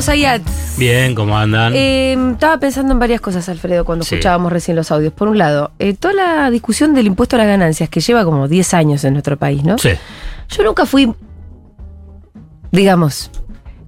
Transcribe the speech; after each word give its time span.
Alfredo 0.00 0.02
Zayat. 0.02 0.42
Bien, 0.78 1.14
¿cómo 1.14 1.36
andan? 1.36 1.72
Eh, 1.76 2.16
estaba 2.32 2.58
pensando 2.58 2.92
en 2.92 2.98
varias 2.98 3.20
cosas, 3.20 3.48
Alfredo, 3.48 3.84
cuando 3.84 4.04
Sí. 4.04 4.14
escuchábamos 4.14 4.50
recién 4.52 4.76
los 4.76 4.90
audios. 4.90 5.12
Por 5.12 5.28
un 5.28 5.36
lado, 5.38 5.72
eh, 5.78 5.94
toda 5.94 6.14
la 6.14 6.50
discusión 6.50 6.94
del 6.94 7.06
impuesto 7.06 7.36
a 7.36 7.38
las 7.40 7.46
ganancias, 7.48 7.88
que 7.90 8.00
lleva 8.00 8.24
como 8.24 8.48
10 8.48 8.72
años 8.74 9.04
en 9.04 9.12
nuestro 9.12 9.36
país, 9.36 9.62
¿no? 9.62 9.76
sí. 9.78 9.90
Yo 10.48 10.64
nunca 10.64 10.84
fui, 10.84 11.12
digamos, 12.72 13.30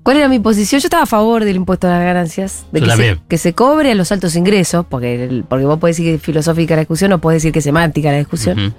¿cuál 0.04 0.18
era 0.18 0.28
mi 0.28 0.38
posición? 0.38 0.80
Yo 0.80 0.86
estaba 0.86 1.02
a 1.04 1.06
favor 1.06 1.44
del 1.44 1.56
impuesto 1.56 1.88
a 1.88 1.90
las 1.90 2.04
ganancias, 2.04 2.66
de 2.70 2.78
que 2.80 2.86
se, 2.86 2.90
también. 2.92 3.20
que 3.26 3.38
se 3.38 3.52
cobre 3.54 3.90
a 3.90 3.94
los 3.96 4.12
altos 4.12 4.36
ingresos, 4.36 4.86
porque, 4.88 5.24
el- 5.24 5.44
porque 5.48 5.64
vos 5.64 5.78
podés 5.80 5.96
decir 5.96 6.12
que 6.12 6.16
es 6.16 6.22
filosófica 6.22 6.74
la 6.76 6.82
discusión 6.82 7.12
o 7.14 7.18
podés 7.18 7.38
decir 7.42 7.52
que 7.52 7.58
es 7.58 7.64
semántica 7.64 8.12
la 8.12 8.18
discusión. 8.18 8.74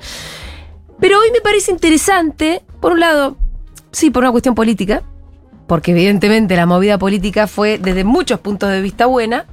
Pero 1.01 1.19
hoy 1.19 1.27
me 1.33 1.41
parece 1.41 1.71
interesante, 1.71 2.61
por 2.79 2.93
un 2.93 3.01
lado, 3.01 3.35
sí, 3.91 4.09
por 4.11 4.23
una 4.23 4.31
cuestión 4.31 4.55
política, 4.55 5.03
porque 5.67 5.91
evidentemente 5.91 6.55
la 6.55 6.65
movida 6.65 6.97
política 6.97 7.47
fue 7.47 7.77
desde 7.77 8.03
muchos 8.03 8.39
puntos 8.39 8.69
de 8.69 8.81
vista 8.81 9.05
buena. 9.05 9.45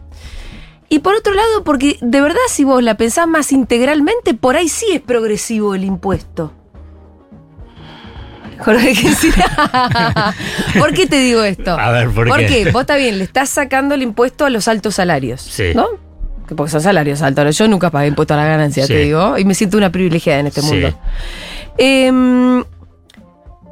Y 0.89 0.99
por 1.01 1.15
otro 1.15 1.35
lado, 1.35 1.63
porque 1.65 1.99
de 2.01 2.21
verdad 2.21 2.41
si 2.49 2.65
vos 2.65 2.83
la 2.83 2.97
pensás 2.97 3.29
más 3.29 3.53
integralmente, 3.53 4.35
por 4.35 4.57
ahí 4.57 4.69
sí 4.69 4.87
es 4.93 5.01
progresivo 5.01 5.75
el 5.75 5.85
impuesto. 5.85 6.53
Jorge, 8.59 8.93
¿qué? 8.95 9.09
¿Por 10.79 10.93
qué 10.93 11.07
te 11.07 11.19
digo 11.21 11.43
esto? 11.43 11.73
A 11.79 11.91
ver, 11.93 12.11
¿por 12.11 12.25
qué? 12.27 12.31
Porque 12.33 12.71
vos 12.73 12.81
está 12.83 12.97
bien, 12.97 13.19
le 13.19 13.25
estás 13.25 13.49
sacando 13.49 13.95
el 13.95 14.03
impuesto 14.03 14.45
a 14.45 14.51
los 14.51 14.69
altos 14.69 14.97
salarios. 14.97 15.41
Sí. 15.41 15.73
¿No? 15.75 15.87
Que 16.47 16.55
Porque 16.55 16.73
son 16.73 16.81
salarios 16.83 17.23
altos. 17.23 17.57
Yo 17.57 17.69
nunca 17.69 17.91
pagué 17.91 18.09
impuesto 18.09 18.35
a 18.35 18.37
la 18.37 18.45
ganancia, 18.47 18.85
Sí. 18.87 18.93
te 18.93 18.99
digo. 18.99 19.39
Y 19.39 19.45
me 19.45 19.55
siento 19.55 19.77
una 19.79 19.91
privilegiada 19.93 20.41
en 20.41 20.49
este 20.49 20.61
Sí. 20.63 20.67
mundo. 20.67 20.99
Em, 21.79 22.65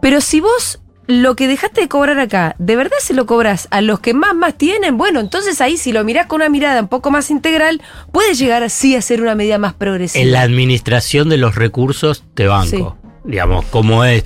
pero 0.01 0.21
si 0.21 0.41
vos 0.41 0.81
lo 1.09 1.35
que 1.37 1.49
dejaste 1.49 1.81
de 1.81 1.89
cobrar 1.89 2.21
acá, 2.21 2.55
¿de 2.59 2.77
verdad 2.77 2.97
se 3.01 3.15
lo 3.15 3.25
cobras 3.27 3.67
a 3.71 3.81
los 3.81 3.99
que 3.99 4.13
más 4.15 4.35
más 4.35 4.57
tienen? 4.57 4.97
Bueno, 4.99 5.21
entonces 5.21 5.61
ahí 5.63 5.77
si 5.79 5.91
lo 5.91 6.05
mirás 6.05 6.27
con 6.27 6.37
una 6.43 6.51
mirada 6.51 6.81
un 6.83 6.89
poco 6.89 7.11
más 7.11 7.31
integral, 7.31 7.81
puede 8.13 8.35
llegar 8.35 8.63
así 8.63 8.95
a 8.95 9.01
ser 9.03 9.23
una 9.23 9.35
medida 9.35 9.57
más 9.59 9.73
progresiva. 9.73 10.23
En 10.23 10.33
la 10.33 10.43
administración 10.43 11.29
de 11.31 11.39
los 11.39 11.55
recursos 11.57 12.25
te 12.35 12.47
banco. 12.47 12.97
Digamos, 13.25 13.65
cómo 13.71 14.05
es, 14.05 14.25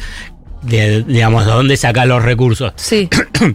de- 0.62 1.02
digamos, 1.04 1.46
de 1.46 1.52
dónde 1.52 1.76
sacas 1.76 2.06
los 2.06 2.22
recursos 2.22 2.72
Sí, 2.76 3.08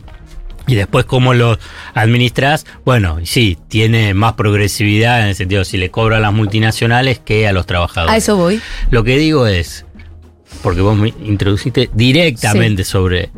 y 0.67 0.75
después 0.75 1.05
cómo 1.05 1.33
los 1.33 1.57
administras. 1.93 2.65
Bueno, 2.85 3.19
sí, 3.23 3.57
tiene 3.67 4.13
más 4.13 4.33
progresividad 4.33 5.21
en 5.21 5.27
el 5.27 5.35
sentido 5.35 5.63
si 5.65 5.77
le 5.77 5.91
cobra 5.91 6.17
a 6.17 6.19
las 6.19 6.33
multinacionales 6.33 7.19
que 7.19 7.47
a 7.47 7.51
los 7.53 7.65
trabajadores. 7.65 8.13
a 8.13 8.17
eso 8.17 8.35
voy. 8.37 8.61
Lo 8.89 9.03
que 9.03 9.17
digo 9.17 9.47
es, 9.47 9.85
porque 10.67 10.81
vos 10.81 10.97
me 10.97 11.13
introduciste 11.23 11.89
directamente 11.93 12.83
sobre, 12.83 13.31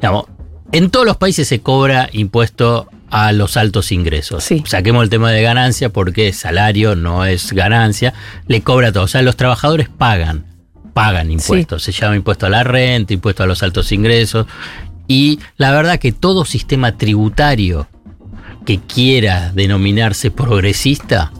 digamos, 0.00 0.26
en 0.70 0.88
todos 0.88 1.04
los 1.04 1.16
países 1.16 1.48
se 1.48 1.58
cobra 1.58 2.08
impuesto 2.12 2.86
a 3.10 3.32
los 3.32 3.56
altos 3.56 3.90
ingresos. 3.90 4.44
Sí. 4.44 4.62
Saquemos 4.64 5.02
el 5.02 5.10
tema 5.10 5.32
de 5.32 5.42
ganancia 5.42 5.88
porque 5.88 6.32
salario 6.32 6.94
no 6.94 7.24
es 7.24 7.52
ganancia, 7.52 8.14
le 8.46 8.60
cobra 8.60 8.92
todo. 8.92 9.02
O 9.02 9.08
sea, 9.08 9.22
los 9.22 9.34
trabajadores 9.34 9.88
pagan, 9.88 10.46
pagan 10.94 11.32
impuestos. 11.32 11.82
Se 11.82 11.90
llama 11.90 12.14
impuesto 12.14 12.46
a 12.46 12.50
la 12.50 12.62
renta, 12.62 13.12
impuesto 13.12 13.42
a 13.42 13.48
los 13.48 13.64
altos 13.64 13.90
ingresos. 13.90 14.46
Y 15.08 15.40
la 15.56 15.72
verdad 15.72 15.98
que 15.98 16.12
todo 16.12 16.44
sistema 16.44 16.96
tributario 16.96 17.88
que 18.64 18.78
quiera 18.78 19.50
denominarse 19.52 20.30
progresista 20.30 21.32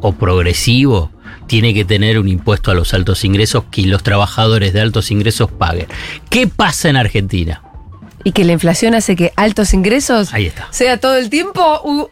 o 0.00 0.12
progresivo 0.12 1.10
tiene 1.50 1.74
que 1.74 1.84
tener 1.84 2.20
un 2.20 2.28
impuesto 2.28 2.70
a 2.70 2.74
los 2.74 2.94
altos 2.94 3.24
ingresos 3.24 3.64
que 3.72 3.82
los 3.82 4.04
trabajadores 4.04 4.72
de 4.72 4.82
altos 4.82 5.10
ingresos 5.10 5.50
paguen. 5.50 5.88
¿Qué 6.28 6.46
pasa 6.46 6.88
en 6.88 6.94
Argentina? 6.94 7.60
Y 8.24 8.32
que 8.32 8.44
la 8.44 8.52
inflación 8.52 8.94
hace 8.94 9.16
que 9.16 9.32
altos 9.36 9.72
ingresos 9.74 10.32
Ahí 10.34 10.46
está. 10.46 10.68
sea 10.70 10.98
todo 11.00 11.16
el 11.16 11.30
tiempo 11.30 11.80
una 11.84 12.08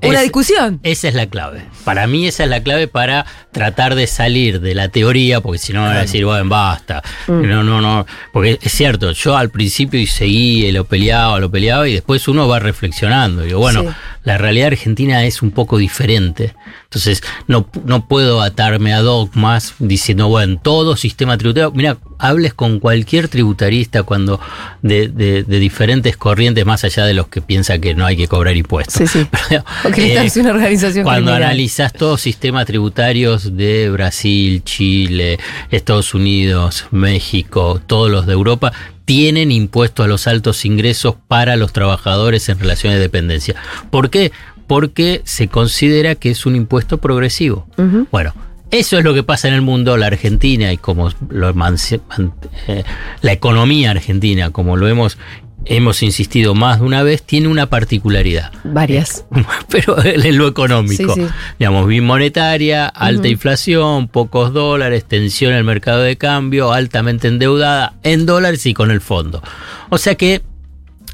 Es- 0.00 0.22
discusión. 0.22 0.80
Esa 0.82 1.08
es 1.08 1.14
la 1.14 1.26
clave. 1.26 1.64
Para 1.84 2.06
mí 2.06 2.26
esa 2.26 2.44
es 2.44 2.50
la 2.50 2.62
clave 2.62 2.86
para 2.88 3.24
tratar 3.50 3.94
de 3.94 4.06
salir 4.06 4.60
de 4.60 4.74
la 4.74 4.88
teoría, 4.88 5.40
porque 5.40 5.58
si 5.58 5.72
no 5.72 5.82
van 5.82 5.96
a 5.96 6.00
decir, 6.02 6.24
bueno, 6.24 6.48
basta. 6.48 7.02
Mm. 7.26 7.42
No, 7.48 7.62
no, 7.62 7.80
no. 7.80 8.06
Porque 8.32 8.58
es 8.62 8.72
cierto, 8.72 9.12
yo 9.12 9.36
al 9.36 9.50
principio 9.50 9.98
y 10.00 10.06
seguí, 10.06 10.70
lo 10.72 10.84
peleaba, 10.84 11.38
lo 11.40 11.50
peleaba, 11.50 11.88
y 11.88 11.94
después 11.94 12.26
uno 12.28 12.46
va 12.48 12.58
reflexionando. 12.60 13.42
Digo, 13.42 13.58
bueno, 13.58 13.82
Sí. 13.82 13.88
la 14.24 14.38
realidad 14.38 14.68
argentina 14.68 15.24
es 15.24 15.42
un 15.42 15.50
poco 15.50 15.76
diferente. 15.78 16.54
Entonces, 16.84 17.22
no, 17.46 17.68
no 17.84 18.06
puedo 18.06 18.42
atarme 18.42 18.92
a 18.94 19.00
dogmas 19.00 19.74
diciendo, 19.78 20.28
bueno, 20.28 20.58
todo 20.62 20.96
sistema 20.96 21.36
tributario. 21.38 21.72
Mira, 21.72 21.98
hables 22.18 22.54
con 22.54 22.78
cualquier 22.80 23.28
tributarista 23.28 24.02
cuando 24.04 24.40
de, 24.82 25.08
de- 25.08 25.21
de 25.22 25.58
diferentes 25.58 26.16
corrientes, 26.16 26.64
más 26.66 26.84
allá 26.84 27.04
de 27.04 27.14
los 27.14 27.28
que 27.28 27.40
piensan 27.40 27.80
que 27.80 27.94
no 27.94 28.04
hay 28.04 28.16
que 28.16 28.28
cobrar 28.28 28.56
impuestos. 28.56 28.94
Sí, 28.94 29.06
sí. 29.06 29.26
Pero, 29.48 29.64
eh, 29.96 30.24
es 30.24 30.36
una 30.36 30.50
organización 30.50 31.04
cuando 31.04 31.30
criminal. 31.30 31.42
analizas 31.44 31.92
todos 31.92 32.20
sistemas 32.20 32.66
tributarios 32.66 33.56
de 33.56 33.90
Brasil, 33.90 34.62
Chile, 34.64 35.38
Estados 35.70 36.14
Unidos, 36.14 36.86
México, 36.90 37.80
todos 37.86 38.10
los 38.10 38.26
de 38.26 38.32
Europa, 38.32 38.72
tienen 39.04 39.50
impuesto 39.50 40.02
a 40.02 40.08
los 40.08 40.26
altos 40.26 40.64
ingresos 40.64 41.16
para 41.28 41.56
los 41.56 41.72
trabajadores 41.72 42.48
en 42.48 42.58
relación 42.58 42.92
de 42.92 42.98
dependencia. 42.98 43.54
¿Por 43.90 44.10
qué? 44.10 44.32
Porque 44.66 45.22
se 45.24 45.48
considera 45.48 46.14
que 46.14 46.30
es 46.30 46.46
un 46.46 46.56
impuesto 46.56 46.98
progresivo. 46.98 47.66
Bueno, 48.10 48.32
eso 48.72 48.98
es 48.98 49.04
lo 49.04 49.14
que 49.14 49.22
pasa 49.22 49.48
en 49.48 49.54
el 49.54 49.62
mundo, 49.62 49.96
la 49.96 50.06
Argentina 50.06 50.72
y 50.72 50.78
como 50.78 51.10
lo 51.28 51.50
eh, 51.50 52.84
la 53.20 53.32
economía 53.32 53.90
argentina, 53.90 54.50
como 54.50 54.76
lo 54.76 54.88
hemos 54.88 55.18
hemos 55.64 56.02
insistido 56.02 56.54
más 56.54 56.80
de 56.80 56.86
una 56.86 57.02
vez, 57.02 57.22
tiene 57.22 57.48
una 57.48 57.66
particularidad. 57.66 58.50
Varias. 58.64 59.24
Pero 59.68 60.02
en 60.04 60.38
lo 60.38 60.48
económico. 60.48 61.14
Sí, 61.14 61.22
sí. 61.22 61.28
Digamos, 61.58 61.86
bimonetaria, 61.86 62.86
alta 62.86 63.28
inflación, 63.28 64.08
pocos 64.08 64.52
dólares, 64.52 65.04
tensión 65.04 65.52
en 65.52 65.58
el 65.58 65.64
mercado 65.64 66.00
de 66.02 66.16
cambio, 66.16 66.72
altamente 66.72 67.28
endeudada 67.28 67.94
en 68.02 68.26
dólares 68.26 68.66
y 68.66 68.74
con 68.74 68.90
el 68.90 69.00
fondo. 69.00 69.42
O 69.90 69.98
sea 69.98 70.14
que 70.14 70.42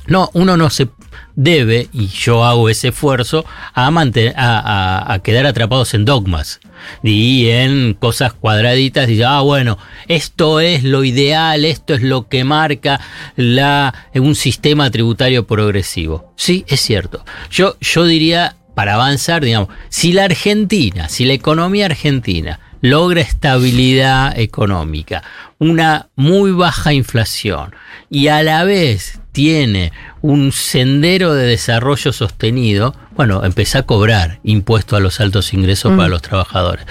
no, 0.07 0.31
uno 0.33 0.57
no 0.57 0.71
se 0.71 0.89
debe, 1.39 1.89
y 1.93 2.09
yo 2.09 2.45
hago 2.45 2.69
ese 2.69 2.89
esfuerzo, 2.89 3.45
a, 3.73 3.93
mantener, 3.93 4.35
a, 4.37 5.21
quedar 5.23 5.47
atrapados 5.47 5.95
en 5.95 6.05
dogmas 6.05 6.59
y 7.05 7.49
en 7.51 7.95
cosas 7.95 8.33
cuadraditas. 8.33 9.09
Y 9.09 9.23
ah, 9.23 9.41
bueno, 9.41 9.79
esto 10.09 10.59
es 10.59 10.83
lo 10.83 11.05
ideal, 11.05 11.65
esto 11.65 11.95
es 11.95 12.03
lo 12.03 12.29
que 12.29 12.43
marca 12.43 13.01
un 13.37 14.35
sistema 14.35 14.91
tributario 14.91 15.47
progresivo. 15.47 16.33
Sí, 16.37 16.65
es 16.67 16.81
cierto. 16.81 17.25
Yo, 17.51 17.77
yo 17.81 18.05
diría, 18.05 18.57
para 18.75 18.95
avanzar, 18.95 19.45
digamos, 19.45 19.69
si 19.91 20.13
la 20.13 20.25
Argentina, 20.25 21.09
si 21.09 21.25
la 21.25 21.35
economía 21.35 21.87
argentina 21.87 22.59
logra 22.81 23.21
estabilidad 23.21 24.37
económica, 24.37 25.23
una 25.59 26.09
muy 26.17 26.51
baja 26.51 26.93
inflación 26.93 27.75
y 28.11 28.27
a 28.27 28.43
la 28.43 28.65
vez 28.65 29.21
tiene 29.39 29.93
un 30.21 30.51
sendero 30.51 31.33
de 31.33 31.47
desarrollo 31.47 32.13
sostenido, 32.13 32.93
bueno, 33.15 33.45
empezá 33.45 33.79
a 33.79 33.83
cobrar 33.85 34.41
impuestos 34.43 34.97
a 34.97 35.01
los 35.01 35.21
altos 35.21 35.55
ingresos 35.55 35.97
para 35.97 36.09
los 36.09 36.23
trabajadores. 36.23 36.85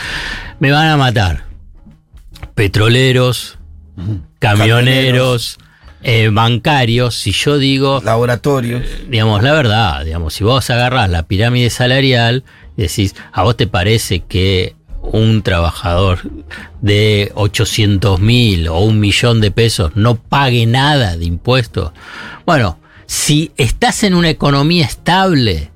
Me 0.61 0.71
van 0.71 0.87
a 0.87 0.95
matar 0.95 1.43
petroleros, 2.55 3.57
camioneros, 4.39 5.57
eh, 6.03 6.29
bancarios, 6.31 7.15
si 7.15 7.33
yo 7.33 7.57
digo 7.57 8.01
laboratorios. 8.05 8.81
digamos, 9.09 9.43
la 9.43 9.51
verdad, 9.51 10.05
digamos, 10.05 10.33
si 10.33 10.45
vos 10.45 10.69
agarrás 10.69 11.09
la 11.09 11.23
pirámide 11.23 11.69
salarial 11.69 12.45
y 12.77 12.83
decís, 12.83 13.13
¿a 13.33 13.43
vos 13.43 13.57
te 13.57 13.67
parece 13.67 14.21
que 14.21 14.77
un 15.11 15.41
trabajador 15.41 16.19
de 16.81 17.31
800 17.35 18.19
mil 18.19 18.67
o 18.67 18.79
un 18.79 18.99
millón 18.99 19.41
de 19.41 19.51
pesos 19.51 19.91
no 19.95 20.15
pague 20.15 20.65
nada 20.65 21.17
de 21.17 21.25
impuestos? 21.25 21.91
Bueno, 22.45 22.79
si 23.05 23.51
estás 23.57 24.03
en 24.03 24.13
una 24.13 24.29
economía 24.29 24.85
estable 24.85 25.71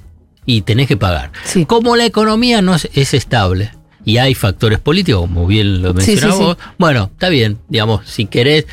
y 0.45 0.61
tenés 0.61 0.87
que 0.87 0.97
pagar. 0.97 1.31
Sí. 1.43 1.65
Como 1.65 1.95
la 1.95 2.05
economía 2.05 2.61
no 2.61 2.75
es, 2.75 2.89
es 2.93 3.13
estable 3.13 3.71
y 4.05 4.17
hay 4.17 4.33
factores 4.35 4.79
políticos, 4.79 5.21
como 5.21 5.47
bien 5.47 5.81
lo 5.81 5.89
sí, 5.89 5.95
mencionabas 5.95 6.37
sí. 6.37 6.43
vos, 6.43 6.57
bueno, 6.77 7.09
está 7.13 7.29
bien, 7.29 7.59
digamos, 7.69 8.07
si 8.07 8.25
querés, 8.25 8.65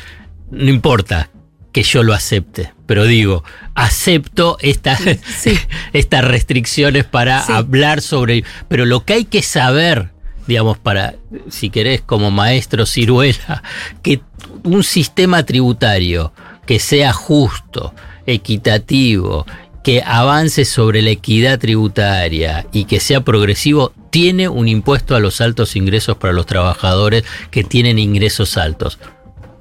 no 0.51 0.69
importa 0.69 1.29
que 1.71 1.83
yo 1.83 2.03
lo 2.03 2.13
acepte, 2.13 2.73
pero 2.85 3.05
digo, 3.05 3.43
acepto 3.75 4.57
estas, 4.61 5.01
restricciones 6.25 7.05
para 7.05 7.39
hablar 7.39 8.01
sobre... 8.01 8.43
Pero 8.67 8.85
lo 8.85 9.05
que 9.05 9.13
hay 9.13 9.25
que 9.25 9.41
saber, 9.43 10.09
digamos, 10.49 10.79
para, 10.79 11.13
si 11.49 11.69
querés, 11.69 12.01
como 12.01 12.31
maestro 12.31 12.87
ciruela, 12.87 13.61
que 14.01 14.21
un 14.63 14.83
sistema 14.83 15.43
tributario 15.43 16.33
que 16.65 16.79
sea 16.79 17.13
justo, 17.13 17.93
equitativo, 18.25 19.45
que 19.83 20.01
avance 20.03 20.65
sobre 20.65 21.03
la 21.03 21.11
equidad 21.11 21.59
tributaria 21.59 22.65
y 22.71 22.85
que 22.85 22.99
sea 22.99 23.21
progresivo, 23.21 23.93
tiene 24.09 24.49
un 24.49 24.67
impuesto 24.67 25.15
a 25.15 25.19
los 25.19 25.39
altos 25.39 25.75
ingresos 25.75 26.17
para 26.17 26.33
los 26.33 26.47
trabajadores 26.47 27.23
que 27.51 27.63
tienen 27.63 27.99
ingresos 27.99 28.57
altos. 28.57 28.97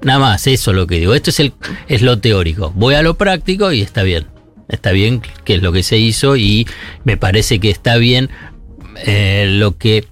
Nada 0.00 0.18
más, 0.18 0.46
eso 0.46 0.70
es 0.70 0.76
lo 0.76 0.86
que 0.86 1.00
digo. 1.00 1.12
Esto 1.14 1.28
es, 1.28 1.40
el, 1.40 1.52
es 1.86 2.00
lo 2.00 2.18
teórico. 2.18 2.72
Voy 2.74 2.94
a 2.94 3.02
lo 3.02 3.18
práctico 3.18 3.72
y 3.72 3.82
está 3.82 4.02
bien. 4.04 4.26
está 4.68 4.92
bien 4.92 5.20
que 5.44 5.56
es 5.56 5.62
lo 5.62 5.70
que 5.70 5.82
se 5.82 5.98
hizo 5.98 6.36
y 6.36 6.66
me 7.04 7.18
parece 7.18 7.58
que 7.60 7.68
está 7.68 7.96
bien 7.96 8.30
eh, 9.04 9.46
lo 9.48 9.76
que 9.76 10.06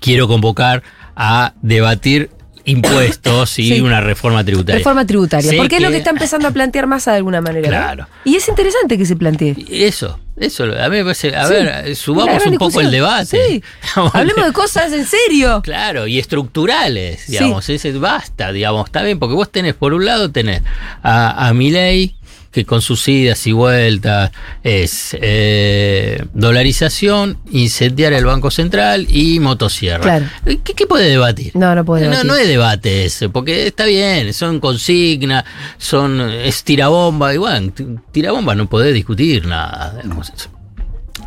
quiero 0.00 0.28
convocar 0.28 0.82
a 1.16 1.54
debatir 1.62 2.30
impuestos 2.64 3.58
y 3.58 3.68
Sí. 3.74 3.80
una 3.80 4.00
reforma 4.00 4.44
tributaria. 4.44 4.78
Reforma 4.78 5.06
tributaria. 5.06 5.50
Sé 5.50 5.56
porque 5.56 5.76
es 5.76 5.82
lo 5.82 5.90
que- 5.90 5.98
está 5.98 6.10
empezando 6.10 6.48
a 6.48 6.50
plantear 6.50 6.86
Massa 6.86 7.12
de 7.12 7.18
alguna 7.18 7.40
manera. 7.40 7.68
Claro. 7.68 8.08
Y 8.24 8.36
es 8.36 8.48
interesante 8.48 8.98
que 8.98 9.06
se 9.06 9.14
plantee. 9.16 9.54
Eso, 9.70 10.18
eso, 10.36 10.64
a 10.64 10.88
mí 10.88 10.96
me 10.96 11.02
parece, 11.04 11.34
a 11.34 11.46
Sí. 11.46 11.52
ver, 11.54 11.94
subamos 11.96 12.44
un 12.44 12.56
poco 12.58 12.80
el 12.80 12.90
debate. 12.90 13.38
Sí. 13.48 13.62
Hablemos 14.12 14.46
de 14.46 14.52
cosas 14.52 14.92
en 14.92 15.06
serio. 15.06 15.60
Claro, 15.62 16.06
y 16.08 16.18
estructurales, 16.18 17.28
digamos, 17.28 17.68
ese 17.68 17.92
basta, 17.92 18.50
digamos, 18.52 18.86
está 18.86 19.02
bien, 19.02 19.18
porque 19.20 19.34
vos 19.34 19.50
tenés, 19.50 19.74
por 19.74 19.94
un 19.94 20.04
lado, 20.04 20.30
tenés 20.32 20.62
a, 21.04 21.48
a 21.48 21.54
Milei, 21.54 22.15
que 22.56 22.64
con 22.64 22.80
sus 22.80 23.06
idas 23.06 23.46
y 23.46 23.52
vueltas 23.52 24.30
es 24.62 25.14
eh, 25.20 26.24
dolarización, 26.32 27.38
incendiar 27.50 28.14
el 28.14 28.24
Banco 28.24 28.50
Central 28.50 29.06
y 29.10 29.40
motosierra. 29.40 30.00
Claro. 30.00 30.26
¿Qué, 30.64 30.72
qué 30.72 30.86
puede 30.86 31.10
debatir? 31.10 31.52
No, 31.54 31.74
no 31.74 31.84
puede 31.84 32.04
No, 32.06 32.10
debatir. 32.12 32.26
no 32.30 32.34
es 32.38 32.48
debate 32.48 33.04
ese, 33.04 33.28
porque 33.28 33.66
está 33.66 33.84
bien, 33.84 34.32
son 34.32 34.58
consignas, 34.58 35.44
son, 35.76 36.18
es 36.30 36.64
tirabomba, 36.64 37.34
y 37.34 37.36
bueno, 37.36 37.72
tirabomba 38.10 38.54
no 38.54 38.70
podés 38.70 38.94
discutir 38.94 39.46
nada. 39.46 40.00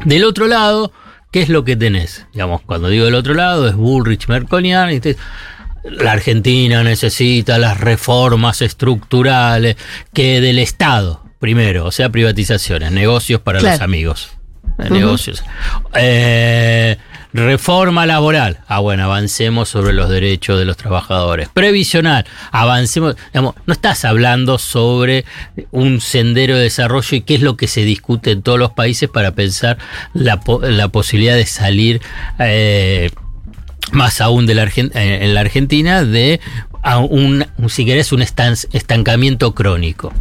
Del 0.05 0.23
otro 0.23 0.47
lado, 0.47 0.91
¿qué 1.31 1.43
es 1.43 1.49
lo 1.49 1.63
que 1.63 1.75
tenés? 1.75 2.25
Digamos, 2.33 2.61
cuando 2.61 2.87
digo 2.89 3.05
del 3.05 3.13
otro 3.13 3.35
lado, 3.35 3.67
es 3.67 3.75
Bullrich, 3.75 4.27
Merconian, 4.27 4.91
y 4.91 4.99
te- 4.99 5.15
la 5.91 6.11
Argentina 6.13 6.83
necesita 6.83 7.57
las 7.57 7.79
reformas 7.79 8.61
estructurales 8.61 9.75
que 10.13 10.41
del 10.41 10.59
Estado, 10.59 11.23
primero, 11.39 11.85
o 11.85 11.91
sea, 11.91 12.09
privatizaciones, 12.09 12.91
negocios 12.91 13.41
para 13.41 13.59
Claro. 13.59 13.75
los 13.75 13.81
amigos. 13.81 14.29
eh, 14.79 14.89
Negocios. 14.89 15.43
Eh, 15.95 16.97
reforma 17.33 18.05
laboral. 18.05 18.59
Ah, 18.67 18.79
bueno, 18.79 19.03
avancemos 19.03 19.69
sobre 19.69 19.93
los 19.93 20.09
derechos 20.09 20.57
de 20.57 20.65
los 20.65 20.77
trabajadores. 20.77 21.49
Previsional. 21.53 22.25
Avancemos. 22.51 23.15
Digamos, 23.33 23.55
no 23.65 23.73
estás 23.73 24.05
hablando 24.05 24.57
sobre 24.57 25.25
un 25.71 26.01
sendero 26.01 26.55
de 26.55 26.63
desarrollo 26.63 27.17
y 27.17 27.21
qué 27.21 27.35
es 27.35 27.41
lo 27.41 27.57
que 27.57 27.67
se 27.67 27.81
discute 27.83 28.31
en 28.31 28.41
todos 28.41 28.57
los 28.57 28.71
países 28.71 29.09
para 29.09 29.31
pensar 29.35 29.77
la 30.13 30.39
posibilidad 30.89 31.35
de 31.35 31.45
salir. 31.45 32.01
eh, 32.39 33.11
más 33.91 34.21
aún 34.21 34.45
de 34.45 34.55
la 34.55 34.63
Argen- 34.65 34.91
eh, 34.95 35.19
en 35.21 35.33
la 35.33 35.41
Argentina, 35.41 36.03
de 36.03 36.39
a 36.81 36.99
un, 36.99 37.45
si 37.67 37.85
querés, 37.85 38.11
un 38.11 38.21
estan- 38.21 38.67
estancamiento 38.71 39.53
crónico. 39.53 40.13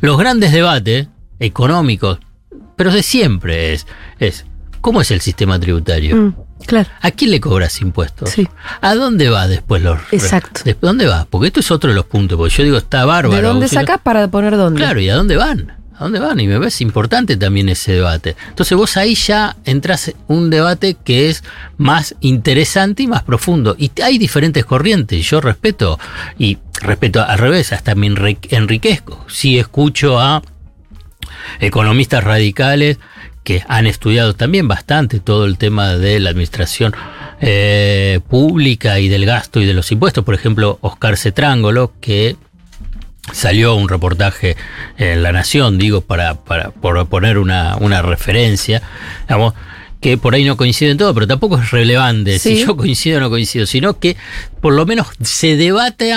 Los 0.00 0.18
grandes 0.18 0.52
debates 0.52 1.08
económicos, 1.38 2.18
pero 2.76 2.92
de 2.92 3.02
siempre 3.02 3.72
es, 3.72 3.86
es 4.18 4.44
¿cómo 4.80 5.00
es 5.00 5.10
el 5.10 5.20
sistema 5.20 5.58
tributario? 5.60 6.16
Mm, 6.16 6.34
claro. 6.66 6.90
¿A 7.00 7.10
quién 7.12 7.30
le 7.30 7.40
cobras 7.40 7.80
impuestos? 7.80 8.30
Sí. 8.30 8.48
¿A 8.80 8.94
dónde 8.94 9.28
va 9.30 9.46
después 9.46 9.80
los... 9.82 10.00
Exacto. 10.10 10.62
¿De 10.64 10.76
dónde 10.80 11.06
va? 11.06 11.26
Porque 11.30 11.48
esto 11.48 11.60
es 11.60 11.70
otro 11.70 11.90
de 11.90 11.96
los 11.96 12.06
puntos, 12.06 12.36
porque 12.36 12.54
yo 12.54 12.64
digo, 12.64 12.78
está 12.78 13.04
bárbaro. 13.04 13.36
¿De 13.36 13.42
dónde 13.42 13.68
sacás 13.68 14.00
para 14.02 14.28
poner 14.28 14.56
dónde? 14.56 14.78
Claro, 14.80 15.00
¿y 15.00 15.08
a 15.08 15.14
dónde 15.14 15.36
van? 15.36 15.72
¿A 16.02 16.06
dónde 16.06 16.18
van? 16.18 16.40
Y 16.40 16.48
me 16.48 16.58
parece 16.58 16.82
importante 16.82 17.36
también 17.36 17.68
ese 17.68 17.92
debate. 17.92 18.34
Entonces 18.48 18.76
vos 18.76 18.96
ahí 18.96 19.14
ya 19.14 19.56
entras 19.64 20.08
en 20.08 20.16
un 20.26 20.50
debate 20.50 20.96
que 21.04 21.28
es 21.28 21.44
más 21.76 22.16
interesante 22.20 23.04
y 23.04 23.06
más 23.06 23.22
profundo. 23.22 23.76
Y 23.78 23.92
hay 24.02 24.18
diferentes 24.18 24.64
corrientes, 24.64 25.24
yo 25.24 25.40
respeto, 25.40 26.00
y 26.38 26.58
respeto 26.80 27.22
al 27.22 27.38
revés, 27.38 27.72
hasta 27.72 27.94
me 27.94 28.08
enri- 28.10 28.38
enriquezco. 28.50 29.24
Si 29.28 29.60
escucho 29.60 30.18
a 30.18 30.42
economistas 31.60 32.24
radicales 32.24 32.98
que 33.44 33.62
han 33.68 33.86
estudiado 33.86 34.34
también 34.34 34.66
bastante 34.66 35.20
todo 35.20 35.44
el 35.44 35.56
tema 35.56 35.94
de 35.94 36.18
la 36.18 36.30
administración 36.30 36.94
eh, 37.40 38.18
pública 38.28 38.98
y 38.98 39.08
del 39.08 39.24
gasto 39.24 39.60
y 39.60 39.66
de 39.66 39.74
los 39.74 39.92
impuestos. 39.92 40.24
Por 40.24 40.34
ejemplo, 40.34 40.78
Oscar 40.80 41.16
Cetrángolo, 41.16 41.92
que 42.00 42.36
salió 43.30 43.76
un 43.76 43.88
reportaje 43.88 44.56
en 44.98 45.22
La 45.22 45.32
Nación, 45.32 45.78
digo, 45.78 46.00
para, 46.00 46.34
para 46.34 46.70
por 46.70 47.06
poner 47.06 47.38
una, 47.38 47.76
una 47.76 48.02
referencia, 48.02 48.82
digamos, 49.28 49.54
que 50.00 50.18
por 50.18 50.34
ahí 50.34 50.44
no 50.44 50.56
coincide 50.56 50.90
en 50.90 50.98
todo, 50.98 51.14
pero 51.14 51.28
tampoco 51.28 51.58
es 51.58 51.70
relevante 51.70 52.38
Sí. 52.40 52.56
si 52.56 52.66
yo 52.66 52.76
coincido 52.76 53.18
o 53.18 53.20
no 53.20 53.30
coincido, 53.30 53.66
sino 53.66 53.98
que 54.00 54.16
por 54.60 54.72
lo 54.74 54.84
menos 54.84 55.06
se 55.22 55.56
debate 55.56 56.12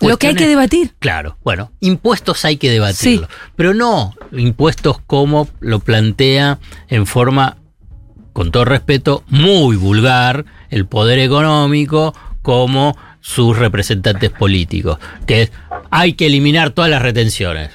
Lo 0.00 0.18
que 0.18 0.26
hay 0.28 0.34
que 0.34 0.46
debatir. 0.46 0.94
Claro, 0.98 1.38
bueno, 1.42 1.72
impuestos 1.80 2.44
hay 2.44 2.58
que 2.58 2.70
debatirlo, 2.70 3.28
pero 3.56 3.72
no 3.72 4.14
impuestos 4.30 4.98
como 5.06 5.48
lo 5.60 5.80
plantea 5.80 6.58
en 6.88 7.06
forma, 7.06 7.56
con 8.34 8.52
todo 8.52 8.66
respeto, 8.66 9.24
muy 9.28 9.76
vulgar 9.76 10.44
el 10.68 10.86
poder 10.86 11.18
económico 11.18 12.14
como 12.42 12.96
sus 13.22 13.56
representantes 13.56 14.30
políticos, 14.30 14.98
que 15.26 15.42
es 15.42 15.52
hay 15.90 16.12
que 16.12 16.26
eliminar 16.26 16.70
todas 16.70 16.90
las 16.90 17.00
retenciones. 17.00 17.70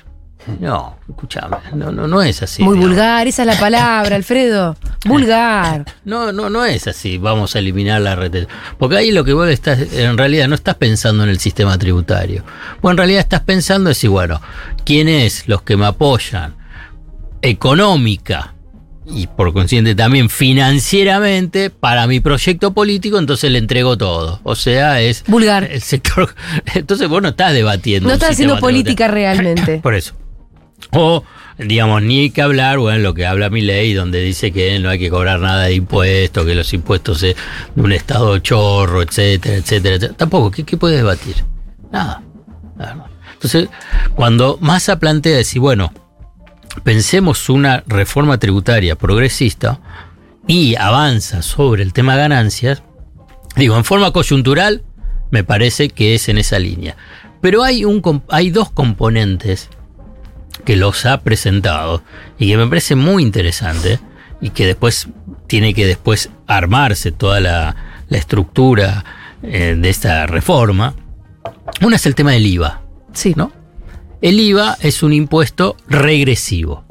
No, 0.59 0.97
escúchame, 1.09 1.57
no, 1.73 1.91
no, 1.91 2.07
no 2.07 2.21
es 2.21 2.41
así. 2.41 2.63
Muy 2.63 2.77
vulgar, 2.77 3.27
esa 3.27 3.41
es 3.41 3.47
la 3.47 3.59
palabra, 3.59 4.15
Alfredo. 4.15 4.77
Vulgar. 5.05 5.85
No, 6.05 6.31
no, 6.31 6.49
no 6.49 6.63
es 6.63 6.87
así, 6.87 7.17
vamos 7.17 7.55
a 7.55 7.59
eliminar 7.59 7.99
la 7.99 8.15
retención. 8.15 8.49
Porque 8.77 8.95
ahí 8.95 9.11
lo 9.11 9.25
que 9.25 9.33
vos 9.33 9.49
estás, 9.49 9.91
en 9.93 10.17
realidad 10.17 10.47
no 10.47 10.55
estás 10.55 10.75
pensando 10.75 11.23
en 11.23 11.29
el 11.29 11.39
sistema 11.39 11.77
tributario. 11.77 12.45
Vos 12.81 12.91
en 12.91 12.97
realidad 12.97 13.19
estás 13.19 13.41
pensando 13.41 13.89
en 13.89 13.91
decir, 13.91 14.09
bueno, 14.09 14.39
¿quiénes 14.85 15.49
los 15.49 15.63
que 15.63 15.75
me 15.75 15.85
apoyan 15.85 16.55
económica 17.41 18.53
y 19.09 19.27
por 19.27 19.53
consiguiente 19.53 19.95
también 19.95 20.29
financieramente 20.29 21.69
para 21.69 22.07
mi 22.07 22.19
proyecto 22.19 22.73
político? 22.73 23.17
Entonces 23.17 23.51
le 23.51 23.59
entrego 23.59 23.97
todo. 23.97 24.39
O 24.43 24.55
sea, 24.55 25.01
es 25.01 25.23
Vulgar. 25.27 25.63
el 25.65 25.81
sector. 25.81 26.33
Entonces 26.75 27.07
vos 27.07 27.21
no 27.21 27.29
estás 27.29 27.53
debatiendo. 27.53 28.09
No 28.09 28.15
estás 28.15 28.31
haciendo 28.31 28.59
política 28.59 29.07
realmente. 29.07 29.79
Por 29.83 29.95
eso. 29.95 30.13
O, 30.91 31.23
digamos, 31.57 32.01
ni 32.03 32.19
hay 32.19 32.29
que 32.29 32.41
hablar, 32.41 32.77
bueno, 32.77 32.99
lo 32.99 33.13
que 33.13 33.25
habla 33.25 33.49
mi 33.49 33.61
ley, 33.61 33.93
donde 33.93 34.21
dice 34.21 34.51
que 34.51 34.79
no 34.79 34.89
hay 34.89 34.99
que 34.99 35.09
cobrar 35.09 35.39
nada 35.39 35.65
de 35.65 35.73
impuestos, 35.73 36.45
que 36.45 36.55
los 36.55 36.71
impuestos 36.73 37.23
es 37.23 37.35
de 37.75 37.81
un 37.81 37.91
estado 37.91 38.37
chorro, 38.39 39.01
etcétera, 39.01 39.55
etcétera, 39.55 39.95
etcétera. 39.95 40.17
Tampoco, 40.17 40.51
¿qué, 40.51 40.63
qué 40.63 40.77
puedes 40.77 40.97
debatir? 40.97 41.35
Nada. 41.91 42.21
Entonces, 43.33 43.69
cuando 44.15 44.57
Massa 44.61 44.99
plantea 44.99 45.35
decir, 45.35 45.59
bueno, 45.59 45.91
pensemos 46.83 47.49
una 47.49 47.83
reforma 47.87 48.37
tributaria 48.37 48.95
progresista 48.95 49.79
y 50.47 50.75
avanza 50.75 51.41
sobre 51.41 51.83
el 51.83 51.93
tema 51.93 52.15
ganancias, 52.15 52.83
digo, 53.55 53.75
en 53.77 53.83
forma 53.83 54.11
coyuntural, 54.11 54.83
me 55.31 55.43
parece 55.43 55.89
que 55.89 56.15
es 56.15 56.29
en 56.29 56.37
esa 56.37 56.59
línea. 56.59 56.95
Pero 57.41 57.63
hay, 57.63 57.85
un, 57.85 58.23
hay 58.29 58.49
dos 58.49 58.71
componentes 58.71 59.69
que 60.65 60.75
los 60.75 61.05
ha 61.05 61.21
presentado 61.21 62.03
y 62.39 62.47
que 62.47 62.57
me 62.57 62.67
parece 62.67 62.95
muy 62.95 63.23
interesante 63.23 63.99
y 64.41 64.51
que 64.51 64.65
después 64.65 65.07
tiene 65.47 65.73
que 65.73 65.85
después 65.85 66.29
armarse 66.47 67.11
toda 67.11 67.39
la, 67.39 67.75
la 68.09 68.17
estructura 68.17 69.05
eh, 69.43 69.75
de 69.77 69.89
esta 69.89 70.25
reforma. 70.25 70.93
Una 71.81 71.95
es 71.97 72.05
el 72.05 72.15
tema 72.15 72.31
del 72.31 72.45
IVA. 72.45 72.81
Sí. 73.13 73.33
¿no? 73.35 73.51
El 74.21 74.39
IVA 74.39 74.77
es 74.81 75.03
un 75.03 75.13
impuesto 75.13 75.75
regresivo. 75.87 76.83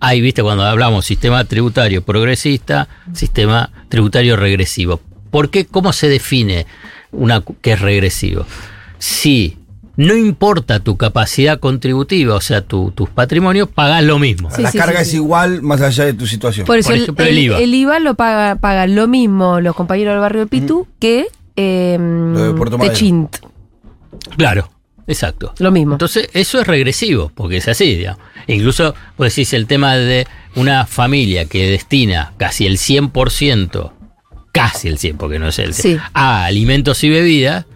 Ahí, 0.00 0.20
viste, 0.20 0.42
cuando 0.42 0.64
hablamos 0.64 1.04
sistema 1.06 1.44
tributario 1.44 2.02
progresista, 2.02 2.88
sistema 3.12 3.70
tributario 3.88 4.36
regresivo. 4.36 5.00
¿Por 5.30 5.50
qué? 5.50 5.64
¿Cómo 5.64 5.92
se 5.92 6.08
define 6.08 6.66
una 7.12 7.42
que 7.60 7.72
es 7.72 7.80
regresivo? 7.80 8.44
Si 8.98 9.58
no 9.96 10.14
importa 10.16 10.80
tu 10.80 10.96
capacidad 10.96 11.60
contributiva, 11.60 12.34
o 12.34 12.40
sea, 12.40 12.62
tu- 12.62 12.90
tus 12.92 13.10
patrimonios, 13.10 13.68
pagas 13.68 14.02
lo 14.02 14.18
mismo. 14.18 14.50
Sí, 14.50 14.62
la 14.62 14.70
sí, 14.72 14.78
carga 14.78 14.98
sí, 15.00 15.02
es 15.02 15.10
sí. 15.10 15.16
igual 15.16 15.62
más 15.62 15.80
allá 15.82 16.04
de 16.04 16.14
tu 16.14 16.26
situación. 16.26 16.66
Por 16.66 16.78
eso 16.78 16.88
Por 16.90 16.96
ejemplo, 16.96 17.24
el- 17.24 17.30
el 17.30 17.38
IVA. 17.44 17.58
el 17.60 17.74
IVA 17.74 17.98
lo 18.00 18.14
paga, 18.14 18.56
pagan 18.56 18.94
lo 18.94 19.06
mismo 19.06 19.60
los 19.60 19.76
compañeros 19.76 20.14
del 20.14 20.20
barrio 20.20 20.40
del 20.40 20.48
Pitu 20.48 20.86
que 20.98 21.26
eh, 21.56 21.98
de 22.00 22.54
Puerto. 22.54 22.78
Techint. 22.78 23.36
Claro, 24.36 24.70
exacto. 25.06 25.54
Lo 25.58 25.70
mismo. 25.70 25.94
Entonces, 25.94 26.28
eso 26.32 26.60
es 26.60 26.66
regresivo, 26.66 27.30
porque 27.34 27.58
es 27.58 27.68
así, 27.68 27.96
digamos. 27.96 28.20
E 28.46 28.54
incluso, 28.54 28.94
pues 29.16 29.34
decís, 29.36 29.52
el 29.52 29.66
tema 29.66 29.96
de 29.96 30.26
una 30.56 30.86
familia 30.86 31.44
que 31.46 31.70
destina 31.70 32.32
casi 32.36 32.66
el 32.66 32.78
100%, 32.78 33.92
casi 34.52 34.88
el 34.88 34.98
100%, 34.98 35.16
porque 35.16 35.38
no 35.38 35.48
es 35.48 35.58
el 35.58 35.72
100%, 35.74 35.82
Sí. 35.82 35.98
a 36.12 36.44
alimentos 36.44 37.02
y 37.04 37.08
bebidas, 37.10 37.66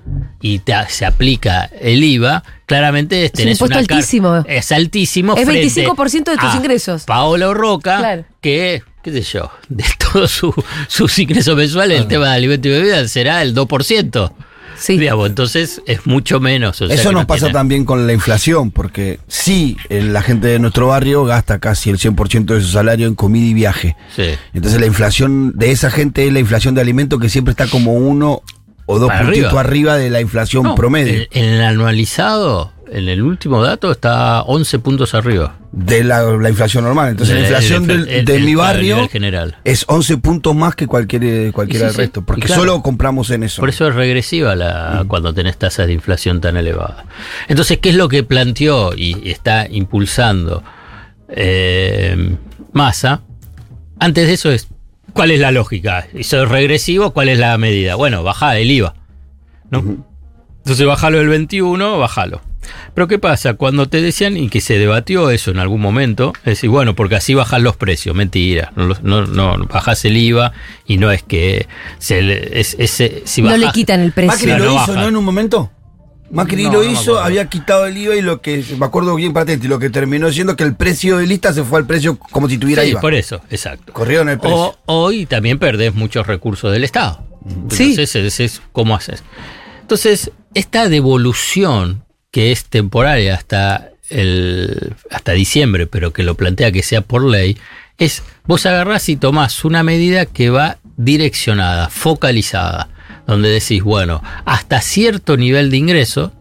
y 0.41 0.59
te- 0.61 0.75
se 0.89 1.07
aplica 1.07 1.65
el 1.81 2.03
IVA, 2.05 2.43
claramente 2.67 3.25
un 3.25 3.31
tenés 3.31 3.53
impuesto 3.55 3.79
una 3.79 3.81
altísimo. 3.81 4.45
Es 4.47 4.73
altísimo. 4.73 5.35
Es 5.37 5.45
frente 5.45 5.63
25% 5.69 6.31
de 6.33 6.37
tus 6.37 6.55
ingresos. 6.55 7.05
Paola 7.05 7.53
Roca, 7.55 7.99
Claro. 7.99 8.25
que, 8.41 8.83
qué 9.03 9.13
sé 9.13 9.23
yo, 9.23 9.51
de 9.69 9.85
todos 10.13 10.31
su- 10.31 10.55
sus 10.89 11.19
ingresos 11.19 11.57
mensuales, 11.57 11.99
Ah. 11.99 12.03
el 12.03 12.09
tema 12.09 12.29
de 12.31 12.35
alimentos 12.35 12.67
y 12.69 12.73
bebidas 12.73 13.11
será 13.11 13.41
el 13.43 13.55
2%. 13.55 14.33
Sí. 14.79 14.99
Digamos, 14.99 15.29
entonces 15.29 15.81
es 15.87 16.07
mucho 16.07 16.41
menos. 16.41 16.81
o 16.81 16.87
sea 16.87 16.95
Eso 16.95 17.13
nos 17.13 17.23
no 17.23 17.27
pasa 17.27 17.47
tiene- 17.47 17.53
también 17.55 17.85
con 17.85 18.07
la 18.07 18.13
inflación, 18.13 18.71
porque 18.71 19.19
sí, 19.29 19.77
eh, 19.89 20.03
la 20.03 20.23
gente 20.23 20.49
de 20.49 20.59
nuestro 20.59 20.89
barrio 20.89 21.25
gasta 21.25 21.59
casi 21.59 21.91
el 21.91 21.99
100% 21.99 22.55
de 22.55 22.61
su 22.61 22.69
salario 22.69 23.07
en 23.07 23.15
comida 23.15 23.47
y 23.47 23.55
viaje. 23.55 23.97
Sí. 24.15 24.25
Entonces 24.55 24.81
la 24.81 24.87
inflación 24.87 25.53
de 25.57 25.71
esa 25.71 25.91
gente 25.91 26.27
es 26.27 26.33
la 26.33 26.41
inflación 26.41 26.75
de 26.75 26.81
alimentos 26.81 27.21
que 27.21 27.29
siempre 27.29 27.53
está 27.53 27.67
como 27.67 27.95
uno 27.95 28.43
o 28.87 28.99
dos 28.99 29.11
puntitos 29.13 29.47
arriba. 29.53 29.61
arriba. 29.61 29.97
de 29.97 30.11
la 30.11 30.21
inflación 30.21 30.63
No, 30.63 30.75
promedio. 30.75 31.27
En, 31.33 31.45
el 31.45 31.63
anualizado, 31.63 32.73
en 32.91 33.09
el 33.09 33.21
último 33.23 33.63
dato, 33.63 33.91
está 33.91 34.43
11 34.43 34.79
puntos 34.79 35.15
arriba. 35.15 35.57
de 35.73 36.05
la, 36.05 36.23
la 36.23 36.49
inflación 36.49 36.85
normal. 36.85 37.11
Entonces 37.11 37.35
De- 37.35 37.41
la 37.43 37.47
inflación 37.49 37.91
el- 37.91 38.07
del- 38.07 38.09
el- 38.15 38.25
de 38.25 38.39
mi 38.39 38.55
barrio 38.55 39.09
general. 39.11 39.57
es 39.65 39.85
11 39.89 40.17
puntos 40.19 40.55
más 40.57 40.75
que 40.75 40.87
cualquier, 40.87 41.53
cualquiera 41.53 41.89
sí, 41.91 41.97
del 41.97 42.05
resto, 42.07 42.23
porque 42.25 42.47
claro. 42.47 42.63
solo 42.63 42.83
compramos 42.83 43.29
en 43.31 43.43
eso. 43.43 43.61
Por 43.61 43.69
eso 43.69 43.87
es 43.89 43.95
regresiva 43.95 44.55
la, 44.57 45.05
cuando 45.07 45.35
tenés 45.35 45.59
tasas 45.59 45.87
de 45.89 45.93
inflación 45.93 46.41
tan 46.41 46.57
elevadas. 46.57 47.05
Entonces, 47.49 47.79
¿qué 47.79 47.91
es 47.91 47.95
lo 47.97 48.09
que 48.09 48.23
planteó 48.23 48.95
y 48.97 49.29
está 49.31 49.67
impulsando 49.69 50.63
eh, 51.29 52.37
Massa? 52.73 53.21
Antes 53.99 54.27
de 54.29 54.33
eso 54.35 54.51
es, 54.51 54.69
¿cuál 55.17 55.31
es 55.33 55.41
la 55.41 55.51
lógica? 55.51 56.07
Eso 56.15 56.43
es 56.43 56.49
regresivo, 56.49 57.11
¿cuál 57.13 57.29
es 57.29 57.39
la 57.39 57.57
medida? 57.59 57.95
Bueno, 57.97 58.23
baja 58.23 58.57
el 58.57 58.71
IVA. 58.71 58.95
¿no? 59.71 59.83
Entonces, 60.59 60.87
bájalo 60.87 61.19
del 61.19 61.29
21, 61.29 61.99
bájalo. 61.99 62.41
Pero 62.95 63.07
¿qué 63.07 63.19
pasa? 63.21 63.55
Cuando 63.55 63.89
te 63.89 64.03
decían, 64.03 64.37
y 64.37 64.49
que 64.49 64.61
se 64.61 64.77
debatió 64.79 65.31
eso 65.31 65.53
en 65.53 65.59
algún 65.61 65.81
momento, 65.81 66.33
es 66.39 66.45
decir, 66.45 66.69
bueno, 66.71 66.97
porque 66.97 67.15
así 67.15 67.33
bajan 67.35 67.63
los 67.63 67.77
precios, 67.77 68.17
mentira, 68.17 68.73
no, 68.75 68.89
no, 69.03 69.27
no 69.27 69.57
bajás 69.73 70.05
el 70.05 70.17
IVA 70.17 70.53
y 70.87 70.97
no 70.99 71.13
es 71.13 71.23
que 71.23 71.69
se 71.99 72.23
le- 72.23 72.59
es, 72.59 72.75
ese- 72.81 73.23
si 73.25 73.43
No 73.43 73.57
le 73.57 73.71
quitan 73.71 74.01
el 74.01 74.09
Macri 74.09 74.27
precio. 74.27 74.47
Claro, 74.47 74.65
lo 74.65 74.71
no 74.73 74.77
hizo, 74.83 74.93
baja. 74.93 75.03
¿no? 75.03 75.09
En 75.09 75.17
un 75.17 75.25
momento. 75.25 75.71
Macri 76.31 76.65
No, 76.65 76.73
lo 76.73 76.83
no 76.83 76.91
hizo, 76.91 77.21
había 77.21 77.49
quitado 77.49 77.87
el 77.87 77.97
IVA 77.97 78.17
y 78.17 78.23
lo 78.23 78.41
que 78.41 78.65
me 78.79 78.87
acuerdo 78.87 79.15
bien 79.15 79.33
patente, 79.33 79.67
y 79.67 79.69
lo 79.69 79.79
que 79.79 79.91
terminó 79.91 80.31
siendo 80.33 80.57
que 80.57 80.65
el 80.65 80.75
precio 80.75 81.19
de 81.19 81.27
lista 81.27 81.53
se 81.53 81.63
fue 81.63 81.79
al 81.79 81.87
precio 81.87 82.19
como 82.19 82.49
si 82.49 82.59
tuviera 82.59 82.83
Sí, 82.83 82.91
IVA. 82.91 83.01
por 83.01 83.15
eso, 83.15 83.41
exacto. 83.51 83.93
Corrieron 83.93 84.29
el 84.29 84.39
precio. 84.39 84.57
O, 84.59 84.77
hoy 84.87 85.27
también 85.27 85.59
perdés 85.59 85.95
muchos 85.95 86.27
recursos 86.27 86.73
del 86.73 86.85
Estado. 86.85 87.25
Sí. 87.71 87.91
Entonces, 87.91 88.17
es, 88.17 88.41
es 88.41 88.63
cómo 88.73 88.97
haces. 88.97 89.23
Entonces, 89.83 90.33
esta 90.55 90.89
devolución 90.89 92.05
que 92.33 92.51
es 92.51 92.65
temporaria 92.65 93.35
hasta, 93.35 93.91
el, 94.11 94.95
hasta 95.11 95.33
diciembre, 95.33 95.87
pero 95.87 96.13
que 96.13 96.23
lo 96.25 96.35
plantea 96.35 96.73
que 96.73 96.83
sea 96.83 97.03
por 97.03 97.25
ley, 97.25 97.57
es 97.99 98.23
vos 98.47 98.67
agarrás 98.67 99.09
y 99.09 99.17
tomás 99.17 99.65
una 99.65 99.83
medida 99.83 100.27
que 100.27 100.51
va 100.51 100.79
direccionada, 100.97 101.89
focalizada, 101.89 102.89
donde 103.27 103.49
decís, 103.49 103.83
bueno, 103.83 104.23
hasta 104.45 104.81
cierto 104.81 105.37
nivel 105.37 105.71
de 105.71 105.77
ingreso, 105.79 106.33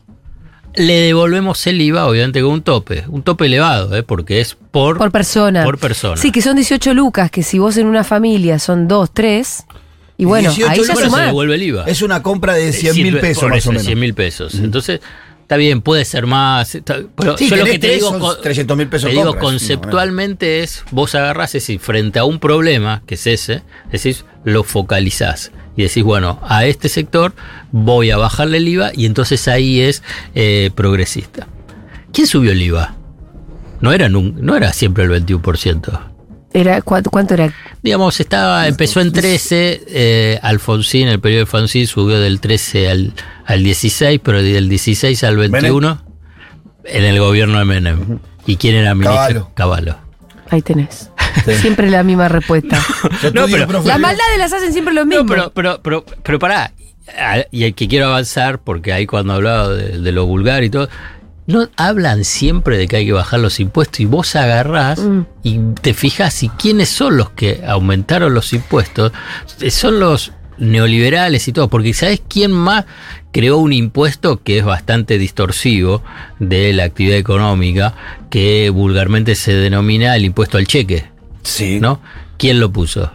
le 0.76 0.94
devolvemos 1.02 1.66
el 1.68 1.80
IVA, 1.82 2.06
obviamente 2.06 2.42
con 2.42 2.52
un 2.52 2.62
tope, 2.62 3.06
un 3.08 3.24
tope 3.24 3.46
elevado, 3.46 3.96
¿eh? 3.96 4.04
porque 4.04 4.42
es 4.42 4.56
por, 4.72 4.98
Por 4.98 5.12
persona. 5.12 5.64
Por 5.64 5.78
persona. 5.78 6.18
Sí, 6.18 6.32
que 6.32 6.42
son 6.42 6.56
18 6.58 6.94
lucas, 6.94 7.32
que 7.32 7.44
si 7.44 7.60
vos 7.60 7.78
en 7.78 7.88
una 7.88 8.04
familia 8.04 8.60
son 8.60 8.88
2, 8.88 9.10
3. 9.14 9.66
Y 10.18 10.26
bueno, 10.26 10.50
18 10.50 10.72
ahí 10.72 10.80
ya 10.86 10.96
se 10.96 11.22
devuelve 11.26 11.56
el 11.56 11.64
IVA. 11.64 11.84
Es 11.88 12.02
una 12.02 12.22
compra 12.22 12.54
de 12.54 12.72
100 12.74 12.96
mil 12.96 13.14
Cien- 13.16 13.22
pesos 13.22 13.50
más 13.50 13.66
o 13.68 13.72
menos. 13.72 13.86
100 13.86 14.00
mil 14.00 14.14
pesos. 14.14 14.56
Entonces, 14.56 15.00
está 15.46 15.58
bien, 15.58 15.82
puede 15.84 16.06
ser 16.06 16.26
más. 16.26 16.74
está- 16.74 16.98
pero 17.16 17.38
Sí, 17.38 17.48
yo 17.50 17.58
lo 17.58 17.66
que 17.66 17.78
te 17.78 17.92
digo, 17.92 18.10
son 18.10 18.20
co- 18.20 18.38
300.000 18.42 18.90
pesos 18.90 19.06
te 19.10 19.12
digo 19.12 19.26
compras, 19.28 19.44
conceptualmente 19.44 20.64
es, 20.64 20.84
vos 20.90 21.14
agarrás 21.14 21.54
ese, 21.54 21.78
frente 21.78 22.18
a 22.18 22.24
un 22.26 22.40
problema, 22.40 23.04
que 23.06 23.14
es 23.14 23.28
ese, 23.28 23.62
decís, 23.92 24.26
lo 24.44 24.64
focalizás. 24.64 25.52
Y 25.78 25.84
decís, 25.84 26.04
bueno, 26.04 26.40
a 26.48 26.66
este 26.66 26.90
sector 26.90 27.34
voy 27.72 28.10
a 28.10 28.18
bajarle 28.18 28.58
el 28.58 28.68
IVA 28.68 28.92
y 28.96 29.06
entonces 29.06 29.48
ahí 29.48 29.82
es 29.82 30.02
eh, 30.34 30.72
progresista. 30.74 31.48
¿Quién 32.12 32.26
subió 32.28 32.52
el 32.54 32.62
IVA? 32.62 32.96
No 33.82 33.92
era, 33.92 34.10
no 34.10 34.56
era 34.56 34.74
siempre 34.74 35.04
el 35.04 35.12
21%. 35.12 36.00
Era, 36.56 36.82
¿cuánto, 36.82 37.10
cuánto 37.10 37.34
era? 37.34 37.54
Digamos, 37.84 38.18
estaba, 38.22 38.66
empezó 38.70 39.02
en 39.02 39.12
13, 39.12 39.84
eh, 39.90 40.40
Alfonsín, 40.42 41.10
el 41.10 41.20
periodo 41.20 41.40
de 41.40 41.42
Alfonsín 41.42 41.86
subió 41.86 42.18
del 42.18 42.40
13 42.40 42.90
al, 42.90 43.14
al 43.46 43.62
16, 43.62 44.22
pero 44.24 44.42
del 44.42 44.70
16 44.70 45.22
al 45.26 45.36
21 45.36 46.02
en 46.86 47.04
el 47.04 47.20
gobierno 47.20 47.60
de 47.60 47.66
Menem. 47.66 48.20
¿Y 48.46 48.56
quién 48.56 48.76
era 48.76 48.96
ministro? 48.96 49.16
Caballo. 49.18 49.52
Caballo. 49.54 49.98
Ahí 50.50 50.62
tenés. 50.62 51.10
Sí. 51.44 51.56
Siempre 51.56 51.90
la 51.90 52.04
misma 52.04 52.30
respuesta. 52.30 52.82
No, 53.34 53.48
pero-. 53.48 53.84
Las 53.84 54.00
maldades 54.00 54.38
las 54.38 54.54
hacen 54.54 54.72
siempre 54.72 54.94
lo 54.94 55.06
mismo. 55.06 55.24
No, 55.24 55.30
pero, 55.30 55.52
pero, 55.54 55.82
pero, 55.82 56.06
pero 56.24 56.40
pará. 56.40 56.72
Y 57.52 57.66
el 57.66 57.76
que 57.76 57.90
quiero 57.90 58.06
avanzar, 58.06 58.60
porque 58.60 58.94
ahí 58.94 59.06
cuando 59.06 59.34
hablaba 59.34 59.74
de, 59.74 60.00
de 60.00 60.12
lo 60.14 60.26
vulgar 60.26 60.64
y 60.64 60.70
todo, 60.70 60.88
no 61.48 61.70
hablan 61.78 62.24
siempre 62.26 62.78
de 62.78 62.88
que 62.88 62.96
hay 62.98 63.06
que 63.06 63.12
bajar 63.14 63.40
los 63.40 63.60
impuestos 63.60 64.00
y 64.00 64.06
vos 64.06 64.36
agarrás 64.36 65.00
Mm. 65.00 65.22
y 65.44 65.60
te 65.82 65.94
fijas 65.94 66.42
y 66.44 66.50
quiénes 66.50 66.90
son 66.90 67.18
los 67.18 67.30
que 67.32 67.62
aumentaron 67.68 68.34
los 68.34 68.52
impuestos. 68.54 69.12
Eh, 69.62 69.70
Son 69.72 70.00
los 70.00 70.32
neoliberales 70.58 71.48
y 71.48 71.52
todo, 71.54 71.68
porque 71.70 71.94
¿sabes 71.94 72.22
quién 72.28 72.52
más 72.52 72.86
creó 73.32 73.58
un 73.58 73.74
impuesto 73.74 74.42
que 74.42 74.58
es 74.60 74.66
bastante 74.66 75.18
distorsivo 75.18 76.02
de 76.40 76.72
la 76.74 76.86
actividad 76.86 77.18
económica, 77.18 77.94
que 78.30 78.70
vulgarmente 78.70 79.36
se 79.36 79.54
denomina 79.54 80.16
el 80.16 80.26
impuesto 80.26 80.58
al 80.58 80.66
cheque? 80.68 81.10
Sí. 81.44 81.80
¿No? 81.82 82.00
¿Quién 82.38 82.60
lo 82.60 82.72
puso? 82.72 83.12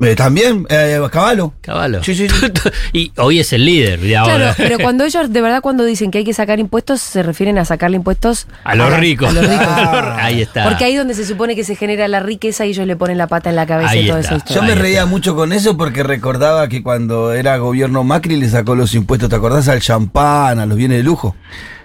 Eh, 0.00 0.14
También, 0.14 0.66
eh, 0.68 1.00
Caballo. 1.10 1.54
Caballo. 1.62 2.02
Sí, 2.04 2.14
sí, 2.14 2.28
sí. 2.28 2.46
y 2.92 3.12
hoy 3.16 3.40
es 3.40 3.52
el 3.54 3.64
líder 3.64 3.98
de 4.00 4.16
ahora. 4.16 4.36
Claro, 4.36 4.54
pero 4.58 4.78
cuando 4.82 5.04
ellos, 5.04 5.32
de 5.32 5.40
verdad, 5.40 5.62
cuando 5.62 5.84
dicen 5.84 6.10
que 6.10 6.18
hay 6.18 6.24
que 6.24 6.34
sacar 6.34 6.58
impuestos, 6.58 7.00
se 7.00 7.22
refieren 7.22 7.56
a 7.56 7.64
sacarle 7.64 7.96
impuestos 7.96 8.46
A 8.64 8.74
los 8.74 8.92
ricos. 8.98 9.30
a 9.30 9.32
los 9.32 9.46
ricos. 9.48 9.66
Ah. 9.70 10.16
ahí 10.24 10.42
está. 10.42 10.64
Porque 10.64 10.84
ahí 10.84 10.92
es 10.92 10.98
donde 10.98 11.14
se 11.14 11.24
supone 11.24 11.56
que 11.56 11.64
se 11.64 11.76
genera 11.76 12.06
la 12.08 12.20
riqueza 12.20 12.66
y 12.66 12.70
ellos 12.70 12.86
le 12.86 12.96
ponen 12.96 13.16
la 13.18 13.26
pata 13.26 13.48
en 13.50 13.56
la 13.56 13.66
cabeza 13.66 13.90
Ahí 13.90 14.04
y 14.04 14.08
toda 14.08 14.20
está. 14.20 14.36
esa 14.36 14.54
Yo 14.54 14.62
me 14.62 14.72
Ahí 14.72 14.78
reía 14.78 14.98
está. 15.00 15.06
mucho 15.10 15.34
con 15.34 15.52
eso 15.52 15.76
porque 15.76 16.02
recordaba 16.02 16.68
que 16.68 16.82
cuando 16.82 17.32
era 17.32 17.56
gobierno 17.56 18.04
Macri 18.04 18.36
le 18.36 18.48
sacó 18.48 18.74
los 18.74 18.94
impuestos, 18.94 19.28
¿te 19.30 19.36
acordás? 19.36 19.68
Al 19.68 19.80
champán, 19.80 20.58
a 20.58 20.66
los 20.66 20.76
bienes 20.76 20.98
de 20.98 21.04
lujo. 21.04 21.34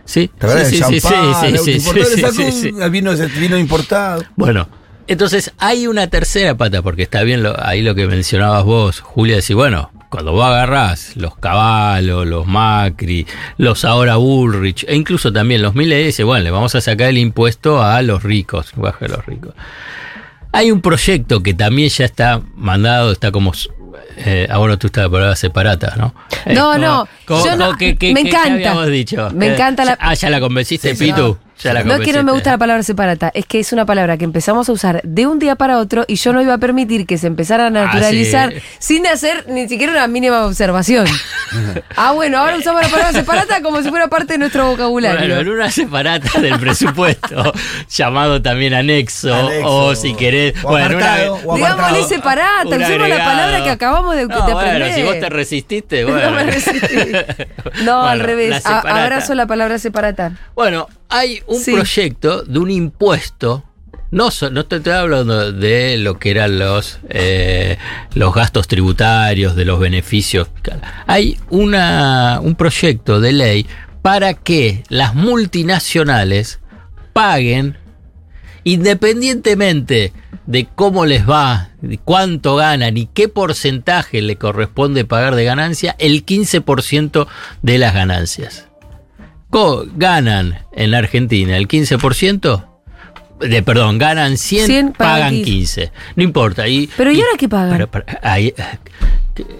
Sí, 0.03 0.29
¿Te 0.37 0.45
acordás? 0.45 0.67
sí, 0.67 0.77
sí, 0.77 0.83
sí, 0.83 1.01
champán, 1.01 1.57
sí, 1.57 3.39
vino 3.39 3.57
importado. 3.57 4.23
Bueno, 4.35 4.67
entonces 5.07 5.51
hay 5.59 5.87
una 5.87 6.07
tercera 6.07 6.55
pata, 6.55 6.81
porque 6.81 7.03
está 7.03 7.23
bien 7.23 7.43
lo- 7.43 7.55
ahí 7.63 7.81
lo 7.81 7.95
que 7.95 8.07
mencionabas 8.07 8.63
vos, 8.63 8.99
Julia, 9.01 9.35
decir, 9.37 9.55
bueno, 9.55 9.91
cuando 10.09 10.31
vos 10.31 10.45
agarrás 10.45 11.15
los 11.17 11.35
Caballos, 11.37 12.25
los 12.25 12.47
Macri, 12.47 13.27
los 13.57 13.83
ahora 13.85 14.15
Bullrich, 14.15 14.85
e 14.87 14.95
incluso 14.95 15.31
también 15.33 15.61
los 15.61 15.75
Milei, 15.75 16.05
dice, 16.05 16.23
bueno, 16.23 16.43
le 16.43 16.51
vamos 16.51 16.73
a 16.75 16.81
sacar 16.81 17.09
el 17.09 17.17
impuesto 17.17 17.81
a 17.83 18.01
los 18.01 18.23
ricos, 18.23 18.71
baja 18.75 19.05
a 19.05 19.09
los 19.09 19.25
ricos. 19.25 19.53
Hay 20.51 20.71
un 20.71 20.81
proyecto 20.81 21.43
que 21.43 21.53
también 21.53 21.89
ya 21.89 22.05
está 22.05 22.41
mandado, 22.55 23.11
está 23.11 23.31
como... 23.31 23.51
Eh, 24.17 24.47
ah, 24.49 24.57
bueno, 24.59 24.77
tú 24.79 24.87
estás 24.87 25.03
la 25.05 25.09
palabra 25.09 25.35
separata, 25.35 25.95
¿no? 25.97 26.15
Eh, 26.45 26.53
No, 26.53 26.71
¿cómo- 27.25 27.39
no, 27.39 27.45
yo 27.45 27.55
no- 27.57 27.77
qué- 27.77 27.97
qué- 27.97 28.13
me 28.13 28.23
qué- 28.23 28.29
encanta. 28.29 28.85
dicho? 28.85 29.29
Me 29.33 29.47
Eh, 29.47 29.53
encanta 29.53 29.83
la- 29.83 29.97
Ah, 29.99 30.13
ya 30.13 30.29
la 30.29 30.39
convenciste, 30.39 30.95
sí, 30.95 31.05
Pitu. 31.07 31.37
No. 31.57 31.63
Ya 31.63 31.73
la 31.73 31.83
No 31.83 31.93
es 31.95 32.01
que 32.01 32.13
no 32.13 32.23
me 32.23 32.31
gusta 32.31 32.51
la 32.51 32.57
palabra 32.57 32.83
separata, 32.83 33.31
es 33.33 33.45
que 33.45 33.59
es 33.59 33.71
una 33.71 33.85
palabra 33.85 34.17
que 34.17 34.25
empezamos 34.25 34.67
a 34.69 34.71
usar 34.71 35.01
de 35.03 35.27
un 35.27 35.39
día 35.39 35.55
para 35.55 35.77
otro 35.79 36.03
y 36.07 36.15
yo 36.15 36.33
no 36.33 36.41
iba 36.41 36.53
a 36.53 36.57
permitir 36.57 37.05
que 37.05 37.17
se 37.17 37.27
empezara 37.27 37.67
a 37.67 37.69
naturalizar 37.69 38.53
sí. 38.53 38.59
sin 38.79 39.07
hacer 39.07 39.45
ni 39.47 39.67
siquiera 39.67 39.93
una 39.93 40.07
mínima 40.07 40.45
observación. 40.45 41.07
ah, 41.95 42.11
bueno, 42.11 42.39
ahora 42.39 42.57
usamos 42.57 42.81
la 42.81 42.89
palabra 42.89 43.13
separata 43.13 43.61
como 43.61 43.81
si 43.81 43.89
fuera 43.89 44.07
parte 44.07 44.33
de 44.33 44.39
nuestro 44.39 44.67
vocabulario. 44.67 45.19
Bueno, 45.19 45.41
en 45.41 45.49
una 45.49 45.71
separata 45.71 46.39
del 46.39 46.59
presupuesto, 46.59 47.53
llamado 47.89 48.41
también 48.41 48.73
anexo, 48.73 49.33
Anexo. 49.33 49.67
o 49.67 49.95
si 49.95 50.13
querés. 50.15 50.53
O 50.63 50.69
bueno, 50.69 50.97
apartado, 50.97 51.35
una, 51.35 51.47
o 51.47 51.55
Digámosle 51.55 52.03
separata, 52.03 52.75
un 52.75 52.81
usemos 52.81 53.09
la 53.09 53.17
palabra 53.17 53.63
que 53.63 53.69
acabamos 53.69 54.15
de, 54.15 54.27
No, 54.27 54.35
de 54.35 54.53
bueno, 54.53 54.59
aprender. 54.59 54.93
si 54.93 55.03
vos 55.03 55.19
te 55.19 55.29
resististe, 55.29 56.05
bueno. 56.05 56.25
No 56.25 56.31
me 56.31 56.43
resistí. 56.43 57.11
No, 57.83 58.05
al 58.05 58.19
revés. 58.19 58.63
la 58.65 58.79
abrazo 58.79 59.35
la 59.35 59.45
palabra 59.45 59.79
separata. 59.79 60.33
Bueno, 60.55 60.87
hay 61.15 61.41
un 61.47 61.59
Sí. 61.59 61.73
proyecto 61.73 62.43
de 62.43 62.59
un 62.59 62.69
impuesto. 62.71 63.63
No, 64.11 64.29
no 64.51 64.61
estoy 64.61 64.93
hablando 64.93 65.51
de 65.51 65.97
lo 65.97 66.19
que 66.19 66.31
eran 66.31 66.57
los, 66.59 66.99
eh, 67.09 67.77
los 68.13 68.33
gastos 68.33 68.67
tributarios, 68.67 69.55
de 69.55 69.65
los 69.65 69.79
beneficios. 69.79 70.47
Hay 71.07 71.37
una, 71.49 72.39
un 72.41 72.55
proyecto 72.55 73.19
de 73.19 73.33
ley 73.33 73.65
para 74.01 74.33
que 74.33 74.83
las 74.89 75.15
multinacionales 75.15 76.59
paguen, 77.13 77.77
independientemente 78.63 80.13
de 80.45 80.67
cómo 80.75 81.05
les 81.05 81.27
va, 81.27 81.69
de 81.81 81.97
cuánto 81.97 82.55
ganan 82.55 82.97
y 82.97 83.07
qué 83.07 83.27
porcentaje 83.27 84.21
le 84.21 84.35
corresponde 84.35 85.05
pagar 85.05 85.35
de 85.35 85.43
ganancia, 85.43 85.95
el 85.97 86.23
15% 86.25 87.27
de 87.63 87.77
las 87.79 87.93
ganancias 87.93 88.67
ganan 89.95 90.59
en 90.73 90.91
la 90.91 90.97
Argentina 90.99 91.57
el 91.57 91.67
15%, 91.67 92.65
de, 93.39 93.63
perdón, 93.63 93.97
ganan 93.97 94.37
100, 94.37 94.65
100, 94.65 94.93
pagan 94.93 95.15
pagan 95.19 95.29
15. 95.33 95.43
15. 95.51 95.91
No 96.15 96.23
importa. 96.23 96.67
Y, 96.67 96.89
Pero 96.97 97.11
¿y 97.11 97.15
ahora 97.21 97.37
qué 97.37 97.49
pagan? 97.49 97.71
pero- 97.71 97.91
pero, 97.91 98.05
ahí, 98.21 98.53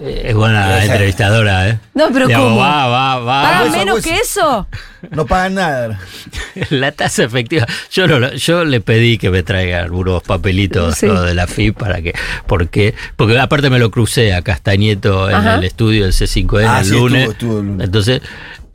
Es 0.02 0.34
buena 0.34 0.78
Esa- 0.82 0.92
entrevistadora, 0.94 1.68
¿eh? 1.68 1.78
No, 1.92 2.08
pero 2.10 2.26
Digamos, 2.28 2.48
¿cómo? 2.48 2.60
Va, 2.62 2.86
va, 2.86 3.18
va. 3.18 3.42
¿Pagan 3.42 3.62
hueso, 3.64 3.76
menos 3.78 3.94
hueso. 3.96 4.08
que 4.08 4.16
eso? 4.16 4.68
No 5.10 5.26
pagan 5.26 5.54
nada. 5.56 6.00
La 6.70 6.92
tasa 6.92 7.24
efectiva. 7.24 7.66
Yo 7.92 8.06
no, 8.08 8.18
lo- 8.18 8.32
yo 8.32 8.64
le 8.64 8.80
pedí 8.80 9.18
que 9.18 9.28
me 9.28 9.42
traiga 9.42 9.82
algunos 9.82 10.22
papelitos 10.22 10.98
de 11.02 11.34
la 11.34 11.46
FIP 11.46 11.76
para 11.76 12.00
que. 12.00 12.14
Porque, 12.46 12.94
porque 13.16 13.38
aparte 13.38 13.68
me 13.68 13.78
lo 13.78 13.90
crucé 13.90 14.32
a 14.32 14.40
Castañeto 14.40 15.28
en 15.28 15.36
Ajá. 15.36 15.54
el 15.56 15.64
estudio 15.64 16.04
del 16.04 16.14
C5N 16.14 16.64
Ah, 16.66 16.78
el 16.80 16.86
sí, 16.86 16.92
lunes. 16.92 17.20
estuvo- 17.28 17.32
estuvo 17.32 17.60
el 17.60 17.66
lunes. 17.66 17.84
Entonces, 17.84 18.22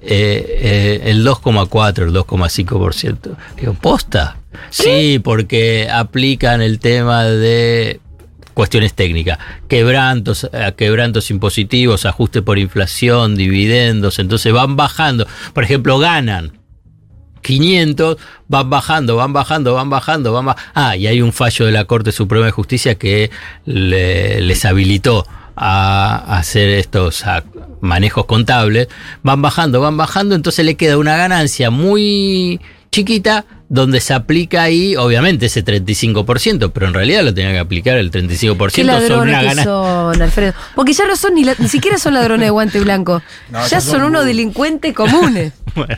eh, 0.01 0.99
eh, 1.03 1.11
el 1.11 1.25
2,4, 1.25 2.03
el 2.03 2.13
2,5%. 2.13 3.35
Digo, 3.59 3.73
¿posta? 3.73 4.37
Sí, 4.69 5.19
porque 5.23 5.87
aplican 5.91 6.61
el 6.61 6.79
tema 6.79 7.23
de 7.23 7.99
cuestiones 8.53 8.93
técnicas, 8.93 9.37
quebrantos, 9.69 10.49
eh, 10.51 10.73
quebrantos 10.75 11.31
impositivos, 11.31 12.05
ajuste 12.05 12.41
por 12.41 12.59
inflación, 12.59 13.35
dividendos, 13.35 14.19
entonces 14.19 14.51
van 14.51 14.75
bajando. 14.75 15.25
Por 15.53 15.63
ejemplo, 15.63 15.97
ganan 15.99 16.51
500, 17.41 18.17
van 18.47 18.69
bajando, 18.69 19.15
van 19.15 19.33
bajando, 19.33 19.73
van 19.73 19.89
bajando, 19.89 20.33
van 20.33 20.45
bajando. 20.47 20.71
Ah, 20.75 20.95
y 20.95 21.07
hay 21.07 21.21
un 21.21 21.33
fallo 21.33 21.65
de 21.65 21.71
la 21.71 21.85
Corte 21.85 22.11
Suprema 22.11 22.45
de 22.45 22.51
Justicia 22.51 22.95
que 22.95 23.31
le- 23.65 24.41
les 24.41 24.65
habilitó 24.65 25.25
a 25.55 26.37
hacer 26.37 26.69
estos 26.69 27.25
a, 27.25 27.43
manejos 27.81 28.25
contables. 28.25 28.87
Van 29.23 29.41
bajando, 29.41 29.81
van 29.81 29.97
bajando, 29.97 30.35
entonces 30.35 30.65
le 30.65 30.75
queda 30.75 30.97
una 30.97 31.17
ganancia 31.17 31.69
muy 31.71 32.59
chiquita 32.91 33.45
donde 33.69 34.01
se 34.01 34.13
aplica 34.13 34.63
ahí, 34.63 34.97
obviamente, 34.97 35.45
ese 35.45 35.63
35%, 35.63 36.71
pero 36.73 36.87
en 36.87 36.93
realidad 36.93 37.23
lo 37.23 37.33
tenía 37.33 37.53
que 37.53 37.59
aplicar 37.59 37.97
el 37.97 38.11
35% 38.11 38.71
¿Qué 38.73 38.81
sobre 38.81 38.85
ladrones 38.85 39.21
una 39.29 39.39
que 39.39 39.45
ganancia. 39.45 39.63
son, 39.63 40.21
Alfredo? 40.21 40.53
Porque 40.75 40.91
ya 40.91 41.07
no 41.07 41.15
son 41.15 41.35
ni, 41.35 41.45
la- 41.45 41.55
ni 41.57 41.69
siquiera 41.69 41.97
son 41.97 42.13
ladrones 42.15 42.47
de 42.47 42.49
guante 42.49 42.81
blanco. 42.81 43.21
No, 43.49 43.65
ya 43.67 43.79
son, 43.79 43.91
son 43.93 44.03
unos 44.03 44.23
muy- 44.23 44.27
delincuentes 44.33 44.93
comunes. 44.93 45.53
Bueno, 45.73 45.97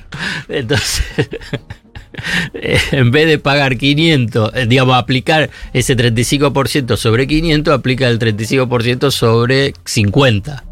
entonces, 0.50 1.04
en 2.92 3.12
vez 3.12 3.28
de 3.28 3.40
pagar 3.40 3.78
500, 3.78 4.52
eh, 4.56 4.66
digamos, 4.68 4.96
aplicar 4.96 5.50
ese 5.74 5.96
35% 5.98 6.98
sobre 6.98 7.28
500, 7.28 7.74
aplica 7.74 8.08
el 8.10 8.20
35% 8.20 9.12
sobre 9.12 9.74
50. 9.86 10.64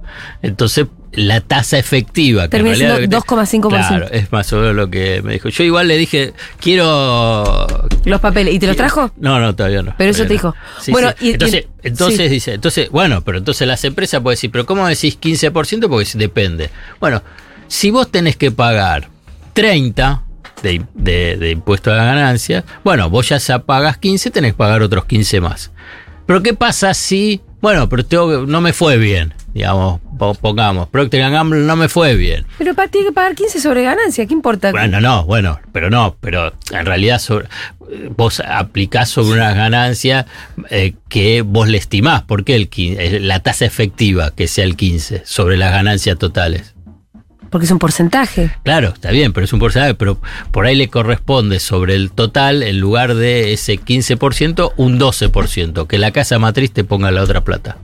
Entonces, 0.41 0.87
la 1.13 1.41
tasa 1.41 1.77
efectiva. 1.77 2.47
Termina 2.47 2.75
siendo 2.75 2.95
lo 2.95 3.01
que 3.01 3.07
te- 3.07 3.17
2,5%. 3.17 3.67
Claro, 3.69 4.07
es 4.11 4.31
más 4.31 4.51
o 4.53 4.57
menos 4.59 4.75
lo 4.75 4.89
que 4.89 5.21
me 5.21 5.33
dijo. 5.33 5.49
Yo 5.49 5.63
igual 5.63 5.87
le 5.87 5.97
dije, 5.97 6.33
quiero... 6.59 7.67
Los 8.05 8.21
papeles. 8.21 8.53
¿Y 8.53 8.59
te 8.59 8.67
los 8.67 8.75
trajo? 8.77 9.11
No, 9.17 9.39
no, 9.39 9.53
todavía 9.55 9.81
no. 9.83 9.93
Pero 9.97 10.11
eso 10.11 10.23
te 10.23 10.29
no. 10.29 10.33
dijo. 10.33 10.55
Sí, 10.79 10.91
Bueno, 10.91 11.09
sí. 11.17 11.25
y- 11.25 11.29
y- 11.29 11.33
entonces, 11.33 11.65
entonces 11.83 12.27
sí. 12.27 12.33
dice, 12.33 12.53
entonces, 12.53 12.89
bueno, 12.91 13.21
pero 13.23 13.37
entonces 13.37 13.67
las 13.67 13.83
empresas 13.83 14.21
pueden 14.21 14.35
decir, 14.35 14.51
pero 14.51 14.65
¿cómo 14.65 14.87
decís 14.87 15.17
15%? 15.19 15.89
Porque 15.89 16.07
depende. 16.15 16.69
Bueno, 16.99 17.21
si 17.67 17.89
vos 17.91 18.09
tenés 18.11 18.35
que 18.37 18.51
pagar 18.51 19.09
30 19.53 20.23
de, 20.61 20.81
de, 20.93 21.37
de 21.37 21.51
impuesto 21.51 21.91
a 21.91 21.95
la 21.95 22.05
ganancia, 22.05 22.63
bueno, 22.83 23.09
vos 23.09 23.29
ya 23.29 23.39
pagas 23.59 23.97
15, 23.97 24.31
tenés 24.31 24.51
que 24.53 24.57
pagar 24.57 24.81
otros 24.81 25.05
15 25.05 25.41
más. 25.41 25.71
Pero 26.25 26.41
¿qué 26.43 26.53
pasa 26.53 26.93
si, 26.93 27.41
bueno, 27.61 27.89
pero 27.89 28.05
tengo 28.05 28.45
no 28.45 28.61
me 28.61 28.71
fue 28.73 28.97
bien, 28.97 29.33
digamos, 29.53 29.99
po- 30.17 30.33
pongamos, 30.35 30.87
Procter 30.87 31.29
Gamble 31.29 31.61
no 31.61 31.75
me 31.75 31.89
fue 31.89 32.15
bien. 32.15 32.45
Pero 32.57 32.73
tiene 32.89 33.07
que 33.07 33.11
pagar 33.13 33.35
15 33.35 33.59
sobre 33.59 33.83
ganancia. 33.83 34.25
¿Qué 34.25 34.33
importa? 34.33 34.71
Bueno, 34.71 35.01
no, 35.01 35.25
bueno, 35.25 35.59
pero 35.73 35.89
no, 35.89 36.15
pero 36.21 36.53
en 36.71 36.85
realidad 36.85 37.19
sobre- 37.19 37.47
vos 38.15 38.39
aplicás 38.39 39.09
sobre 39.09 39.33
una 39.33 39.53
ganancia 39.53 40.25
eh, 40.69 40.93
que 41.09 41.41
vos 41.41 41.67
le 41.67 41.77
estimás, 41.77 42.21
porque 42.21 42.55
el, 42.55 42.69
eh, 42.77 43.19
la 43.19 43.39
tasa 43.41 43.65
efectiva 43.65 44.31
que 44.33 44.47
sea 44.47 44.63
el 44.63 44.77
15 44.77 45.23
sobre 45.25 45.57
las 45.57 45.71
ganancias 45.73 46.17
totales. 46.17 46.75
Porque 47.51 47.65
es 47.65 47.71
un 47.71 47.77
porcentaje. 47.79 48.49
Claro, 48.63 48.89
está 48.95 49.11
bien, 49.11 49.33
pero 49.33 49.45
es 49.45 49.53
un 49.53 49.59
porcentaje, 49.59 49.93
pero 49.93 50.19
por 50.51 50.65
ahí 50.65 50.75
le 50.75 50.89
corresponde 50.89 51.59
sobre 51.59 51.93
el 51.95 52.11
total, 52.11 52.63
en 52.63 52.79
lugar 52.79 53.13
de 53.13 53.53
ese 53.53 53.79
15%, 53.79 54.73
un 54.77 54.99
12%, 54.99 55.85
que 55.85 55.97
la 55.99 56.09
casa 56.11 56.39
matriz 56.39 56.71
te 56.71 56.83
ponga 56.83 57.11
la 57.11 57.21
otra 57.21 57.41
plata. 57.43 57.77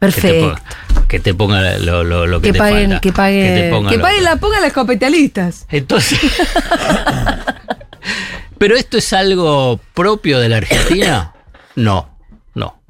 Que 0.00 0.10
te 0.10 0.20
Perfecto. 0.20 0.48
ponga, 0.48 0.62
que 1.08 1.20
te 1.20 1.34
ponga 1.34 1.78
lo, 1.78 2.02
lo- 2.04 2.26
lo 2.26 2.40
que, 2.40 2.48
Que 2.48 2.52
te 2.54 2.58
paguen, 2.58 2.90
falta. 2.90 3.00
que 3.00 3.12
paguen, 3.12 3.54
te 3.54 3.70
ponga 3.70 3.90
que 3.90 3.98
paguen 3.98 4.24
la 4.24 4.36
pongan 4.36 4.62
los 4.62 4.72
capitalistas. 4.72 5.66
Entonces. 5.70 6.18
¿Pero 8.58 8.76
esto 8.76 8.98
es 8.98 9.12
algo 9.12 9.80
propio 9.94 10.38
de 10.38 10.48
la 10.48 10.56
Argentina? 10.58 11.30
No, 11.76 12.08
no. 12.54 12.80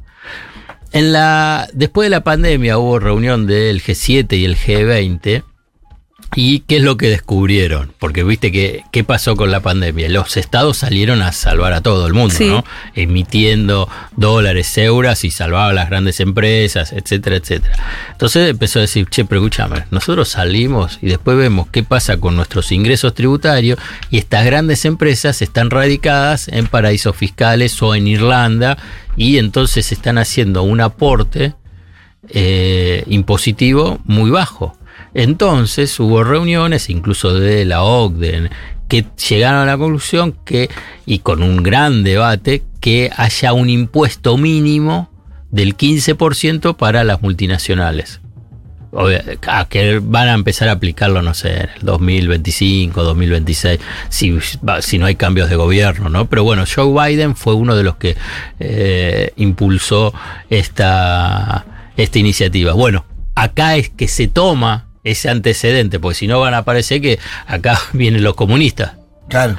En 0.93 1.15
la, 1.15 1.67
después 1.73 2.05
de 2.05 2.11
la 2.11 2.23
pandemia 2.23 2.77
hubo 2.77 2.99
reunión 2.99 3.47
del 3.47 3.83
G7 3.83 4.37
y 4.37 4.45
el 4.45 4.59
G20. 4.59 5.43
¿Y 6.37 6.61
qué 6.61 6.77
es 6.79 6.83
lo 6.83 6.97
que 6.97 7.09
descubrieron? 7.09 7.93
Porque 7.99 8.25
viste 8.25 8.51
que 8.51 8.83
qué 8.91 9.05
pasó 9.05 9.37
con 9.37 9.51
la 9.51 9.61
pandemia. 9.61 10.09
Los 10.09 10.37
estados 10.37 10.79
salieron 10.79 11.23
a 11.23 11.33
salvar 11.33 11.73
a 11.73 11.81
todo 11.81 12.07
el 12.07 12.15
mundo, 12.15 12.35
Sí. 12.35 12.47
¿no? 12.47 12.65
Emitiendo 12.95 13.89
dólares, 14.17 14.77
euros 14.79 15.25
y 15.25 15.31
salvaba 15.31 15.69
a 15.69 15.73
las 15.73 15.89
grandes 15.89 16.21
empresas, 16.21 16.93
etcétera, 16.93 17.37
etcétera. 17.37 17.77
Entonces 18.13 18.51
empezó 18.51 18.79
a 18.81 18.83
decir, 18.83 19.07
che, 19.09 19.25
pero 19.25 19.41
escúchame, 19.41 19.85
nosotros 19.91 20.29
salimos 20.29 20.99
y 21.01 21.07
después 21.07 21.37
vemos 21.37 21.69
qué 21.71 21.83
pasa 21.83 22.17
con 22.17 22.37
nuestros 22.37 22.73
ingresos 22.73 23.15
tributarios 23.15 23.79
y 24.11 24.19
estas 24.19 24.45
grandes 24.45 24.85
empresas 24.85 25.43
están 25.43 25.71
radicadas 25.71 26.49
en 26.49 26.67
paraísos 26.67 27.15
fiscales 27.17 27.81
o 27.83 27.95
en 27.95 28.09
Irlanda 28.09 28.77
y 29.17 29.39
entonces 29.39 29.93
están 29.93 30.19
haciendo 30.19 30.63
un 30.63 30.81
aporte 30.81 31.55
eh, 32.29 33.05
impositivo 33.07 34.01
muy 34.05 34.31
bajo. 34.31 34.77
Entonces 35.15 35.99
hubo 36.01 36.25
reuniones, 36.25 36.91
incluso 36.91 37.33
de 37.33 37.65
la 37.65 37.83
OCDE, 37.83 38.51
que 38.89 39.07
llegaron 39.29 39.61
a 39.61 39.67
la 39.67 39.79
conclusión 39.79 40.37
que, 40.45 40.69
y 41.07 41.21
con 41.21 41.43
un 41.43 41.63
gran 41.63 42.03
debate, 42.03 42.63
que 42.81 43.11
haya 43.17 43.53
un 43.53 43.71
impuesto 43.71 44.37
mínimo 44.37 45.11
del 45.51 45.77
15% 45.77 46.77
para 46.77 47.05
las 47.05 47.23
multinacionales. 47.23 48.21
Ah, 49.47 49.67
que 49.69 49.99
van 49.99 50.29
a 50.29 50.35
empezar 50.35 50.69
a 50.69 50.73
aplicarlo, 50.73 51.21
no 51.21 51.35
sé, 51.35 51.55
en 51.55 51.71
el 51.77 51.83
2025, 51.83 53.03
2026, 53.03 53.81
si, 54.09 54.39
si 54.81 54.99
no 54.99 55.07
hay 55.07 55.17
cambios 55.17 55.51
de 55.51 55.57
gobierno, 55.57 56.09
¿no? 56.09 56.27
Pero 56.27 56.45
bueno, 56.45 56.65
Joe 56.73 57.09
Biden 57.09 57.35
fue 57.35 57.55
uno 57.55 57.75
de 57.75 57.83
los 57.83 57.97
que 57.97 58.17
eh, 58.61 59.33
impulsó 59.37 60.15
esta, 60.49 61.65
esta 61.97 62.19
iniciativa. 62.21 62.73
Bueno, 62.73 63.05
acá 63.35 63.77
es 63.77 63.91
que 63.91 64.07
se 64.07 64.29
toma 64.29 64.87
ese 65.05 65.29
antecedente, 65.31 66.01
porque 66.01 66.17
si 66.17 66.27
no 66.27 66.41
van 66.41 66.55
a 66.55 66.65
parecer 66.65 67.01
que 67.01 67.19
acá 67.47 67.79
vienen 67.93 68.25
los 68.25 68.35
comunistas. 68.35 68.93
Claro. 69.29 69.57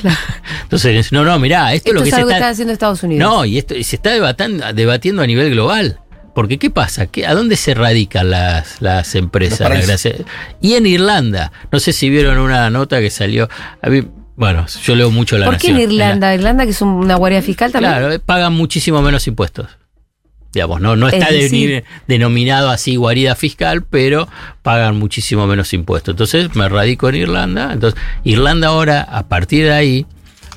Entonces, 0.64 1.12
no, 1.12 1.24
no, 1.26 1.40
mirá, 1.40 1.74
esto, 1.74 1.90
Esto 1.90 1.90
es 1.90 1.96
lo 1.96 2.02
que 2.04 2.10
es 2.10 2.16
se 2.16 2.16
algo 2.18 2.28
que 2.28 2.34
está... 2.34 2.46
está 2.46 2.52
haciendo 2.52 2.74
Estados 2.74 3.04
Unidos. 3.04 3.28
No, 3.30 3.46
y 3.46 3.58
esto 3.58 3.74
y 3.76 3.84
se 3.84 3.96
está 3.96 4.12
debatan- 4.16 4.74
debatiendo 4.74 5.22
a 5.24 5.28
nivel 5.28 5.50
global. 5.52 6.00
Porque 6.36 6.60
¿qué 6.60 6.70
pasa? 6.70 7.08
¿Qué, 7.08 7.26
¿A 7.26 7.34
dónde 7.34 7.56
se 7.56 7.74
radican 7.74 8.30
las, 8.30 8.82
las 8.82 9.16
empresas? 9.16 10.06
Y 10.62 10.74
en 10.74 10.86
Irlanda. 10.86 11.52
No 11.72 11.80
sé 11.80 11.94
si 11.94 12.10
vieron 12.10 12.38
una 12.40 12.70
nota 12.70 13.00
que 13.00 13.10
salió. 13.10 13.48
A 13.82 13.90
mí, 13.90 14.04
bueno, 14.36 14.66
yo 14.84 14.96
leo 14.96 15.10
mucho 15.12 15.38
la 15.38 15.46
¿Por 15.46 15.58
qué 15.58 15.70
en. 15.70 15.80
Irlanda? 15.80 16.36
Irlanda, 16.36 16.66
que 16.66 16.72
es 16.72 16.82
un- 16.82 16.90
una 16.90 17.16
guardia 17.16 17.42
fiscal 17.42 17.72
también. 17.72 17.94
Claro, 17.94 18.20
pagan 18.20 18.54
muchísimo 18.54 19.02
menos 19.02 19.26
impuestos. 19.28 19.68
Digamos, 20.56 20.82
no, 20.82 20.96
no 20.96 21.08
Es 21.08 21.14
está 21.14 21.30
de- 21.32 21.84
denominado 22.08 22.70
así 22.72 22.96
guarida 22.96 23.36
fiscal, 23.36 23.84
pero 23.84 24.28
pagan 24.64 24.98
muchísimo 24.98 25.46
menos 25.48 25.72
impuestos. 25.74 26.14
Entonces 26.14 26.56
me 26.56 26.68
radico 26.68 27.08
en 27.10 27.16
Irlanda. 27.16 27.72
Entonces, 27.74 28.00
Irlanda 28.24 28.70
ahora, 28.70 29.02
a 29.04 29.28
partir 29.28 29.66
de 29.66 29.74
ahí, 29.74 30.06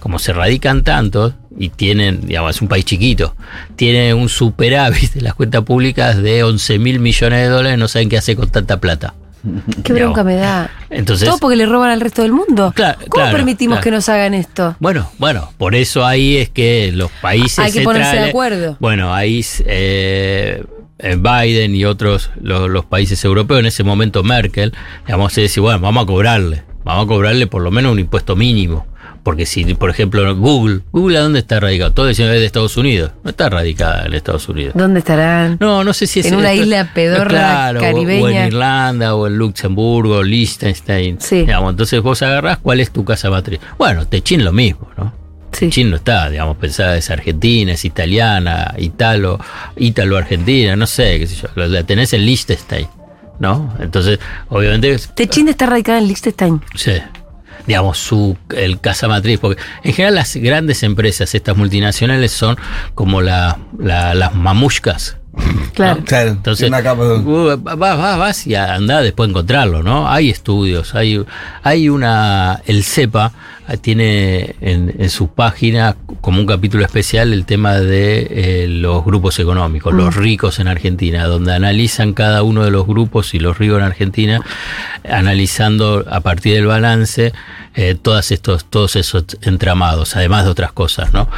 como 0.01 0.19
se 0.19 0.33
radican 0.33 0.85
tantos 0.85 1.35
y 1.59 1.71
tienen, 1.71 2.27
digamos, 2.27 2.55
es 2.57 2.63
un 2.63 2.69
país 2.69 2.85
chiquito, 2.85 3.35
tiene 3.77 4.15
un 4.15 4.29
superávit 4.29 5.13
de 5.15 5.21
las 5.23 5.35
cuentas 5.35 5.63
públicas 5.65 6.17
de 6.23 6.45
11 6.45 6.79
mil 6.79 7.01
millones 7.01 7.41
de 7.41 7.49
dólares, 7.49 7.79
no 7.79 7.89
saben 7.89 8.09
qué 8.09 8.17
hacer 8.17 8.37
con 8.37 8.49
tanta 8.49 8.79
plata. 8.81 9.15
Qué 9.85 9.93
bronca 9.93 10.25
me 10.25 10.37
da. 10.37 10.71
Entonces, 10.91 11.29
Todo 11.29 11.39
porque 11.39 11.57
le 11.57 11.67
roban 11.67 11.91
al 11.91 12.01
resto 12.01 12.23
del 12.23 12.33
mundo. 12.33 12.73
Claro, 12.75 12.99
¿Cómo 13.09 13.23
claro, 13.25 13.37
permitimos 13.37 13.77
claro. 13.77 13.85
que 13.85 13.91
nos 13.93 14.09
hagan 14.09 14.35
esto? 14.35 14.77
Bueno, 14.81 15.11
bueno, 15.19 15.53
por 15.59 15.75
eso 15.75 16.05
ahí 16.05 16.37
es 16.37 16.49
que 16.49 16.91
los 16.93 17.11
países 17.23 17.59
Hay 17.59 17.73
que 17.73 17.83
ponerse 17.83 18.17
de 18.17 18.29
acuerdo. 18.31 18.77
Bueno, 18.81 19.15
ahí 19.15 19.45
eh, 19.67 20.65
Biden 20.99 21.75
y 21.75 21.85
otros 21.85 22.31
lo- 22.41 22.69
los, 22.69 22.85
países 22.85 23.25
europeos, 23.25 23.61
en 23.61 23.67
ese 23.67 23.85
momento 23.85 24.23
Merkel, 24.23 24.75
digamos, 25.07 25.33
se 25.33 25.43
decía, 25.43 25.63
bueno, 25.63 25.79
vamos 25.81 26.05
a 26.05 26.07
cobrarle, 26.07 26.65
vamos 26.85 27.05
a 27.05 27.09
cobrarle 27.09 27.47
por 27.47 27.63
lo 27.63 27.71
menos 27.71 27.93
un 27.93 27.99
impuesto 28.01 28.35
mínimo. 28.37 28.87
Porque 29.29 29.45
si, 29.45 29.63
por 29.75 29.91
ejemplo, 29.91 30.35
Google, 30.37 30.81
Google 30.91 31.19
¿a 31.19 31.21
dónde 31.21 31.41
está 31.41 31.61
radicado? 31.61 31.93
Todo 31.93 32.07
decían 32.07 32.31
es 32.31 32.41
de 32.41 32.47
Estados 32.47 32.79
Unidos. 32.79 33.11
No 33.23 33.29
está 33.29 33.51
radicada 33.51 34.07
en 34.07 34.15
Estados 34.15 34.49
Unidos. 34.49 34.73
¿Dónde 34.75 35.01
estarán? 35.01 35.59
No, 35.61 35.85
no 35.85 35.93
sé 35.93 36.07
si 36.07 36.21
es 36.21 36.27
En 36.27 36.37
una 36.37 36.51
esto- 36.51 36.65
isla 36.65 36.91
pedorra 36.95 37.29
claro, 37.29 37.81
o- 37.81 37.83
O, 37.83 37.85
caribeña. 37.85 38.41
en 38.41 38.47
Irlanda, 38.47 39.15
o 39.15 39.27
en 39.27 39.37
Luxemburgo, 39.37 40.23
Liechtenstein. 40.23 41.21
Sí. 41.21 41.41
Digamos, 41.41 41.73
entonces 41.73 42.01
vos 42.01 42.23
agarrás 42.23 42.57
cuál 42.57 42.81
es 42.81 42.91
tu 42.91 43.05
casa 43.05 43.29
matriz. 43.29 43.61
Bueno, 43.77 44.07
Techín 44.07 44.47
lo 44.47 44.53
mismo, 44.53 44.89
¿no? 44.97 45.13
Sí. 45.53 45.67
Techin 45.67 45.91
no 45.91 45.97
está, 45.97 46.31
digamos, 46.31 46.57
pensada 46.57 46.97
es 46.97 47.11
argentina, 47.11 47.73
es 47.73 47.85
italiana, 47.85 48.75
italo, 48.79 49.39
ítalo-argentina, 49.77 50.75
no 50.75 50.87
sé, 50.87 51.19
qué 51.19 51.27
sé 51.27 51.37
yo. 51.37 51.49
La 51.67 51.83
tenés 51.85 52.15
en 52.15 52.25
Liechtenstein, 52.25 52.87
¿no? 53.41 53.75
Entonces, 53.79 54.19
obviamente, 54.49 54.97
Techin 55.15 55.49
está 55.49 55.67
radicada 55.67 55.99
en 55.99 56.07
Liechtenstein. 56.07 56.63
sí, 56.75 56.93
digamos, 57.67 57.99
su, 57.99 58.37
el 58.57 58.81
casa 58.81 59.09
matriz, 59.09 59.39
porque 59.39 59.61
en 59.85 59.93
general 59.93 60.15
las 60.15 60.35
grandes 60.37 60.83
empresas, 60.83 61.35
estas 61.35 61.57
multinacionales, 61.57 62.33
son 62.33 62.57
como 62.95 63.21
la, 63.21 63.59
la- 63.79 64.15
las 64.15 64.35
mamushkas. 64.35 65.18
Claro. 65.75 66.03
Claro, 66.05 66.31
Entonces, 66.31 66.67
una 66.69 66.83
capa- 66.83 67.05
uh, 67.05 67.57
vas, 67.63 67.79
vas, 67.79 68.19
vas 68.19 68.47
y 68.49 68.57
andá 68.57 69.01
después 69.01 69.29
a 69.29 69.31
encontrarlo, 69.31 69.83
¿no? 69.85 70.09
Hay 70.11 70.29
estudios, 70.31 70.95
hay, 70.97 71.25
hay 71.63 71.89
una. 71.89 72.61
El 72.67 72.83
CEPA 72.83 73.33
eh, 73.69 73.77
tiene 73.77 74.57
en, 74.61 74.93
en 74.99 75.09
su 75.11 75.29
página 75.29 75.97
como 76.21 76.41
un 76.41 76.47
capítulo 76.47 76.85
especial 76.85 77.33
el 77.33 77.45
tema 77.45 77.75
de 77.79 78.27
eh, 78.65 78.67
los 78.69 79.05
grupos 79.05 79.39
económicos, 79.39 79.95
los 79.95 80.17
ricos 80.17 80.59
en 80.59 80.67
Argentina, 80.67 81.27
donde 81.27 81.53
analizan 81.55 82.13
cada 82.13 82.43
uno 82.43 82.65
de 82.65 82.73
los 82.73 82.85
grupos 82.85 83.33
y 83.35 83.39
los 83.39 83.57
ricos 83.59 83.79
en 83.79 83.85
Argentina, 83.85 84.41
analizando 85.09 86.05
a 86.11 86.21
partir 86.21 86.55
del 86.55 86.67
balance 86.67 87.33
eh, 87.77 87.95
todas 88.01 88.33
estos, 88.33 88.65
todos 88.65 88.97
esos 88.97 89.25
entramados, 89.43 90.17
además 90.17 90.45
de 90.45 90.51
otras 90.51 90.73
cosas, 90.73 91.13
¿no? 91.13 91.29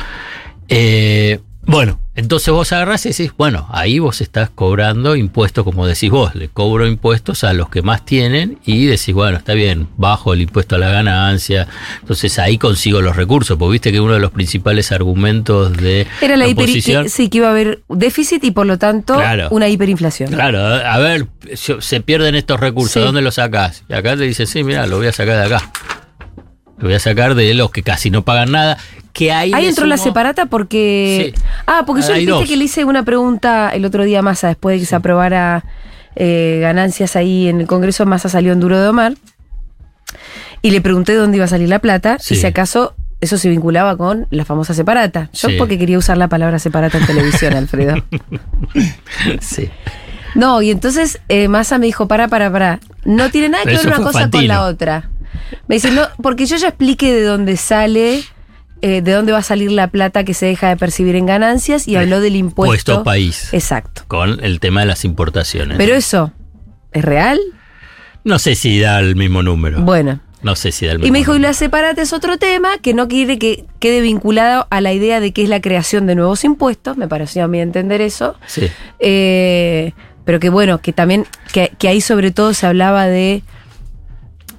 Eh, 0.68 1.40
bueno, 1.70 2.00
entonces 2.16 2.52
vos 2.52 2.72
agarrás 2.72 3.06
y 3.06 3.11
decís, 3.11 3.33
bueno, 3.38 3.68
ahí 3.70 3.98
vos 4.00 4.20
estás 4.20 4.50
cobrando 4.50 5.14
impuestos, 5.14 5.62
como 5.64 5.87
decís 5.87 6.11
vos, 6.11 6.35
le 6.35 6.48
cobro 6.48 6.87
impuestos 6.88 7.44
a 7.44 7.52
los 7.52 7.68
que 7.68 7.80
más 7.83 8.04
tienen 8.04 8.59
y 8.64 8.87
decís, 8.87 9.14
bueno, 9.14 9.38
está 9.38 9.54
bien, 9.54 9.87
bajo 9.96 10.33
el 10.35 10.40
impuesto 10.42 10.74
a 10.74 10.78
la 10.78 10.88
ganancia, 10.90 11.68
entonces 12.00 12.38
ahí 12.40 12.59
consigo 12.59 13.00
los 13.00 13.14
recursos, 13.14 13.56
porque 13.56 13.72
viste 13.72 13.92
que 13.92 14.00
uno 14.00 14.14
de 14.14 14.18
los 14.20 14.33
principales 14.33 14.90
argumentos 14.90 15.72
de 15.76 16.06
Era 16.20 16.37
la 16.37 16.46
oposición... 16.48 17.04
que- 17.04 17.09
sí, 17.09 17.28
que 17.28 17.38
iba 17.38 17.46
a 17.46 17.50
haber 17.52 17.83
déficit 17.88 18.42
y 18.42 18.50
por 18.50 18.66
lo 18.66 18.76
tanto 18.76 19.14
Claro. 19.14 19.46
una 19.50 19.68
hiperinflación. 19.68 20.30
Claro, 20.33 20.59
a 20.64 20.98
ver, 20.98 21.28
se 21.54 22.00
pierden 22.00 22.35
estos 22.35 22.59
recursos, 22.59 22.94
Sí. 22.94 23.00
¿dónde 23.00 23.22
los 23.22 23.37
sacás? 23.37 23.85
Y 23.88 23.92
acá 23.94 24.16
te 24.16 24.24
dice, 24.24 24.46
sí, 24.46 24.64
mira, 24.64 24.87
lo 24.88 24.96
voy 24.98 25.06
a 25.06 25.12
sacar 25.12 25.37
de 25.48 25.54
acá. 25.54 25.70
Lo 26.78 26.87
voy 26.87 26.94
a 26.94 26.98
sacar 26.98 27.35
de 27.35 27.52
los 27.54 27.70
que 27.70 27.83
casi 27.83 28.11
no 28.11 28.22
pagan 28.24 28.52
nada. 28.52 28.78
Que 29.12 29.33
ahí, 29.33 29.53
Ahí 29.53 29.66
entró 29.66 29.87
la 29.87 29.96
separata 29.96 30.46
porque. 30.46 31.33
Sí. 31.35 31.42
Ah, 31.66 31.83
porque 31.87 32.03
yo 32.03 32.14
viste 32.14 32.44
que 32.49 32.57
le 32.57 32.64
hice 32.64 32.85
una 32.85 33.05
pregunta 33.05 33.70
el 33.75 33.85
otro 33.85 34.05
día 34.05 34.20
a 34.20 34.23
Massa 34.23 34.49
después 34.49 34.77
de 34.77 34.81
que 34.81 34.87
se 34.87 34.94
aprobara 34.94 35.64
eh, 36.16 36.59
ganancias 36.61 37.16
ahí 37.16 37.49
en 37.49 37.61
el 37.61 37.66
Congreso. 37.66 38.07
Massa 38.07 38.29
salió 38.29 38.53
en 38.53 38.61
Duro 38.61 38.81
de 38.81 38.88
Omar. 38.88 39.14
Y 40.62 40.70
le 40.70 40.81
pregunté 40.81 41.14
dónde 41.14 41.37
iba 41.38 41.46
a 41.46 41.49
salir 41.49 41.68
la 41.68 41.79
plata 41.79 42.18
Sí. 42.20 42.35
y 42.35 42.37
si 42.37 42.46
acaso 42.46 42.94
eso 43.20 43.37
se 43.38 43.49
vinculaba 43.49 43.96
con 43.96 44.27
la 44.31 44.44
famosa 44.44 44.75
separata. 44.75 45.29
Yo 45.33 45.49
porque 45.59 45.79
quería 45.79 45.99
usar 45.99 46.16
la 46.16 46.29
palabra 46.29 46.59
separata 46.59 46.99
en 46.99 47.07
televisión, 47.07 47.55
Alfredo. 47.55 47.94
Sí. 49.40 49.68
No, 50.35 50.62
y 50.62 50.70
entonces 50.70 51.20
eh, 51.29 51.49
Massa 51.49 51.79
me 51.79 51.87
dijo, 51.87 52.07
para, 52.07 52.29
para, 52.29 52.51
para. 52.53 52.79
No 53.05 53.31
tiene 53.31 53.49
nada 53.49 53.64
que 53.64 53.77
ver 53.77 53.87
una 53.87 53.96
cosa 53.96 54.31
con 54.31 54.46
la 54.46 54.64
otra. 54.64 55.11
Me 55.66 55.77
dice, 55.77 55.90
no, 55.90 56.03
porque 56.23 56.46
yo 56.46 56.57
ya 56.57 56.68
expliqué 56.68 57.12
de 57.12 57.23
dónde 57.23 57.57
sale, 57.57 58.23
eh, 58.83 59.03
de 59.03 59.12
dónde 59.12 59.33
va 59.33 59.38
a 59.38 59.43
salir 59.43 59.71
la 59.73 59.88
plata 59.88 60.25
que 60.25 60.35
se 60.35 60.47
deja 60.47 60.69
de 60.69 60.77
percibir 60.77 61.16
en 61.16 61.27
ganancias 61.27 61.87
y 61.87 61.97
habló 61.97 62.21
del 62.21 62.37
impuesto. 62.37 62.71
Puesto 62.71 63.05
país. 63.05 63.53
Exacto. 63.53 64.03
Con 64.09 64.43
el 64.45 64.61
tema 64.61 64.81
de 64.81 64.87
las 64.87 65.05
importaciones. 65.05 65.79
Pero 65.79 65.95
eso, 65.95 66.33
¿es 66.93 67.05
real? 67.05 67.38
no 68.25 68.38
sé 68.38 68.55
si 68.55 68.81
da 68.81 69.01
el 69.01 69.16
mismo 69.16 69.43
número. 69.43 69.81
Bueno. 69.81 70.21
no 70.43 70.57
sé 70.57 70.73
si 70.73 70.87
da 70.87 70.93
el 70.93 70.99
mismo 70.99 71.09
Y 71.09 71.11
me 71.11 71.19
dijo, 71.19 71.35
y 71.35 71.38
la 71.38 71.53
separata 71.53 72.03
es 72.03 72.12
otro 72.12 72.38
tema 72.38 72.79
que 72.79 72.95
no 72.95 73.09
quiere 73.09 73.38
que 73.38 73.64
quede 73.79 74.01
vinculado 74.01 74.66
a 74.71 74.81
la 74.81 74.93
idea 74.93 75.21
de 75.21 75.33
que 75.33 75.43
es 75.43 75.49
la 75.49 75.61
creación 75.61 76.07
de 76.07 76.14
nuevos 76.14 76.45
impuestos. 76.45 76.97
Me 76.97 77.09
pareció 77.09 77.45
a 77.45 77.49
mí 77.49 77.61
entender 77.61 78.01
eso. 78.01 78.37
Sí. 78.47 78.69
Eh, 78.99 79.93
pero 80.25 80.40
que 80.40 80.51
bueno, 80.51 80.81
que 80.81 80.93
también, 80.93 81.27
que, 81.53 81.73
que 81.79 81.88
ahí 81.88 82.01
sobre 82.01 82.31
todo 82.31 82.55
se 82.55 82.66
hablaba 82.66 83.07
de, 83.07 83.43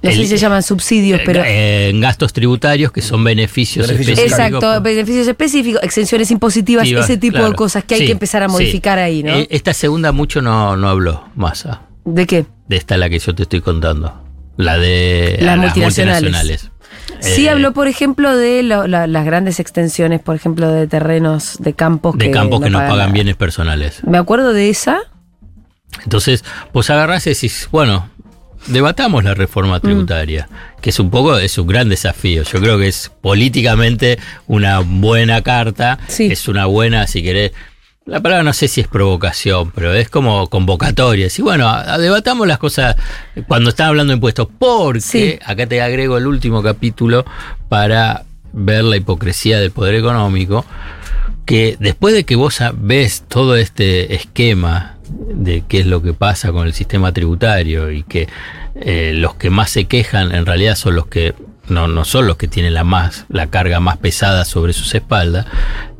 no 0.02 0.10
sé 0.10 0.16
si 0.16 0.26
se 0.26 0.36
llaman 0.36 0.62
subsidios, 0.62 1.20
Eh, 1.20 1.22
pero... 1.24 1.42
eh, 1.44 1.88
en 1.90 2.00
gastos 2.00 2.32
tributarios 2.32 2.90
que 2.92 3.00
son 3.02 3.22
beneficios, 3.24 3.86
Beneficios 3.86 4.18
específicos. 4.18 4.46
Exacto, 4.60 4.82
beneficios 4.82 5.28
específicos, 5.28 5.82
exenciones 5.82 6.30
impositivas, 6.30 6.82
Activas, 6.82 7.04
ese 7.08 7.18
tipo 7.18 7.34
claro. 7.36 7.50
de 7.50 7.54
cosas 7.56 7.84
que 7.84 7.94
hay 7.94 8.00
Sí, 8.00 8.06
que 8.06 8.12
empezar 8.12 8.42
a 8.42 8.46
sí. 8.48 8.52
modificar 8.52 8.98
ahí, 8.98 9.22
¿no? 9.22 9.32
Eh, 9.32 9.46
Esta 9.50 9.72
segunda 9.72 10.12
mucho 10.12 10.42
no, 10.42 10.76
no 10.76 10.88
habló, 10.88 11.28
Massa. 11.36 11.82
¿De 12.04 12.26
qué? 12.26 12.46
De 12.68 12.76
esta 12.76 12.96
la 12.96 13.08
que 13.08 13.18
yo 13.20 13.34
te 13.34 13.44
estoy 13.44 13.60
contando. 13.60 14.20
La 14.56 14.76
de 14.78 15.38
Las 15.40 15.54
a 15.54 15.56
multinacionales. 15.62 16.70
Sí 17.20 17.46
Eh, 17.46 17.50
habló, 17.50 17.72
por 17.72 17.86
ejemplo, 17.88 18.36
de 18.36 18.62
lo- 18.64 18.86
la- 18.86 19.06
las 19.06 19.24
grandes 19.24 19.60
extensiones, 19.60 20.20
por 20.20 20.34
ejemplo, 20.36 20.68
de 20.70 20.86
terrenos, 20.88 21.56
de 21.60 21.72
campos 21.74 22.18
de 22.18 22.30
campos 22.30 22.60
que 22.60 22.70
no 22.70 22.78
pagan 22.80 23.12
bienes 23.12 23.36
personales. 23.36 24.00
Me 24.04 24.18
acuerdo 24.18 24.52
de 24.52 24.68
esa. 24.68 24.98
Entonces, 26.04 26.44
vos 26.72 26.90
agarrás 26.90 27.26
y 27.26 27.30
decís, 27.30 27.68
bueno, 27.70 28.08
debatamos 28.66 29.24
la 29.24 29.34
reforma 29.34 29.78
Mm. 29.78 29.80
tributaria, 29.80 30.48
que 30.80 30.90
es 30.90 30.98
un 31.00 31.10
poco, 31.10 31.36
es 31.38 31.58
un 31.58 31.66
gran 31.66 31.88
desafío. 31.88 32.42
Yo 32.44 32.60
creo 32.60 32.78
que 32.78 32.88
es 32.88 33.10
políticamente 33.20 34.18
una 34.46 34.80
buena 34.80 35.42
carta, 35.42 35.98
Sí. 36.08 36.26
es 36.30 36.48
una 36.48 36.66
buena, 36.66 37.06
si 37.06 37.22
querés, 37.22 37.52
la 38.04 38.20
palabra 38.20 38.42
no 38.42 38.52
sé 38.52 38.66
si 38.66 38.80
es 38.80 38.88
provocación, 38.88 39.70
pero 39.72 39.94
es 39.94 40.08
como 40.08 40.48
convocatoria. 40.48 41.28
Y 41.36 41.42
bueno, 41.42 41.68
a- 41.68 41.94
a- 41.94 41.98
debatamos 41.98 42.48
las 42.48 42.58
cosas 42.58 42.96
cuando 43.46 43.70
están 43.70 43.88
hablando 43.88 44.10
de 44.12 44.16
impuestos, 44.16 44.48
porque 44.58 45.00
Sí. 45.00 45.38
acá 45.44 45.66
te 45.66 45.80
agrego 45.80 46.16
el 46.18 46.26
último 46.26 46.62
capítulo 46.62 47.24
para 47.68 48.24
ver 48.52 48.84
la 48.84 48.96
hipocresía 48.96 49.60
del 49.60 49.70
poder 49.70 49.94
económico 49.94 50.64
que 51.46 51.76
después 51.80 52.12
de 52.14 52.24
que 52.24 52.36
vos 52.36 52.58
ves 52.74 53.24
todo 53.28 53.56
este 53.56 54.14
esquema 54.14 54.91
de 55.34 55.64
qué 55.68 55.80
es 55.80 55.86
lo 55.86 56.02
que 56.02 56.12
pasa 56.12 56.52
con 56.52 56.66
el 56.66 56.72
sistema 56.74 57.12
tributario 57.12 57.90
y 57.90 58.02
que 58.02 58.28
eh, 58.74 59.12
los 59.14 59.34
que 59.34 59.50
más 59.50 59.70
se 59.70 59.84
quejan 59.84 60.34
en 60.34 60.46
realidad 60.46 60.76
son 60.76 60.94
los 60.96 61.06
que 61.06 61.34
no, 61.68 61.88
no 61.88 62.04
son 62.04 62.26
los 62.26 62.36
que 62.36 62.48
tienen 62.48 62.74
la 62.74 62.84
más 62.84 63.24
la 63.28 63.48
carga 63.48 63.80
más 63.80 63.96
pesada 63.98 64.44
sobre 64.44 64.72
sus 64.72 64.94
espaldas, 64.94 65.46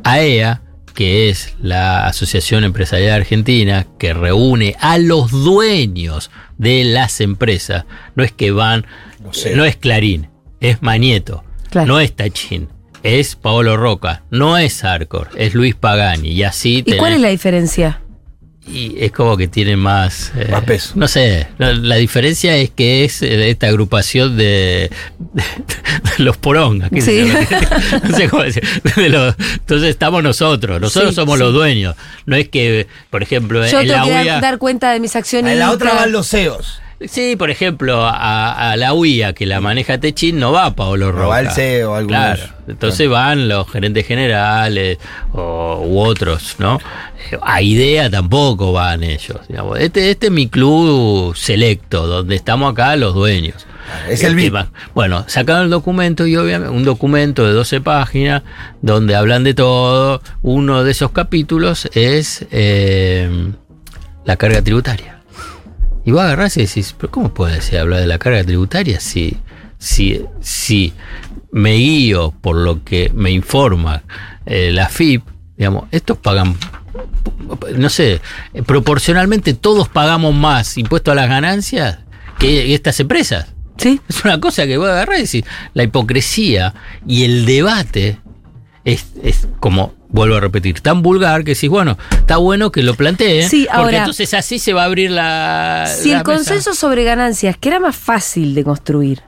AEA 0.04 0.60
que 0.94 1.30
es 1.30 1.54
la 1.62 2.06
Asociación 2.06 2.64
Empresarial 2.64 3.14
Argentina 3.20 3.86
que 3.98 4.12
reúne 4.12 4.76
a 4.80 4.98
los 4.98 5.30
dueños 5.30 6.30
de 6.58 6.84
las 6.84 7.20
empresas, 7.22 7.84
no 8.14 8.22
es 8.24 8.32
que 8.32 8.50
van, 8.50 8.84
No 9.22 9.32
sé. 9.32 9.56
no 9.56 9.64
es 9.64 9.76
Clarín, 9.76 10.28
es 10.60 10.82
Manieto, 10.82 11.44
Claro. 11.70 11.86
no 11.88 11.98
es 12.00 12.14
Tachín, 12.14 12.68
es 13.02 13.36
Paolo 13.36 13.78
Roca, 13.78 14.22
no 14.30 14.58
es 14.58 14.84
Arcor, 14.84 15.30
es 15.36 15.54
Luis 15.54 15.74
Pagani. 15.74 16.28
Y 16.28 16.42
así 16.42 16.82
¿Y 16.86 16.96
cuál 16.98 17.14
es 17.14 17.20
la 17.20 17.28
diferencia? 17.28 18.01
Y 18.66 18.96
es 19.04 19.10
como 19.12 19.36
que 19.36 19.48
tiene 19.48 19.76
más... 19.76 20.30
eh, 20.36 20.48
Más 20.50 20.62
peso. 20.64 20.92
No 20.94 21.08
sé, 21.08 21.48
la, 21.58 21.72
la 21.72 21.96
diferencia 21.96 22.56
es 22.56 22.70
que 22.70 23.04
es 23.04 23.20
eh, 23.22 23.50
esta 23.50 23.66
agrupación 23.68 24.36
de, 24.36 24.90
de 25.18 25.42
los 26.18 26.36
porongas. 26.36 26.90
qué 26.90 27.00
Sí. 27.00 27.26
yo, 27.26 27.34
no 28.08 28.16
sé 28.16 28.28
cómo 28.28 28.42
decir, 28.44 28.62
de 28.96 29.08
los- 29.08 29.34
entonces 29.54 29.88
estamos 29.90 30.22
nosotros, 30.22 30.80
nosotros 30.80 31.10
Sí, 31.10 31.16
somos 31.16 31.38
sí. 31.38 31.44
los 31.44 31.52
dueños. 31.52 31.96
No 32.26 32.36
es 32.36 32.48
que, 32.48 32.86
por 33.10 33.22
ejemplo, 33.22 33.66
Yo 33.66 33.80
en 33.80 33.88
tengo 33.88 33.98
la 34.00 34.04
que 34.04 34.10
dar, 34.10 34.22
UIA... 34.24 34.40
dar 34.40 34.58
cuenta 34.58 34.92
de 34.92 35.00
mis 35.00 35.16
acciones. 35.16 35.52
En 35.54 35.58
la 35.58 35.70
otra 35.72 35.94
van 35.94 36.12
los 36.12 36.28
CEOs. 36.28 36.81
Sí, 37.08 37.36
por 37.36 37.50
ejemplo, 37.50 38.04
a, 38.04 38.70
a 38.72 38.76
la 38.76 38.92
UIA 38.94 39.32
que 39.32 39.46
la 39.46 39.60
maneja 39.60 39.98
Techín 39.98 40.38
no 40.38 40.52
va 40.52 40.74
Paolo 40.74 41.12
Roca. 41.12 41.26
va 41.26 41.40
el 41.40 41.50
CEO, 41.50 41.94
algunos. 41.94 42.20
Claro. 42.20 42.42
Entonces 42.68 43.08
van 43.08 43.48
los 43.48 43.68
gerentes 43.70 44.06
generales 44.06 44.98
o, 45.32 45.82
u 45.84 45.98
otros, 46.00 46.56
¿no? 46.58 46.80
A 47.40 47.60
IDEA 47.62 48.08
tampoco 48.10 48.72
van 48.72 49.02
ellos. 49.02 49.38
digamos. 49.48 49.78
Este, 49.80 50.10
este 50.10 50.26
es 50.26 50.32
mi 50.32 50.48
club 50.48 51.34
selecto, 51.36 52.06
donde 52.06 52.34
estamos 52.36 52.72
acá 52.72 52.94
los 52.96 53.14
dueños. 53.14 53.66
Es 54.08 54.22
el 54.22 54.36
que 54.36 54.42
VIP. 54.42 54.54
va- 54.54 54.68
Bueno, 54.94 55.24
sacaron 55.26 55.64
el 55.64 55.70
documento 55.70 56.26
y 56.26 56.36
obviamente 56.36 56.72
un 56.74 56.84
documento 56.84 57.44
de 57.46 57.52
12 57.52 57.80
páginas 57.80 58.42
donde 58.80 59.16
hablan 59.16 59.42
de 59.44 59.54
todo. 59.54 60.22
Uno 60.42 60.84
de 60.84 60.92
esos 60.92 61.10
capítulos 61.10 61.88
es 61.94 62.46
eh, 62.52 63.50
la 64.24 64.36
carga 64.36 64.62
tributaria. 64.62 65.21
Y 66.04 66.10
vos 66.10 66.22
agarrás 66.22 66.56
y 66.56 66.62
decís, 66.62 66.94
pero 66.98 67.10
¿cómo 67.10 67.32
puede 67.32 67.60
ser 67.60 67.80
hablar 67.80 68.00
de 68.00 68.06
la 68.06 68.18
carga 68.18 68.42
tributaria 68.42 69.00
si, 69.00 69.36
si, 69.78 70.24
si 70.40 70.92
me 71.52 71.74
guío 71.74 72.32
por 72.40 72.56
lo 72.56 72.82
que 72.82 73.10
me 73.14 73.30
informa 73.30 74.02
eh, 74.46 74.70
la 74.72 74.88
FIP? 74.88 75.24
Digamos, 75.56 75.84
estos 75.92 76.18
pagan, 76.18 76.56
no 77.76 77.88
sé, 77.88 78.20
proporcionalmente 78.66 79.54
todos 79.54 79.88
pagamos 79.88 80.34
más 80.34 80.76
impuesto 80.76 81.12
a 81.12 81.14
las 81.14 81.28
ganancias 81.28 82.00
que 82.38 82.74
estas 82.74 82.98
empresas. 82.98 83.52
Sí. 83.76 84.00
Es 84.08 84.24
una 84.24 84.40
cosa 84.40 84.66
que 84.66 84.76
voy 84.76 84.88
a 84.88 84.92
agarrar 84.92 85.18
y 85.18 85.22
decir, 85.22 85.44
la 85.74 85.84
hipocresía 85.84 86.74
y 87.06 87.24
el 87.24 87.46
debate 87.46 88.18
es, 88.84 89.06
es 89.22 89.46
como, 89.60 89.94
vuelvo 90.12 90.36
a 90.36 90.40
repetir, 90.40 90.80
tan 90.80 91.02
vulgar 91.02 91.42
que 91.42 91.54
decís, 91.54 91.68
bueno, 91.70 91.96
está 92.12 92.36
bueno 92.36 92.70
que 92.70 92.82
lo 92.82 92.94
plantee, 92.94 93.48
Sí, 93.48 93.66
porque 93.68 93.82
ahora- 93.82 93.98
entonces 93.98 94.32
así 94.34 94.58
se 94.58 94.72
va 94.72 94.82
a 94.82 94.84
abrir 94.84 95.10
la... 95.10 95.86
Si 95.88 96.10
la 96.10 96.18
el 96.18 96.24
mesa. 96.24 96.24
consenso 96.36 96.74
sobre 96.74 97.02
ganancias, 97.04 97.56
que 97.56 97.68
era 97.70 97.80
más 97.80 97.96
fácil 97.96 98.54
de 98.54 98.62
construir, 98.64 99.22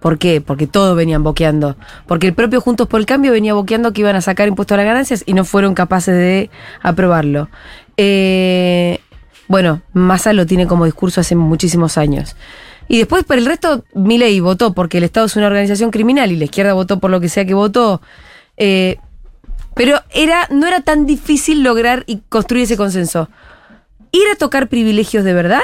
¿Por 0.00 0.18
qué? 0.18 0.40
Porque 0.40 0.66
todos 0.66 0.96
venían 0.96 1.22
boqueando. 1.22 1.76
Porque 2.08 2.26
el 2.26 2.34
propio 2.34 2.60
Juntos 2.60 2.88
por 2.88 2.98
el 2.98 3.06
Cambio 3.06 3.30
venía 3.30 3.54
boqueando 3.54 3.92
que 3.92 4.00
iban 4.00 4.16
a 4.16 4.20
sacar 4.20 4.48
impuestos 4.48 4.74
a 4.74 4.78
las 4.78 4.86
ganancias 4.86 5.22
y 5.26 5.32
no 5.32 5.44
fueron 5.44 5.74
capaces 5.74 6.12
de 6.12 6.50
aprobarlo. 6.82 7.48
Eh, 7.96 8.98
bueno, 9.46 9.82
Massa 9.92 10.32
lo 10.32 10.44
tiene 10.44 10.66
como 10.66 10.86
discurso 10.86 11.20
hace 11.20 11.36
muchísimos 11.36 11.98
años. 11.98 12.34
Y 12.88 12.98
después, 12.98 13.22
por 13.22 13.38
el 13.38 13.46
resto, 13.46 13.84
Milei 13.94 14.40
votó 14.40 14.74
porque 14.74 14.98
el 14.98 15.04
Estado 15.04 15.26
es 15.26 15.36
una 15.36 15.46
organización 15.46 15.92
criminal 15.92 16.32
y 16.32 16.36
la 16.36 16.46
izquierda 16.46 16.72
votó 16.72 16.98
por 16.98 17.12
lo 17.12 17.20
que 17.20 17.28
sea 17.28 17.44
que 17.44 17.54
votó. 17.54 18.02
Eh, 18.56 18.98
pero 19.74 20.00
era, 20.10 20.46
no 20.50 20.66
era 20.66 20.80
tan 20.80 21.06
difícil 21.06 21.62
lograr 21.62 22.04
y 22.06 22.18
construir 22.28 22.64
ese 22.64 22.76
consenso. 22.76 23.28
Ir 24.12 24.22
a 24.32 24.36
tocar 24.36 24.68
privilegios 24.68 25.24
de 25.24 25.32
verdad 25.32 25.62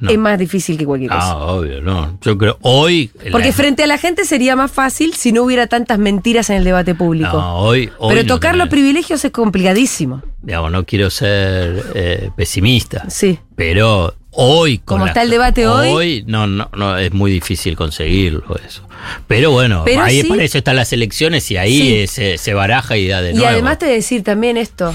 No. 0.00 0.10
es 0.10 0.18
más 0.18 0.38
difícil 0.38 0.76
que 0.76 0.84
cualquier 0.84 1.10
cosa. 1.10 1.30
Ah, 1.30 1.36
obvio, 1.46 1.80
no. 1.80 2.18
Yo 2.20 2.36
creo, 2.36 2.58
hoy... 2.60 3.10
Porque 3.30 3.46
la- 3.48 3.52
frente 3.54 3.84
a 3.84 3.86
la 3.86 3.96
gente 3.98 4.24
sería 4.24 4.54
más 4.56 4.70
fácil 4.70 5.14
si 5.14 5.32
no 5.32 5.44
hubiera 5.44 5.66
tantas 5.66 5.98
mentiras 5.98 6.50
en 6.50 6.56
el 6.56 6.64
debate 6.64 6.94
público. 6.94 7.32
No, 7.38 7.56
hoy, 7.56 7.90
hoy 7.98 8.14
Pero 8.14 8.22
no 8.28 8.34
tocar 8.34 8.56
los 8.56 8.68
privilegios 8.68 9.24
es 9.24 9.30
complicadísimo. 9.30 10.22
Digamos, 10.42 10.72
no 10.72 10.84
quiero 10.84 11.08
ser 11.08 11.84
eh, 11.94 12.30
pesimista, 12.36 13.08
Sí. 13.08 13.38
pero 13.56 14.14
hoy... 14.40 14.78
con 14.78 14.96
Como 14.96 15.04
la- 15.06 15.10
está 15.10 15.22
el 15.22 15.30
debate 15.30 15.66
hoy. 15.66 15.88
Hoy 15.88 16.24
no, 16.26 16.46
no, 16.46 16.68
no, 16.76 16.96
es 16.96 17.12
muy 17.12 17.30
difícil 17.32 17.76
conseguirlo 17.76 18.44
eso. 18.66 18.82
Pero 19.26 19.50
bueno, 19.50 19.82
Pero 19.84 20.02
ahí 20.02 20.22
sí. 20.22 20.28
para 20.28 20.42
eso 20.42 20.58
están 20.58 20.76
las 20.76 20.92
elecciones 20.92 21.50
y 21.50 21.56
ahí 21.56 22.06
Sí. 22.06 22.06
se, 22.06 22.38
se 22.38 22.54
baraja 22.54 22.96
y 22.96 23.08
da 23.08 23.20
de 23.22 23.30
y 23.30 23.34
nuevo. 23.34 23.48
además 23.48 23.78
te 23.78 23.86
voy 23.86 23.92
a 23.94 23.96
decir 23.96 24.22
también 24.22 24.56
esto. 24.56 24.94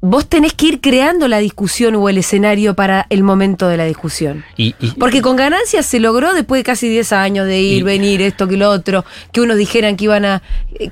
Vos 0.00 0.28
tenés 0.28 0.52
que 0.52 0.66
ir 0.66 0.80
creando 0.80 1.26
la 1.26 1.38
discusión 1.38 1.96
o 1.96 2.08
el 2.08 2.18
escenario 2.18 2.74
para 2.74 3.06
el 3.10 3.24
momento 3.24 3.66
de 3.66 3.76
la 3.76 3.84
discusión. 3.84 4.44
Y- 4.56 4.76
y- 4.78 4.92
Porque 4.92 5.22
con 5.22 5.34
ganancias 5.34 5.86
se 5.86 5.98
logró 5.98 6.34
después 6.34 6.60
de 6.60 6.62
casi 6.64 6.88
10 6.88 7.12
años 7.12 7.46
de 7.48 7.60
ir, 7.60 7.78
Y- 7.78 7.82
venir, 7.82 8.22
esto 8.22 8.46
que 8.46 8.56
lo 8.56 8.70
otro, 8.70 9.04
que 9.32 9.40
unos 9.40 9.56
dijeran 9.56 9.96
que 9.96 10.04
iban 10.04 10.24
a, 10.24 10.42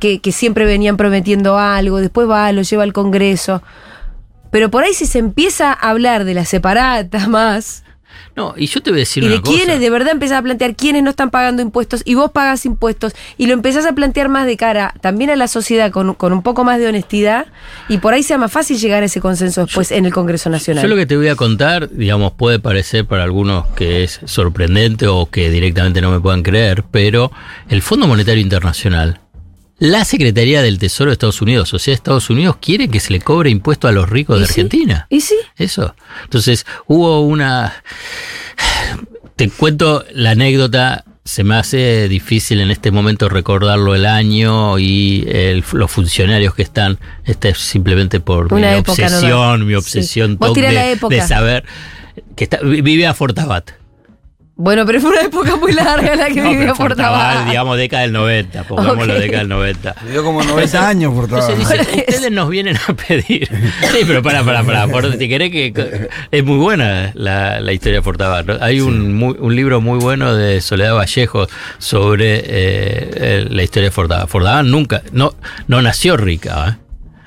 que, 0.01 0.19
que 0.19 0.33
siempre 0.33 0.65
venían 0.65 0.97
prometiendo 0.97 1.57
algo, 1.57 1.99
después 2.01 2.29
va, 2.29 2.51
lo 2.51 2.63
lleva 2.63 2.83
al 2.83 2.93
Congreso. 2.93 3.63
Pero 4.51 4.71
por 4.71 4.85
ahí 4.85 4.95
si 4.95 5.07
se 5.07 5.19
empieza 5.19 5.73
a 5.73 5.91
hablar 5.91 6.25
de 6.25 6.35
la 6.35 6.45
separata 6.45 7.29
más, 7.29 7.85
no, 8.37 8.55
y 8.55 8.67
yo 8.67 8.83
te 8.83 8.91
voy 8.91 8.99
a 8.99 9.01
decir 9.01 9.23
y 9.23 9.27
una 9.27 9.37
de 9.37 9.41
cosa. 9.41 9.57
quiénes 9.57 9.81
de 9.81 9.89
verdad 9.89 10.13
empezás 10.13 10.39
a 10.39 10.43
plantear 10.43 10.77
quiénes 10.77 11.03
no 11.03 11.11
están 11.11 11.31
pagando 11.31 11.63
impuestos 11.63 12.03
y 12.05 12.15
vos 12.15 12.31
pagas 12.33 12.67
impuestos 12.67 13.15
y 13.39 13.47
lo 13.47 13.55
empezás 13.55 13.87
a 13.87 13.95
plantear 13.95 14.29
más 14.29 14.47
de 14.47 14.59
cara 14.59 14.93
también 15.01 15.31
a 15.31 15.37
la 15.37 15.49
sociedad 15.49 15.91
con, 15.91 16.13
con 16.15 16.35
un 16.35 16.43
poco 16.43 16.63
más 16.63 16.79
de 16.79 16.87
honestidad 16.87 17.47
y 17.89 17.97
por 17.99 18.13
ahí 18.13 18.23
sea 18.23 18.37
más 18.37 18.53
fácil 18.53 18.79
llegar 18.79 19.03
a 19.03 19.07
ese 19.07 19.23
consenso 19.23 19.63
después 19.63 19.91
en 19.91 20.05
el 20.05 20.13
Congreso 20.13 20.51
Nacional. 20.51 20.83
Yo 20.83 20.89
lo 20.89 20.97
que 20.97 21.07
te 21.07 21.17
voy 21.17 21.29
a 21.29 21.35
contar, 21.35 21.89
digamos, 21.91 22.33
puede 22.33 22.59
parecer 22.59 23.07
para 23.07 23.25
algunos 23.25 23.69
que 23.69 24.05
es 24.05 24.21
sorprendente 24.27 25.07
o 25.07 25.31
que 25.31 25.51
directamente 25.51 26.03
no 26.03 26.11
me 26.11 26.21
puedan 26.21 26.43
creer, 26.43 26.85
pero 26.91 27.33
el 27.71 27.81
Fondo 27.81 28.07
Monetario 28.07 28.43
Internacional, 28.43 29.21
la 29.79 30.05
Secretaría 30.05 30.63
del 30.63 30.79
Tesoro 30.79 31.11
de 31.11 31.15
Estados 31.15 31.43
Unidos, 31.43 31.75
o 31.75 31.79
sea, 31.79 31.93
Estados 31.93 32.31
Unidos 32.31 32.57
quiere 32.61 32.89
que 32.89 32.99
se 33.01 33.13
le 33.13 33.21
cobre 33.21 33.51
impuesto 33.51 33.89
a 33.89 33.93
los 33.93 34.09
ricos 34.09 34.39
¿Y 34.39 34.41
de 34.41 34.47
sí? 34.47 34.53
Argentina. 34.53 35.07
¿Y 35.11 35.21
sí? 35.21 35.37
Eso. 35.57 35.95
Entonces, 36.25 36.65
hubo 36.87 37.21
una... 37.21 37.83
Te 39.37 39.51
cuento 39.51 40.05
la 40.13 40.31
anécdota. 40.31 41.05
Se 41.25 41.43
me 41.45 41.57
hace 41.57 42.09
difícil 42.09 42.61
en 42.61 42.71
este 42.71 42.91
momento 42.91 43.29
recordarlo 43.29 43.95
el 43.95 44.07
año 44.07 44.79
y 44.79 45.25
el- 45.29 45.65
los 45.73 45.91
funcionarios 45.91 46.55
que 46.55 46.63
están. 46.63 46.99
Esta 47.25 47.49
es 47.49 47.59
simplemente 47.59 48.21
por 48.21 48.53
Una 48.55 48.71
mi 48.73 48.79
época 48.79 48.93
obsesión, 49.03 49.67
mi 49.67 49.75
obsesión 49.75 50.39
tirá 50.55 50.69
de, 50.69 50.75
la 50.75 50.91
época. 50.91 51.15
de 51.15 51.21
saber 51.23 51.65
que 52.37 52.45
está, 52.45 52.61
vive 52.63 53.07
a 53.07 53.13
Fortabat. 53.13 53.73
Bueno, 54.59 54.87
pero 54.87 55.03
fue 55.03 55.11
una 55.11 55.21
época 55.21 55.55
muy 55.57 55.73
larga 55.73 56.17
la 56.17 56.29
que 56.29 56.37
No, 56.41 56.45
vivía 56.49 56.61
pero 56.61 56.75
Fortabat. 56.77 57.47
digamos 57.47 57.77
década 57.77 58.03
del 58.05 58.13
90, 58.13 58.65
pongámoslo 58.65 59.13
Ok. 59.13 59.19
década 59.21 59.39
del 59.41 59.49
90. 59.51 59.95
Vivió 60.07 60.25
como 60.25 60.43
90 60.43 60.89
años 60.89 61.13
por 61.13 61.29
trabajo. 61.29 61.53
Entonces 61.53 61.79
dice, 61.87 62.05
ustedes 62.09 62.33
nos 62.33 62.49
vienen 62.49 62.77
a 62.89 62.95
pedir. 62.95 63.49
Sí, 63.93 63.99
pero 64.07 64.23
para, 64.23 64.43
para, 64.45 64.63
para. 64.65 64.89
Por, 64.89 65.15
¿te 65.19 65.29
querés 65.29 65.51
que 65.51 66.09
es 66.31 66.45
muy 66.45 66.57
buena 66.57 67.11
la, 67.15 67.61
la 67.61 67.73
historia 67.75 67.99
de 67.99 68.03
Fortabat. 68.03 68.47
¿no? 68.47 68.57
Hay 68.63 68.81
un, 68.81 69.13
muy- 69.13 69.37
un 69.39 69.55
libro 69.55 69.83
muy 69.83 69.99
bueno 69.99 70.35
de 70.35 70.63
Soledad 70.63 70.95
Vallejo 70.95 71.47
sobre 71.77 72.37
eh, 72.39 72.43
eh, 72.47 73.47
la 73.51 73.63
historia 73.63 73.89
de 73.89 73.93
Fortabat. 73.93 74.27
Fortabat 74.27 74.65
nunca, 74.65 75.03
no, 75.13 75.35
no 75.69 75.83
nació 75.83 76.17
rica. 76.17 76.71
¿eh? 76.81 76.86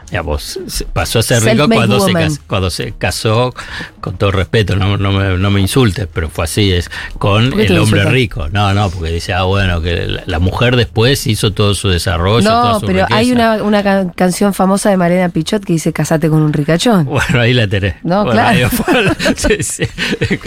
Digamos, 0.10 0.60
se- 0.68 0.86
pasó 0.86 1.20
a 1.20 1.24
ser 1.24 1.44
rico 1.44 1.68
cuando 1.70 2.00
se, 2.00 2.08
woman. 2.08 2.24
cas- 2.24 2.42
cuando 2.48 2.70
se 2.72 2.94
casó, 2.94 3.54
con 4.02 4.18
todo 4.18 4.32
respeto, 4.32 4.76
no, 4.76 4.98
no, 4.98 5.12
me, 5.12 5.38
no 5.38 5.52
me 5.52 5.62
insultes, 5.62 6.08
pero 6.12 6.30
fue 6.30 6.46
así, 6.46 6.72
es 6.74 6.90
con 7.20 7.50
¿Por 7.52 7.60
qué 7.60 7.68
te 7.68 7.74
el 7.74 7.80
hombre 7.80 8.04
rico. 8.06 8.50
No, 8.50 8.74
no, 8.74 8.90
porque 8.90 9.12
dice, 9.12 9.34
ah, 9.34 9.44
bueno, 9.44 9.82
que 9.82 10.08
la, 10.08 10.24
la 10.26 10.40
mujer 10.40 10.76
después 10.76 11.28
hizo 11.28 11.52
todo 11.54 11.76
su 11.76 11.90
desarrollo. 11.90 12.48
toda 12.48 12.74
No, 12.74 12.80
su 12.80 12.86
pero 12.88 13.06
hay 13.12 13.32
una, 13.32 13.62
una 13.64 13.84
can- 13.84 14.10
canción 14.10 14.54
famosa 14.54 14.90
de 14.90 14.98
Mariana 14.98 15.30
Pichot 15.30 15.64
que 15.64 15.74
dice 15.74 15.94
casate 15.94 16.28
con 16.30 16.42
un 16.42 16.54
ricachón. 16.54 17.06
Bueno, 17.06 17.40
ahí 17.42 17.54
la 17.54 17.68
tenés. 17.68 17.96
No, 18.04 18.24
Bueno, 18.26 18.32
claro. 18.42 18.70
ahí 18.88 19.36
sí, 19.36 19.58
sí. 19.64 19.84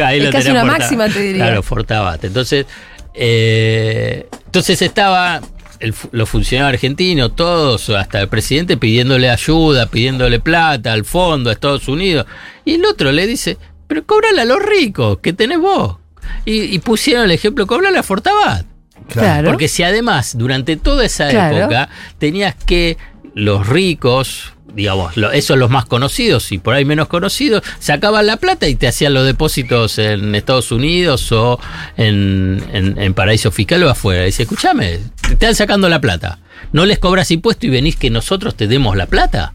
Ahí 0.02 0.18
Es 0.18 0.24
la 0.24 0.30
casi 0.30 0.46
tenés 0.48 0.62
una 0.62 0.64
máxima, 0.64 1.08
te 1.08 1.20
diría. 1.20 1.44
Claro, 1.44 1.62
Fortabat. 1.62 2.24
Entonces, 2.24 2.66
eh, 3.14 4.26
entonces 4.46 4.82
estaba 4.82 5.40
el 5.82 5.94
los 6.12 6.28
funcionarios 6.28 6.74
argentinos, 6.78 7.36
todos, 7.36 7.90
hasta 7.90 8.20
el 8.20 8.28
presidente 8.28 8.76
pidiéndole 8.76 9.28
ayuda, 9.30 9.86
pidiéndole 9.86 10.40
plata 10.40 10.92
al 10.92 11.04
fondo, 11.04 11.50
a 11.50 11.52
Estados 11.52 11.88
Unidos. 11.88 12.26
Y 12.64 12.74
el 12.74 12.84
otro 12.84 13.12
le 13.12 13.26
dice, 13.26 13.58
pero 13.86 14.04
cóbrale 14.06 14.40
a 14.40 14.44
los 14.44 14.62
ricos, 14.62 15.18
que 15.18 15.32
tenés 15.32 15.58
vos. 15.58 15.96
Y, 16.44 16.62
y 16.74 16.78
pusieron 16.78 17.24
el 17.24 17.30
ejemplo, 17.32 17.66
cóbrale 17.66 17.98
a 17.98 18.02
Fortabat. 18.02 18.64
Claro. 19.08 19.48
Porque 19.50 19.68
si 19.68 19.82
además 19.82 20.38
durante 20.38 20.76
toda 20.76 21.04
esa 21.04 21.28
Claro. 21.28 21.56
época 21.58 21.88
tenías 22.18 22.54
que 22.54 22.96
los 23.34 23.66
ricos, 23.66 24.52
digamos, 24.74 25.16
lo- 25.16 25.32
esos 25.32 25.58
los 25.58 25.70
más 25.70 25.84
conocidos 25.86 26.50
y 26.52 26.58
por 26.58 26.74
ahí 26.74 26.84
menos 26.84 27.08
conocidos, 27.08 27.62
sacaban 27.78 28.26
la 28.26 28.36
plata 28.36 28.68
y 28.68 28.74
te 28.74 28.86
hacían 28.88 29.14
los 29.14 29.24
depósitos 29.26 29.98
en 29.98 30.34
Estados 30.34 30.72
Unidos 30.72 31.30
o 31.32 31.58
en, 31.96 32.62
en, 32.72 32.98
en 33.00 33.14
paraísos 33.14 33.54
fiscales 33.54 33.86
o 33.86 33.90
afuera. 33.90 34.24
dice, 34.24 34.42
escúchame, 34.42 34.98
te 35.26 35.32
están 35.34 35.54
sacando 35.54 35.88
la 35.88 36.00
plata. 36.00 36.38
No 36.72 36.86
les 36.86 36.98
cobras 36.98 37.30
impuesto 37.30 37.66
y 37.66 37.70
venís 37.70 37.96
que 37.96 38.10
nosotros 38.10 38.54
te 38.56 38.66
demos 38.68 38.96
la 38.96 39.06
plata. 39.06 39.52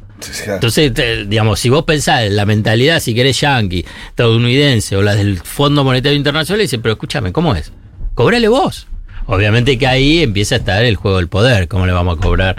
Entonces, 0.55 0.91
digamos, 1.29 1.59
si 1.59 1.69
vos 1.69 1.83
pensás 1.83 2.23
en 2.23 2.35
la 2.35 2.45
mentalidad, 2.45 2.99
si 2.99 3.13
querés 3.13 3.39
yanqui, 3.39 3.85
estadounidense 4.09 4.95
o 4.97 5.01
la 5.03 5.15
del 5.15 5.37
Fondo 5.37 5.83
Monetario 5.83 6.17
Internacional, 6.17 6.61
dice, 6.61 6.79
pero 6.79 6.93
escúchame, 6.93 7.31
¿cómo 7.31 7.53
es? 7.55 7.71
Cobrale 8.15 8.47
vos. 8.47 8.87
Obviamente 9.27 9.77
que 9.77 9.85
ahí 9.85 10.23
empieza 10.23 10.55
a 10.55 10.57
estar 10.59 10.83
el 10.85 10.95
juego 10.95 11.17
del 11.17 11.27
poder, 11.27 11.67
¿cómo 11.67 11.85
le 11.85 11.91
vamos 11.93 12.17
a 12.17 12.21
cobrar? 12.21 12.55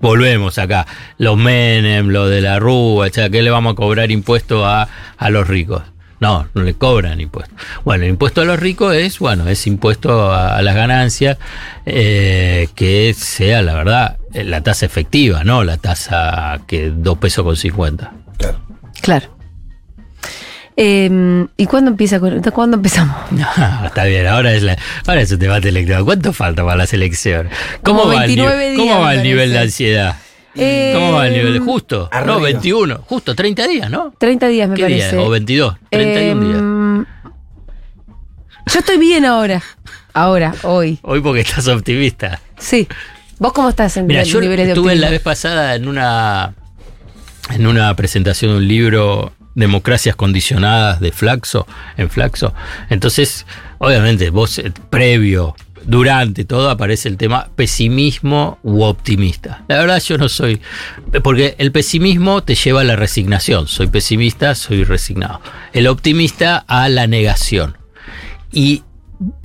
Volvemos 0.00 0.58
acá, 0.58 0.86
los 1.18 1.36
Menem, 1.36 2.08
lo 2.08 2.28
de 2.28 2.40
la 2.40 2.58
Rúa, 2.58 3.06
etcétera, 3.06 3.30
¿qué 3.30 3.42
le 3.42 3.50
vamos 3.50 3.72
a 3.72 3.76
cobrar 3.76 4.10
impuesto 4.10 4.64
a, 4.66 4.88
a 5.16 5.30
los 5.30 5.46
ricos? 5.48 5.82
No, 6.20 6.48
no 6.54 6.62
le 6.62 6.74
cobran 6.74 7.20
impuesto. 7.20 7.54
Bueno, 7.84 8.04
el 8.04 8.10
impuesto 8.10 8.40
a 8.40 8.44
los 8.44 8.58
ricos 8.58 8.94
es, 8.94 9.18
bueno, 9.18 9.46
es 9.48 9.66
impuesto 9.66 10.32
a, 10.32 10.56
a 10.56 10.62
las 10.62 10.74
ganancias 10.74 11.38
eh, 11.84 12.68
que 12.74 13.14
sea, 13.14 13.62
la 13.62 13.74
verdad, 13.74 14.16
eh, 14.32 14.44
la 14.44 14.62
tasa 14.62 14.86
efectiva, 14.86 15.44
¿no? 15.44 15.64
La 15.64 15.76
tasa 15.76 16.60
que 16.66 16.90
dos 16.90 17.18
pesos 17.18 17.44
con 17.44 17.56
50. 17.56 18.12
Claro. 18.38 18.58
Claro. 19.02 19.33
Eh, 20.76 21.46
¿Y 21.56 21.66
cuándo 21.66 21.90
empieza 21.90 22.18
con, 22.18 22.40
cuándo 22.42 22.76
empezamos? 22.76 23.14
No, 23.30 23.46
está 23.86 24.04
bien, 24.04 24.26
ahora 24.26 24.52
es, 24.52 24.62
la, 24.62 24.76
ahora 25.06 25.20
es 25.22 25.30
un 25.30 25.38
debate 25.38 25.68
electoral. 25.68 26.04
¿Cuánto 26.04 26.32
falta 26.32 26.64
para 26.64 26.76
las 26.76 26.92
elecciones? 26.92 27.52
¿Cómo, 27.82 28.02
Como 28.02 28.14
va, 28.14 28.24
el, 28.24 28.28
29 28.28 28.56
nivel, 28.56 28.76
días, 28.76 28.88
¿cómo 28.88 29.04
va 29.04 29.14
el 29.14 29.22
nivel 29.22 29.52
de 29.52 29.58
ansiedad? 29.58 30.16
Eh, 30.56 30.92
¿Cómo 30.94 31.12
va 31.12 31.26
el 31.28 31.34
nivel? 31.34 31.58
Justo, 31.60 32.08
no, 32.12 32.16
arriba. 32.18 32.38
21, 32.38 32.98
justo, 33.06 33.34
30 33.34 33.66
días, 33.66 33.90
¿no? 33.90 34.12
30 34.18 34.46
días 34.48 34.68
me 34.68 34.76
¿Qué 34.76 34.82
parece. 34.82 35.16
día? 35.16 35.24
O 35.24 35.30
22, 35.30 35.76
31 35.90 36.40
días. 36.44 36.58
Em, 36.58 37.04
Yo 38.66 38.78
estoy 38.78 38.98
bien 38.98 39.24
ahora. 39.24 39.62
Ahora, 40.12 40.54
hoy. 40.62 40.98
Hoy 41.02 41.20
porque 41.20 41.40
estás 41.40 41.66
optimista. 41.66 42.40
Sí. 42.56 42.86
¿Vos 43.40 43.52
cómo 43.52 43.68
estás 43.68 43.96
en 43.96 44.06
Mira, 44.06 44.22
yo 44.22 44.40
niveles 44.40 44.66
de 44.66 44.72
estuve 44.72 44.86
optimismo? 44.92 45.06
la 45.06 45.10
vez 45.10 45.20
pasada 45.20 45.74
en 45.74 45.88
una 45.88 46.54
en 47.50 47.66
una 47.66 47.94
presentación 47.96 48.52
de 48.52 48.56
un 48.58 48.68
libro 48.68 49.32
Democracias 49.54 50.16
condicionadas 50.16 51.00
de 51.00 51.12
Flaxo, 51.12 51.66
en 51.96 52.10
Flaxo. 52.10 52.54
Entonces, 52.90 53.46
obviamente, 53.78 54.30
vos 54.30 54.58
eh, 54.58 54.72
previo, 54.90 55.54
durante 55.86 56.44
todo 56.44 56.70
aparece 56.70 57.08
el 57.08 57.16
tema 57.18 57.48
pesimismo 57.54 58.58
u 58.62 58.82
optimista. 58.82 59.64
La 59.68 59.78
verdad 59.78 60.02
yo 60.02 60.16
no 60.18 60.28
soy 60.30 60.60
porque 61.22 61.54
el 61.58 61.72
pesimismo 61.72 62.42
te 62.42 62.54
lleva 62.54 62.80
a 62.80 62.84
la 62.84 62.96
resignación. 62.96 63.68
Soy 63.68 63.86
pesimista, 63.88 64.54
soy 64.54 64.84
resignado. 64.84 65.40
El 65.72 65.86
optimista 65.88 66.64
a 66.66 66.88
la 66.88 67.06
negación. 67.06 67.76
Y 68.50 68.82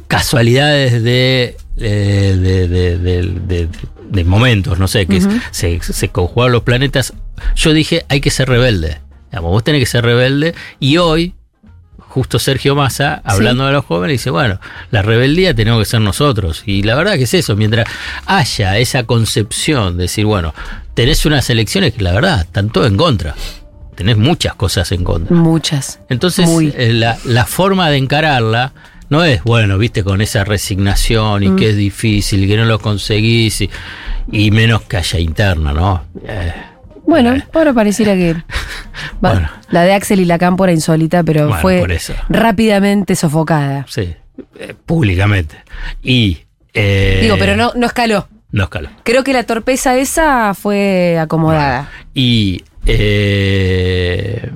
casualidades 0.08 1.04
de, 1.04 1.58
eh, 1.78 2.36
de, 2.40 2.68
de- 2.68 3.68
de- 4.12 4.24
momentos, 4.24 4.80
no 4.80 4.88
sé, 4.88 5.06
que 5.06 5.22
se, 5.52 5.80
se 5.82 6.10
conjugaron 6.10 6.52
los 6.54 6.64
planetas. 6.64 7.14
Yo 7.56 7.74
dije, 7.74 8.06
hay 8.10 8.22
que 8.22 8.32
ser 8.32 8.50
rebelde. 8.50 9.00
Digamos, 9.32 9.52
vos 9.52 9.64
tenés 9.64 9.80
que 9.82 9.86
ser 9.86 10.04
rebelde. 10.04 10.56
Y 10.80 10.98
hoy, 10.98 11.34
justo 11.98 12.40
Sergio 12.40 12.76
Massa, 12.76 13.22
hablando 13.24 13.66
de 13.66 13.74
los 13.74 13.86
jóvenes, 13.86 14.16
dice, 14.16 14.30
bueno, 14.32 14.60
la 14.92 15.02
rebeldía 15.02 15.54
tenemos 15.54 15.80
que 15.80 15.86
ser 15.86 16.02
nosotros. 16.02 16.64
Y 16.66 16.84
la 16.84 16.96
verdad 16.96 17.14
que 17.16 17.24
es 17.24 17.34
eso, 17.34 17.56
mientras 17.56 17.88
haya 18.26 18.78
esa 18.78 19.04
concepción 19.04 19.98
de 19.98 20.04
decir, 20.04 20.26
bueno, 20.26 20.54
tenés 20.94 21.26
unas 21.26 21.50
elecciones 21.50 21.94
que 21.94 22.04
la 22.04 22.14
verdad 22.14 22.42
están 22.42 22.70
todo 22.70 22.86
en 22.88 22.98
contra. 22.98 23.36
Tenés 23.96 24.18
muchas 24.18 24.56
cosas 24.56 24.92
en 24.94 25.04
contra. 25.04 25.36
Muchas. 25.36 26.00
Entonces, 26.10 26.50
eh, 26.76 26.94
la, 26.94 27.18
la 27.26 27.46
forma 27.46 27.90
de 27.90 27.98
encararla 27.98 28.72
no 29.10 29.24
es, 29.26 29.44
bueno, 29.44 29.78
viste, 29.78 30.04
con 30.04 30.22
esa 30.22 30.44
resignación 30.46 31.44
y 31.44 31.50
Mm. 31.50 31.56
que 31.58 31.70
es 31.72 31.76
difícil, 31.76 32.48
que 32.48 32.56
no 32.56 32.66
lo 32.66 32.80
conseguís 32.80 33.60
y, 33.62 33.70
y 34.32 34.52
menos 34.52 34.84
que 34.84 34.98
haya 34.98 35.20
interna, 35.20 35.74
¿no? 35.74 36.04
Eh, 36.26 36.54
Bueno, 37.06 37.36
ahora 37.54 37.74
pareciera 37.74 38.14
que. 38.16 38.34
va, 39.24 39.34
Bueno. 39.34 39.50
La 39.72 39.84
de 39.84 39.94
Axel 39.94 40.20
y 40.20 40.26
la 40.26 40.38
Campo 40.38 40.64
era 40.64 40.74
insólita, 40.74 41.24
pero 41.24 41.48
Bueno, 41.48 41.62
fue 41.62 41.86
rápidamente 42.30 43.16
sofocada. 43.16 43.86
sí, 43.88 44.16
eh, 44.60 44.74
públicamente. 44.86 45.56
Y. 46.04 46.40
eh, 46.74 47.20
Digo, 47.22 47.36
pero 47.40 47.56
no, 47.56 47.72
no 47.76 47.86
escaló. 47.88 48.28
No 48.52 48.64
escaló. 48.64 48.90
Creo 49.04 49.24
que 49.24 49.34
la 49.34 49.44
torpeza 49.44 49.98
esa 49.98 50.54
fue 50.54 51.18
acomodada. 51.20 51.90
Y. 52.14 52.64
eh, 52.86 54.50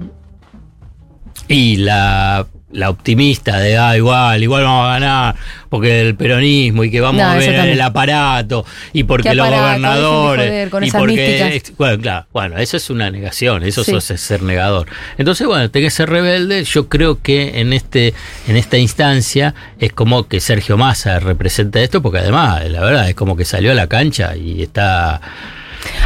y 1.47 1.75
la, 1.77 2.47
la 2.73 2.89
optimista 2.89 3.57
de, 3.59 3.77
ah, 3.77 3.95
igual, 3.95 4.41
igual 4.43 4.63
vamos 4.63 4.87
a 4.87 4.93
ganar, 4.93 5.35
porque 5.69 6.01
el 6.01 6.15
peronismo 6.15 6.83
y 6.83 6.91
que 6.91 6.99
vamos 7.01 7.21
No, 7.21 7.29
a 7.29 7.35
ver 7.35 7.53
el 7.69 7.79
aparato 7.81 8.65
y 8.91 9.03
porque 9.03 9.29
¿Qué 9.29 9.35
los 9.35 9.47
gobernadores. 9.49 10.45
joder 10.47 10.69
con 10.69 10.83
y 10.83 10.87
esas 10.87 10.99
porque. 10.99 11.49
místicas. 11.51 11.77
Bueno, 11.77 12.01
claro, 12.01 12.25
bueno, 12.33 12.57
eso 12.57 12.77
es 12.77 12.89
una 12.89 13.09
negación, 13.11 13.63
eso 13.63 13.83
Sí. 13.83 13.95
es 13.95 14.03
ser 14.19 14.41
negador. 14.43 14.87
Entonces, 15.17 15.45
bueno, 15.47 15.69
tenés 15.69 15.87
que 15.93 15.95
ser 15.97 16.09
rebelde. 16.09 16.63
Yo 16.63 16.89
creo 16.89 17.21
que 17.21 17.59
en 17.61 17.73
este 17.73 18.13
en 18.47 18.57
esta 18.57 18.77
instancia 18.77 19.53
es 19.79 19.93
como 19.93 20.27
que 20.27 20.39
Sergio 20.39 20.75
Massa 20.77 21.19
representa 21.19 21.79
esto, 21.81 22.01
porque 22.01 22.19
además, 22.19 22.67
la 22.69 22.81
verdad, 22.81 23.07
es 23.09 23.15
como 23.15 23.37
que 23.37 23.45
salió 23.45 23.71
a 23.71 23.75
la 23.75 23.87
cancha 23.87 24.35
y 24.35 24.63
está 24.63 25.21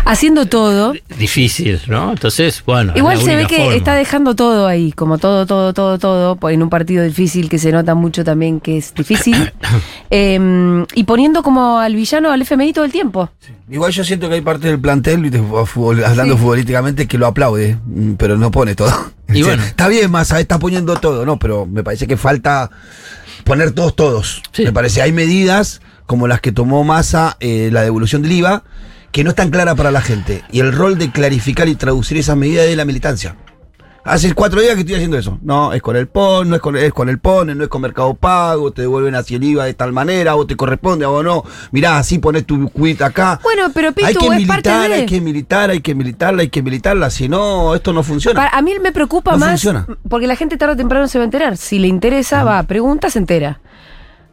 Haciendo 0.05 0.45
todo. 0.45 0.93
difícil, 1.17 1.81
¿no? 1.87 2.11
Entonces, 2.11 2.63
bueno. 2.65 2.93
Igual 2.95 3.21
se 3.21 3.35
ve 3.35 3.45
que 3.47 3.57
forma. 3.57 3.75
está 3.75 3.95
dejando 3.95 4.35
todo 4.35 4.67
ahí, 4.67 4.91
como 4.91 5.17
todo, 5.17 5.45
todo, 5.45 5.73
todo, 5.73 5.97
todo, 5.97 6.49
en 6.49 6.63
un 6.63 6.69
partido 6.69 7.03
difícil 7.03 7.49
que 7.49 7.57
se 7.57 7.71
nota 7.71 7.95
mucho 7.95 8.23
también 8.23 8.59
que 8.59 8.77
es 8.77 8.93
difícil. 8.93 9.51
Eh, 10.09 10.85
y 10.95 11.03
poniendo 11.03 11.43
como 11.43 11.79
al 11.79 11.93
villano 11.95 12.31
al 12.31 12.41
FMI 12.41 12.71
todo 12.71 12.85
el 12.85 12.91
tiempo. 12.91 13.29
Igual 13.69 13.91
yo 13.91 14.03
siento 14.05 14.29
que 14.29 14.35
hay 14.35 14.41
parte 14.41 14.67
del 14.67 14.79
plantel, 14.79 15.25
hablando 15.25 16.35
Sí. 16.35 16.39
futbolísticamente, 16.39 17.07
que 17.07 17.17
lo 17.17 17.27
aplaude, 17.27 17.77
mm, 17.85 18.13
pero 18.13 18.37
no 18.37 18.49
pone 18.51 18.75
todo. 18.75 18.91
Y 19.33 19.43
bueno. 19.43 19.61
Está 19.63 19.89
bien, 19.89 20.09
Massa, 20.09 20.39
está 20.39 20.57
poniendo 20.57 20.95
todo, 20.95 21.25
no, 21.25 21.37
pero 21.37 21.65
me 21.65 21.83
parece 21.83 22.07
que 22.07 22.15
falta 22.15 22.69
poner 23.43 23.71
todos, 23.71 23.93
todos. 23.95 24.41
Sí. 24.53 24.63
Me 24.63 24.71
parece, 24.71 25.01
hay 25.01 25.11
medidas 25.11 25.81
como 26.05 26.27
las 26.29 26.39
que 26.39 26.53
tomó 26.53 26.85
Massa, 26.85 27.35
eh, 27.41 27.69
la 27.73 27.81
devolución 27.81 28.21
del 28.21 28.31
IVA, 28.31 28.63
que 29.17 29.23
no 29.23 29.31
están 29.31 29.49
claras 29.49 29.73
para 29.73 29.89
la 29.89 29.99
gente. 30.01 30.43
Y 30.51 30.59
el 30.59 30.71
rol 30.71 30.99
de 30.99 31.09
clarificar 31.09 31.67
y 31.67 31.73
traducir 31.73 32.17
esas 32.19 32.37
medidas 32.37 32.65
es 32.65 32.69
de 32.69 32.75
la 32.75 32.85
militancia. 32.85 33.35
Hace 34.03 34.31
cuatro 34.35 34.61
días 34.61 34.75
que 34.75 34.81
estoy 34.81 34.93
haciendo 34.93 35.17
eso. 35.17 35.39
No, 35.41 35.73
es 35.73 35.81
con 35.81 35.95
el 35.95 36.07
PON, 36.07 36.47
no 36.47 36.55
es 36.55 36.61
con, 36.61 36.77
es 36.77 36.93
con 36.93 37.09
el 37.09 37.17
PON, 37.17 37.57
no 37.57 37.63
es 37.63 37.67
con 37.67 37.81
Mercado 37.81 38.13
Pago, 38.13 38.69
te 38.71 38.83
devuelven 38.83 39.15
así 39.15 39.33
el 39.33 39.43
IVA 39.43 39.65
de 39.65 39.73
tal 39.73 39.91
manera, 39.91 40.35
o 40.35 40.45
te 40.45 40.55
corresponde, 40.55 41.07
o 41.07 41.23
no. 41.23 41.43
Mirá, 41.71 41.97
así 41.97 42.19
pones 42.19 42.45
tu 42.45 42.69
quit 42.69 43.01
acá. 43.01 43.39
Bueno, 43.41 43.71
pero 43.73 43.91
Pitu, 43.91 44.05
hay 44.05 44.13
que 44.13 44.25
es 44.27 44.31
militar, 44.33 44.55
parte 44.63 44.69
de- 44.87 44.93
hay 44.93 45.05
que 45.07 45.19
militar, 45.19 45.69
hay 45.71 45.81
que 45.81 45.95
militarla, 45.95 46.41
hay 46.43 46.49
que 46.49 46.61
militarla, 46.61 47.09
si 47.09 47.27
no, 47.27 47.73
esto 47.73 47.93
no 47.93 48.03
funciona. 48.03 48.39
Para- 48.39 48.55
a 48.55 48.61
mí 48.61 48.71
me 48.79 48.91
preocupa 48.91 49.31
No 49.31 49.39
más 49.39 49.49
funciona. 49.49 49.87
porque 50.07 50.27
la 50.27 50.35
gente 50.35 50.57
tarde 50.57 50.75
o 50.75 50.77
temprano 50.77 51.07
se 51.07 51.17
va 51.17 51.23
a 51.23 51.25
enterar. 51.25 51.57
Si 51.57 51.79
le 51.79 51.87
interesa, 51.87 52.43
va, 52.43 52.61
pregunta, 52.61 53.09
se 53.09 53.17
entera. 53.17 53.61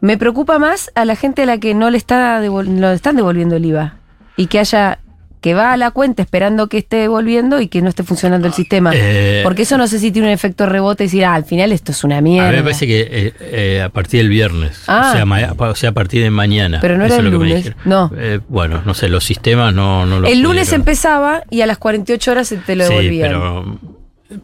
Me 0.03 0.19
preocupa 0.19 0.59
más 0.59 0.91
a 0.95 1.07
la 1.07 1.17
gente 1.17 1.45
a 1.45 1.47
la 1.47 1.57
que 1.57 1.73
no 1.73 1.89
le 1.89 1.97
está 1.97 2.39
no 2.41 2.63
le 2.63 2.93
están 2.95 3.17
devolviendo 3.17 3.57
el 3.57 3.65
IVA 3.65 3.95
y 4.37 4.47
que 4.47 4.59
haya 4.59 4.99
que 5.41 5.53
va 5.53 5.75
a 5.75 5.77
la 5.77 5.91
cuenta 5.91 6.23
esperando 6.23 6.69
que 6.71 6.79
esté 6.79 6.97
devolviendo 6.97 7.61
y 7.61 7.69
que 7.69 7.83
no 7.83 7.91
esté 7.91 8.03
funcionando 8.03 8.47
el 8.49 8.55
sistema. 8.55 8.93
Eh, 8.95 9.43
Porque 9.45 9.61
eso 9.63 9.77
no 9.77 9.87
sé 9.89 9.99
si 9.99 10.11
tiene 10.11 10.29
un 10.29 10.33
efecto 10.33 10.65
rebote 10.65 11.05
y 11.05 11.07
decir, 11.09 11.27
ah, 11.27 11.35
al 11.35 11.45
final 11.45 11.71
esto 11.71 11.93
es 11.93 12.03
una 12.03 12.17
A 12.17 12.21
mierda. 12.23 12.49
mí 12.51 12.57
me 12.57 12.63
parece 12.63 12.87
que 12.87 13.01
eh, 13.03 13.33
eh, 13.41 13.83
a 13.83 13.91
partir 13.91 14.21
del 14.21 14.31
viernes, 14.31 14.85
Ah. 14.87 15.09
o, 15.11 15.13
sea, 15.15 15.27
ma- 15.27 15.53
o 15.55 15.75
sea, 15.75 15.91
a 15.91 15.93
partir 15.93 16.23
de 16.23 16.31
mañana. 16.31 16.79
Pero 16.81 16.97
no 16.97 17.05
eso 17.05 17.17
era 17.17 17.25
el 17.25 17.31
lunes, 17.31 17.73
no. 17.85 18.11
Eh, 18.17 18.41
bueno, 18.49 18.81
no 18.87 18.95
sé, 18.95 19.11
los 19.11 19.23
sistemas 19.23 19.75
no, 19.75 20.07
no 20.07 20.21
lo 20.21 20.29
el 20.29 20.41
lunes 20.41 20.73
empezaba 20.73 21.43
y 21.51 21.61
a 21.61 21.67
las 21.67 21.77
48 21.77 22.31
horas 22.31 22.49
se 22.49 22.57
te 22.57 22.75
lo 22.75 22.85
Sí, 22.87 22.95
devolvían. 22.95 23.29
pero 23.29 23.79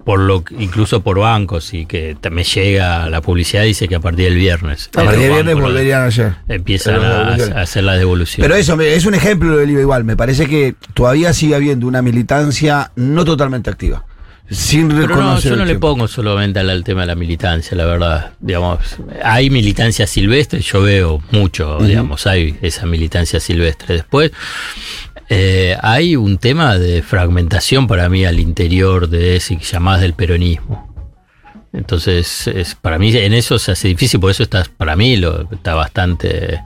por 0.05 0.21
lo 0.21 0.45
incluso 0.59 1.01
por 1.03 1.19
bancos 1.19 1.73
y 1.75 1.87
que 1.87 2.17
me 2.31 2.45
llega 2.45 3.09
la 3.09 3.21
publicidad 3.21 3.65
dice 3.65 3.89
que 3.89 3.95
a 3.97 4.01
partir 4.01 4.27
del 4.27 4.37
viernes. 4.37 4.89
A 4.95 5.03
partir 5.05 5.19
de 5.21 5.27
los 5.29 5.35
viernes 5.37 5.55
volverían 5.57 6.03
ayer. 6.03 6.35
Empiezan 6.49 7.03
a, 7.03 7.35
a 7.35 7.61
hacer 7.63 7.85
la 7.85 7.95
devolución. 7.95 8.43
Pero 8.43 8.55
eso 8.55 8.81
es 8.81 9.07
un 9.07 9.15
ejemplo 9.15 9.57
del 9.57 9.71
IVA 9.71 9.81
igual. 9.83 10.05
Me 10.05 10.17
parece 10.17 10.47
que 10.47 10.75
todavía 10.95 11.33
sigue 11.33 11.55
habiendo 11.55 11.87
una 11.87 12.03
militancia 12.03 12.93
no 12.97 13.25
totalmente 13.25 13.71
activa. 13.71 14.05
Sin 14.53 14.89
Pero 14.89 15.03
no, 15.03 15.07
reconocer. 15.07 15.51
yo 15.53 15.57
no 15.57 15.63
le 15.65 15.71
tiempo. 15.71 15.93
pongo 15.93 16.09
solamente 16.09 16.59
al, 16.59 16.69
al 16.71 16.83
tema 16.83 17.03
de 17.03 17.07
la 17.07 17.15
militancia, 17.15 17.77
la 17.77 17.85
verdad. 17.85 18.33
Digamos, 18.41 18.81
hay 19.23 19.49
militancia 19.49 20.09
silvestre, 20.09 20.61
yo 20.61 20.83
veo 20.83 21.23
mucho, 21.31 21.79
digamos, 21.79 22.27
hay 22.27 22.59
esa 22.61 22.85
militancia 22.85 23.39
silvestre. 23.39 23.95
Después, 23.95 24.33
eh, 25.33 25.77
hay 25.81 26.17
un 26.17 26.39
tema 26.39 26.77
de 26.77 27.03
fragmentación 27.03 27.87
para 27.87 28.09
mí 28.09 28.25
al 28.25 28.41
interior 28.41 29.09
de 29.09 29.37
ese 29.37 29.57
que 29.57 29.65
llamás 29.65 30.01
del 30.01 30.15
peronismo. 30.15 30.93
Entonces, 31.73 32.49
es, 32.49 32.75
para 32.75 32.99
mí 32.99 33.17
en 33.17 33.33
eso 33.33 33.57
se 33.61 33.71
hace 33.71 33.87
difícil, 33.87 34.19
por 34.19 34.33
eso 34.33 34.43
está, 34.43 34.67
para 34.77 34.97
mí 34.97 35.17
lo, 35.17 35.49
está 35.53 35.75
bastante... 35.77 36.61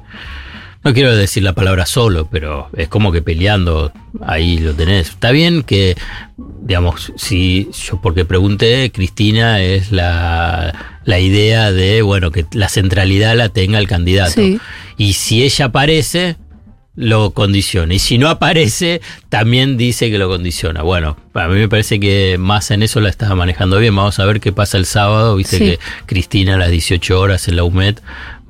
No 0.83 0.94
quiero 0.94 1.14
decir 1.14 1.42
la 1.42 1.55
palabra 1.55 1.85
solo, 1.85 2.27
pero 2.31 2.68
es 2.74 2.88
como 2.88 3.12
que 3.12 3.20
peleando 3.20 3.92
ahí 4.22 4.59
lo 4.59 4.74
tenés. 4.74 5.11
Está 5.11 5.31
bien 5.31 5.62
que, 5.62 5.96
digamos, 6.62 7.12
si 7.16 7.70
yo 7.72 8.00
porque 8.03 8.24
pregunté, 8.24 8.90
Cristina 8.92 9.62
es 9.62 9.92
la, 9.92 11.00
la 11.05 11.20
idea 11.20 11.70
de, 11.72 12.03
bueno, 12.03 12.31
que 12.31 12.44
la 12.53 12.68
centralidad 12.68 13.35
la 13.35 13.48
tenga 13.50 13.79
el 13.79 13.88
candidato. 13.88 14.33
Sí. 14.33 14.59
Y 14.98 15.14
si 15.14 15.42
ella 15.42 15.66
aparece, 15.66 16.37
lo 16.96 17.33
condiciona. 17.33 17.92
Y 17.94 17.98
si 17.98 18.18
no 18.18 18.28
aparece, 18.28 19.00
también 19.28 19.76
dice 19.76 20.11
que 20.11 20.18
lo 20.18 20.28
condiciona. 20.28 20.83
Bueno, 20.83 21.16
a 21.35 21.48
mí 21.48 21.57
me 21.59 21.68
parece 21.68 21.98
que 21.98 22.37
más 22.38 22.70
en 22.70 22.83
eso 22.85 23.00
la 23.00 23.09
estaba 23.09 23.35
manejando 23.35 23.78
bien. 23.78 23.96
Vamos 23.96 24.18
a 24.20 24.24
ver 24.24 24.40
qué 24.40 24.52
pasa 24.52 24.78
el 24.78 24.87
sábado. 24.87 25.35
Viste 25.37 25.59
Sí. 25.59 25.64
que 25.64 25.78
Cristina 26.07 26.54
a 26.54 26.59
las 26.59 26.70
18 26.70 27.18
horas 27.18 27.48
en 27.48 27.57
la 27.57 27.64
UMED 27.64 27.96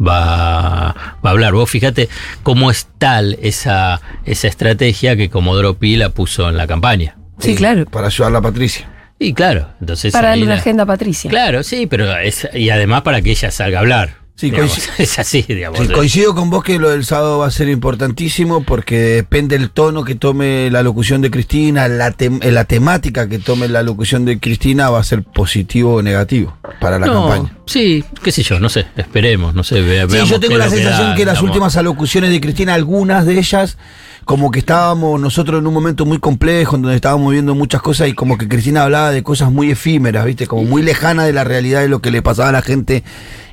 va, 0.01 0.95
va 1.25 1.29
a 1.29 1.31
hablar. 1.31 1.53
Vos 1.55 1.71
fíjate 1.71 2.09
cómo 2.43 2.71
es 2.71 2.89
tal 2.99 3.39
esa, 3.43 4.01
esa 4.25 4.49
estrategia 4.49 5.17
que 5.17 5.31
Comodoro 5.31 5.75
Pi 5.79 5.97
la 5.97 6.11
puso 6.11 6.49
en 6.49 6.57
la 6.57 6.67
campaña. 6.67 7.17
Sí, 7.39 7.55
claro. 7.55 7.87
Para 7.87 8.07
ayudar 8.09 8.35
a 8.37 8.41
Patricia. 8.41 8.89
Y 9.19 9.33
claro, 9.33 9.69
entonces... 9.81 10.13
Para 10.13 10.31
darle 10.31 10.45
una 10.45 10.55
la- 10.57 10.61
agenda 10.61 10.83
a 10.83 10.87
Patricia. 10.87 11.31
Claro, 11.31 11.63
sí, 11.63 11.87
pero 11.87 12.17
es, 12.19 12.49
y 12.53 12.71
además 12.71 13.03
para 13.03 13.23
que 13.23 13.31
ella 13.31 13.51
salga 13.51 13.79
a 13.79 13.81
hablar. 13.81 14.24
Sí, 14.37 14.51
digamos. 14.51 14.77
coinci- 14.77 14.91
es 14.99 15.19
así, 15.19 15.43
digamos. 15.43 15.79
Sí, 15.79 15.89
coincido 15.89 16.35
con 16.35 16.51
vos 16.51 16.65
que 16.65 16.79
lo 16.81 16.91
del 16.91 17.05
sábado 17.05 17.39
va 17.39 17.47
a 17.47 17.51
ser 17.53 17.69
importantísimo 17.69 18.65
porque 18.65 18.99
depende 18.99 19.55
el 19.55 19.71
tono 19.71 20.03
que 20.05 20.17
tome 20.17 20.71
la 20.73 20.83
locución 20.83 21.21
de 21.23 21.31
Cristina, 21.31 21.87
la, 21.87 22.13
tem- 22.17 22.43
eh, 22.45 22.51
la 22.51 22.65
temática 22.65 23.29
que 23.29 23.39
tome 23.39 23.69
la 23.69 23.83
locución 23.85 24.25
de 24.25 24.41
Cristina 24.41 24.91
va 24.91 24.99
a 24.99 25.05
ser 25.05 25.23
positivo 25.23 25.95
o 25.95 26.03
negativo 26.03 26.57
para 26.81 26.99
la 26.99 27.07
no, 27.07 27.29
campaña. 27.29 27.57
Sí, 27.67 28.05
qué 28.25 28.33
sé 28.33 28.43
yo, 28.43 28.59
no 28.59 28.69
sé, 28.69 28.87
esperemos, 28.97 29.55
no 29.55 29.63
sé. 29.63 29.81
vea- 29.83 30.09
Sí, 30.09 30.19
yo 30.29 30.41
tengo 30.41 30.59
la 30.59 30.69
sensación 30.69 31.11
da, 31.11 31.15
que 31.15 31.25
las 31.25 31.35
digamos. 31.35 31.43
últimas 31.51 31.77
alocuciones 31.77 32.31
de 32.31 32.41
Cristina, 32.41 32.75
algunas 32.75 33.27
de 33.27 33.39
ellas, 33.39 33.79
como 34.25 34.51
que 34.51 34.59
estábamos 34.61 35.21
nosotros 35.21 35.61
en 35.61 35.67
un 35.67 35.75
momento 35.75 36.07
muy 36.07 36.19
complejo, 36.19 36.77
en 36.77 36.83
donde 36.83 36.97
estábamos 36.97 37.33
viendo 37.33 37.55
muchas 37.55 37.83
cosas 37.83 38.09
y 38.09 38.15
como 38.15 38.39
que 38.39 38.49
Cristina 38.49 38.85
hablaba 38.85 39.11
de 39.11 39.23
cosas 39.23 39.51
muy 39.51 39.71
efímeras, 39.71 40.25
¿viste? 40.25 40.47
Como 40.47 40.65
muy 40.65 40.83
lejanas 40.83 41.27
de 41.27 41.33
la 41.33 41.45
realidad 41.45 41.81
de 41.81 41.89
lo 41.89 42.01
que 42.01 42.11
le 42.11 42.23
pasaba 42.23 42.49
a 42.49 42.53
la 42.53 42.63
gente 42.63 43.05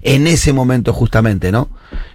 en 0.02 0.28
ese 0.28 0.54
momento 0.54 0.94
justamente, 0.94 1.52
¿no? 1.52 1.70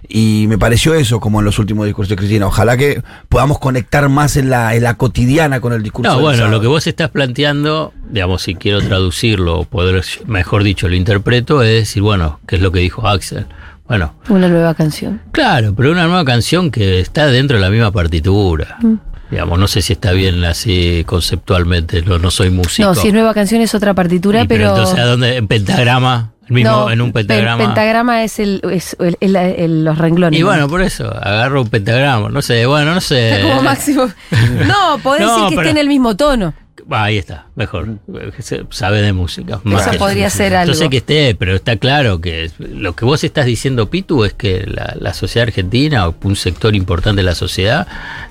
Y 0.09 0.45
me 0.47 0.57
pareció 0.57 0.93
eso 0.93 1.19
como 1.19 1.39
en 1.39 1.45
los 1.45 1.59
últimos 1.59 1.85
discursos 1.85 2.09
de 2.09 2.15
Cristina. 2.15 2.47
Ojalá 2.47 2.77
que 2.77 3.03
podamos 3.29 3.59
conectar 3.59 4.07
más 4.09 4.37
en 4.37 4.49
la, 4.49 4.75
en 4.75 4.83
la 4.83 4.95
cotidiana 4.95 5.59
con 5.59 5.73
el 5.73 5.83
discurso. 5.83 6.13
No, 6.13 6.19
bueno, 6.19 6.37
sábado. 6.37 6.55
lo 6.55 6.61
que 6.61 6.67
vos 6.67 6.87
estás 6.87 7.09
planteando, 7.09 7.93
digamos, 8.09 8.41
si 8.41 8.55
quiero 8.55 8.81
traducirlo, 8.81 9.59
o 9.59 9.63
poder, 9.65 10.03
mejor 10.25 10.63
dicho, 10.63 10.87
lo 10.87 10.95
interpreto, 10.95 11.61
es 11.61 11.71
decir, 11.71 12.01
bueno, 12.01 12.39
¿qué 12.47 12.55
es 12.55 12.61
lo 12.61 12.71
que 12.71 12.79
dijo 12.79 13.07
Axel? 13.07 13.45
Bueno, 13.87 14.13
Una 14.29 14.47
nueva 14.49 14.73
canción. 14.75 15.21
claro, 15.31 15.73
pero 15.75 15.91
una 15.91 16.05
nueva 16.05 16.25
canción 16.25 16.71
que 16.71 16.99
está 16.99 17.27
dentro 17.27 17.57
de 17.57 17.61
la 17.63 17.69
misma 17.69 17.91
partitura. 17.91 18.77
Mm. 18.81 18.95
Digamos, 19.31 19.59
no 19.59 19.67
sé 19.67 19.81
si 19.81 19.93
está 19.93 20.11
bien 20.13 20.43
así 20.45 21.03
conceptualmente, 21.05 22.01
no, 22.01 22.17
no 22.17 22.31
soy 22.31 22.49
músico. 22.49 22.87
No, 22.87 22.95
si 22.95 23.07
es 23.09 23.13
nueva 23.13 23.33
canción 23.33 23.61
es 23.61 23.75
otra 23.75 23.93
partitura, 23.93 24.41
Y, 24.43 24.47
pero. 24.47 24.69
entonces, 24.69 24.97
¿a 24.99 25.05
dónde? 25.05 25.35
¿En 25.37 25.47
pentagrama? 25.47 26.31
¿El 26.47 26.53
mismo, 26.53 26.71
No, 26.71 26.91
¿En 26.91 27.01
un 27.01 27.11
pen- 27.11 27.27
pentagrama? 27.27 27.65
pentagrama 27.65 28.23
es, 28.23 28.39
el, 28.39 28.61
es 28.71 28.95
el- 29.01 29.17
el- 29.19 29.35
el- 29.35 29.83
los 29.83 29.97
renglones. 29.97 30.37
Y 30.39 30.43
¿no? 30.43 30.47
bueno, 30.47 30.69
por 30.69 30.81
eso, 30.81 31.05
agarro 31.13 31.61
un 31.61 31.67
pentagrama, 31.69 32.29
no 32.29 32.41
sé, 32.41 32.65
bueno, 32.65 32.93
no 32.93 33.01
sé. 33.01 33.39
Como 33.43 33.61
máximo. 33.63 34.07
No, 34.65 34.97
podés 35.03 35.23
No, 35.25 35.33
decir 35.33 35.49
que 35.49 35.55
pero- 35.55 35.61
esté 35.67 35.71
en 35.71 35.77
el 35.77 35.87
mismo 35.89 36.15
tono. 36.15 36.53
Ah, 36.89 37.03
ahí 37.03 37.17
está, 37.17 37.47
mejor. 37.55 37.97
Se- 38.39 38.63
Sabe 38.69 39.01
de 39.01 39.11
música. 39.11 39.59
Eso 39.65 39.97
podría 39.97 40.29
ser 40.29 40.55
algo. 40.55 40.73
Yo 40.73 40.79
sé 40.79 40.89
que 40.89 40.97
esté, 40.97 41.35
pero 41.35 41.55
está 41.55 41.75
claro 41.75 42.21
que 42.21 42.49
lo 42.59 42.95
que 42.95 43.03
vos 43.03 43.23
estás 43.25 43.45
diciendo, 43.45 43.89
Pitu, 43.89 44.23
es 44.23 44.33
que 44.33 44.65
la, 44.65 44.95
la 44.99 45.13
sociedad 45.13 45.47
argentina, 45.49 46.07
o 46.07 46.15
un 46.23 46.35
sector 46.37 46.75
importante 46.75 47.17
de 47.19 47.23
la 47.23 47.35
sociedad, 47.35 47.87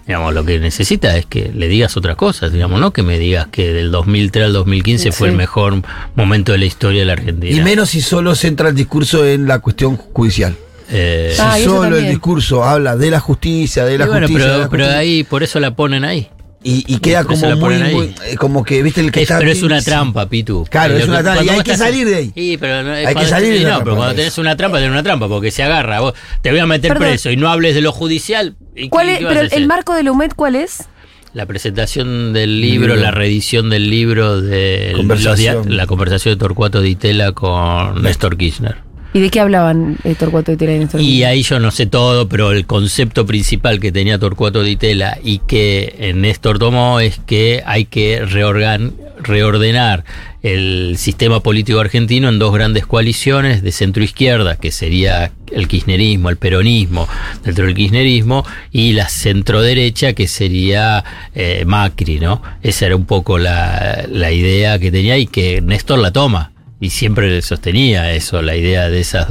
digamos, 0.06 0.32
lo 0.32 0.44
que 0.44 0.58
necesita 0.58 1.16
es 1.16 1.26
que 1.26 1.50
le 1.54 1.68
digas 1.68 1.96
otras 1.98 2.16
cosas, 2.16 2.50
digamos, 2.52 2.80
no 2.80 2.92
que 2.92 3.02
me 3.02 3.18
digas 3.18 3.48
que 3.50 3.72
del 3.74 3.90
2003 3.90 4.46
al 4.46 4.52
2015 4.54 5.12
fue 5.12 5.28
Sí. 5.28 5.32
el 5.32 5.36
mejor 5.36 5.82
momento 6.14 6.52
de 6.52 6.58
la 6.58 6.64
historia 6.64 7.00
de 7.00 7.06
la 7.06 7.12
Argentina. 7.12 7.54
Y 7.54 7.60
menos 7.62 7.90
si 7.90 8.00
solo 8.00 8.34
centra 8.34 8.70
el 8.70 8.74
discurso 8.74 9.26
en 9.26 9.46
la 9.46 9.58
cuestión 9.58 9.96
judicial. 9.96 10.56
Eh, 10.88 11.32
Si 11.34 11.42
Ah, 11.42 11.56
solo 11.62 11.96
el 11.96 12.08
discurso 12.08 12.64
habla 12.64 12.96
de 12.96 13.10
la 13.10 13.18
justicia, 13.20 13.84
de 13.84 13.98
la 13.98 14.06
bueno, 14.06 14.28
justicia. 14.28 14.46
de 14.46 14.52
pero, 14.52 14.62
la 14.64 14.70
pero 14.70 14.84
justicia, 14.84 14.98
ahí, 15.00 15.24
por 15.24 15.42
eso 15.42 15.58
la 15.60 15.74
ponen 15.74 16.04
ahí. 16.04 16.28
Y, 16.68 16.84
y 16.86 16.98
queda 16.98 17.24
como 17.24 17.48
muy, 17.50 17.60
ponen 17.60 17.82
ahí. 17.84 17.94
muy, 17.94 18.14
eh, 18.26 18.36
como 18.36 18.64
que, 18.64 18.82
viste, 18.82 19.00
el 19.00 19.12
que 19.12 19.20
Es- 19.22 19.30
está. 19.30 19.38
pero 19.38 19.50
es 19.52 19.62
una 19.62 19.80
trampa, 19.80 20.28
Pitu. 20.28 20.66
Claro, 20.70 20.96
es 20.96 21.06
una 21.06 21.22
trampa, 21.22 21.44
y 21.44 21.48
hay 21.48 21.60
que 21.62 21.76
salir 21.76 22.06
de 22.08 22.14
ahí. 22.16 22.32
Sí, 22.34 22.56
pero 22.58 22.82
no, 22.82 22.92
Hay 22.92 23.14
que 23.14 23.26
salir 23.26 23.52
de 23.54 23.60
no, 23.60 23.66
trampa, 23.66 23.84
pero 23.84 23.96
cuando 23.96 24.12
parece. 24.14 24.22
tenés 24.22 24.38
una 24.38 24.56
trampa, 24.56 24.78
tenés 24.78 24.90
una 24.92 25.02
trampa, 25.02 25.28
porque 25.28 25.50
se 25.50 25.62
agarra. 25.62 26.00
Vos 26.00 26.14
te 26.42 26.50
voy 26.50 26.58
a 26.58 26.66
meter 26.66 26.92
Perdón. 26.92 27.08
preso 27.08 27.30
y 27.30 27.36
no 27.36 27.48
hables 27.48 27.74
de 27.74 27.80
lo 27.82 27.92
judicial. 27.92 28.56
¿y 28.74 28.88
¿Cuál 28.88 29.06
qué- 29.06 29.12
es, 29.14 29.18
qué 29.20 29.26
pero 29.26 29.40
el 29.40 29.66
marco 29.66 29.94
de 29.94 30.02
la 30.02 30.12
UMED, 30.12 30.32
¿cuál 30.34 30.56
es? 30.56 30.84
La 31.32 31.44
presentación 31.46 32.32
del 32.32 32.60
libro, 32.62 32.94
Libro. 32.94 33.02
la 33.02 33.10
reedición 33.10 33.68
del 33.68 33.90
libro 33.90 34.40
de 34.40 34.92
Conversación. 34.96 35.56
los 35.56 35.66
la 35.68 35.86
conversación 35.86 36.34
de 36.34 36.38
Torcuato 36.38 36.80
Di 36.80 36.96
Tella 36.96 37.32
con 37.32 38.02
Néstor 38.02 38.36
Kirchner. 38.38 38.85
¿Y 39.16 39.20
de 39.20 39.30
qué 39.30 39.40
hablaban 39.40 39.96
eh, 40.04 40.14
Torcuato 40.14 40.52
y 40.52 40.58
Tela 40.58 40.74
y 40.74 40.78
Néstor 40.80 41.00
Y 41.00 41.24
ahí 41.24 41.40
yo 41.42 41.58
no 41.58 41.70
sé 41.70 41.86
todo, 41.86 42.28
pero 42.28 42.52
el 42.52 42.66
concepto 42.66 43.24
principal 43.24 43.80
que 43.80 43.90
tenía 43.90 44.18
Torcuato 44.18 44.62
Di 44.62 44.76
Tella 44.76 45.16
y 45.24 45.38
que 45.38 46.12
Néstor 46.14 46.58
tomó 46.58 47.00
es 47.00 47.18
que 47.26 47.62
hay 47.64 47.86
que 47.86 48.22
reorgan- 48.26 48.92
reordenar 49.18 50.04
el 50.42 50.96
sistema 50.98 51.40
político 51.40 51.80
argentino 51.80 52.28
en 52.28 52.38
dos 52.38 52.52
grandes 52.52 52.84
coaliciones 52.84 53.62
de 53.62 53.72
centro 53.72 54.04
izquierda, 54.04 54.56
que 54.56 54.70
sería 54.70 55.32
el 55.50 55.66
kirchnerismo, 55.66 56.28
el 56.28 56.36
peronismo 56.36 57.08
dentro 57.42 57.64
del 57.64 57.74
kirchnerismo, 57.74 58.44
y 58.70 58.92
la 58.92 59.08
centro 59.08 59.62
derecha, 59.62 60.12
que 60.12 60.28
sería 60.28 61.02
eh, 61.34 61.64
Macri, 61.66 62.20
¿no? 62.20 62.42
Esa 62.62 62.84
era 62.84 62.96
un 62.96 63.06
poco 63.06 63.38
la, 63.38 64.04
la 64.12 64.30
idea 64.30 64.78
que 64.78 64.92
tenía 64.92 65.16
y 65.16 65.26
que 65.26 65.62
Néstor 65.62 66.00
la 66.00 66.12
toma 66.12 66.52
y 66.78 66.90
siempre 66.90 67.40
sostenía 67.40 68.12
eso, 68.12 68.42
la 68.42 68.54
idea 68.54 68.88
de 68.88 69.00
esas, 69.00 69.26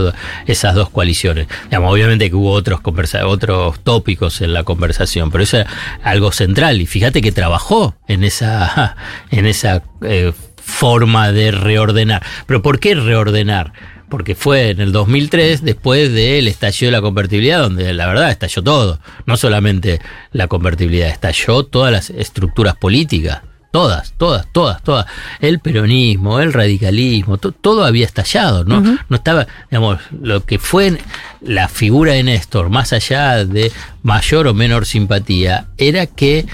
esas 0.48 0.76
dos 0.76 0.90
coaliciones. 0.90 1.48
Digamos, 1.66 1.94
obviamente 1.94 2.30
que 2.30 2.36
hubo 2.36 2.52
otros, 2.52 2.82
conversa 2.82 3.28
otros 3.28 3.80
tópicos 3.82 4.42
en 4.42 4.54
la 4.54 4.64
conversación, 4.64 5.32
pero 5.32 5.44
eso 5.44 5.58
era 5.58 5.70
algo 6.04 6.32
central. 6.32 6.82
Y 6.82 6.88
fíjate 6.88 7.22
que 7.22 7.32
trabajó 7.32 7.96
en 8.08 8.24
esa, 8.24 8.96
en 9.32 9.46
esa 9.46 9.84
eh, 10.02 10.34
forma 10.58 11.32
de 11.32 11.52
reordenar. 11.52 12.24
Pero 12.48 12.62
¿por 12.62 12.80
qué 12.80 12.96
reordenar? 12.96 13.74
Porque 14.10 14.34
fue 14.36 14.70
en 14.70 14.82
el 14.82 14.92
2003, 14.92 15.64
después 15.64 16.14
del 16.14 16.48
estallido 16.48 16.92
de 16.92 16.98
la 16.98 17.02
convertibilidad, 17.02 17.60
donde 17.60 17.94
la 17.94 18.08
verdad 18.08 18.32
estalló 18.32 18.64
todo. 18.64 19.00
No 19.26 19.38
solamente 19.38 20.00
la 20.32 20.48
convertibilidad, 20.48 21.10
estalló 21.10 21.64
todas 21.64 21.92
las 21.92 22.10
estructuras 22.10 22.76
políticas. 22.76 23.42
Todas, 23.76 24.14
todas, 24.18 24.48
todas, 24.54 24.82
todas. 24.84 25.06
El 25.42 25.60
peronismo, 25.60 26.40
el 26.40 26.54
radicalismo, 26.54 27.38
to- 27.38 27.52
todo 27.52 27.84
había 27.84 28.06
estallado, 28.06 28.64
¿no? 28.64 28.80
No 29.10 29.16
estaba, 29.18 29.48
digamos, 29.70 30.00
lo 30.22 30.46
que 30.46 30.60
fue 30.60 30.98
la 31.42 31.68
figura 31.68 32.14
de 32.14 32.24
Néstor, 32.24 32.70
más 32.70 32.94
allá 32.94 33.44
de 33.44 33.74
mayor 34.02 34.48
o 34.48 34.54
menor 34.54 34.86
simpatía, 34.86 35.66
era 35.78 36.06
que 36.06 36.46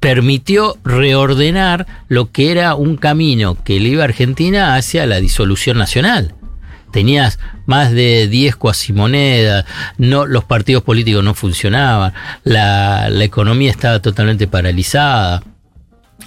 permitió 0.00 0.78
reordenar 0.84 1.86
lo 2.08 2.32
que 2.32 2.50
era 2.50 2.74
un 2.76 2.96
camino 2.96 3.62
que 3.62 3.78
le 3.78 3.90
iba 3.90 4.02
a 4.02 4.06
Argentina 4.06 4.74
hacia 4.76 5.04
la 5.04 5.20
disolución 5.20 5.76
nacional. 5.76 6.34
Tenías 6.92 7.38
más 7.66 7.90
de 7.92 8.26
10 8.28 8.56
cuasimonedas, 8.56 9.66
no, 9.98 10.24
los 10.26 10.44
partidos 10.44 10.82
políticos 10.82 11.22
no 11.24 11.34
funcionaban, 11.34 12.14
la, 12.44 13.10
la 13.10 13.24
economía 13.24 13.70
estaba 13.70 14.00
totalmente 14.00 14.46
paralizada. 14.46 15.42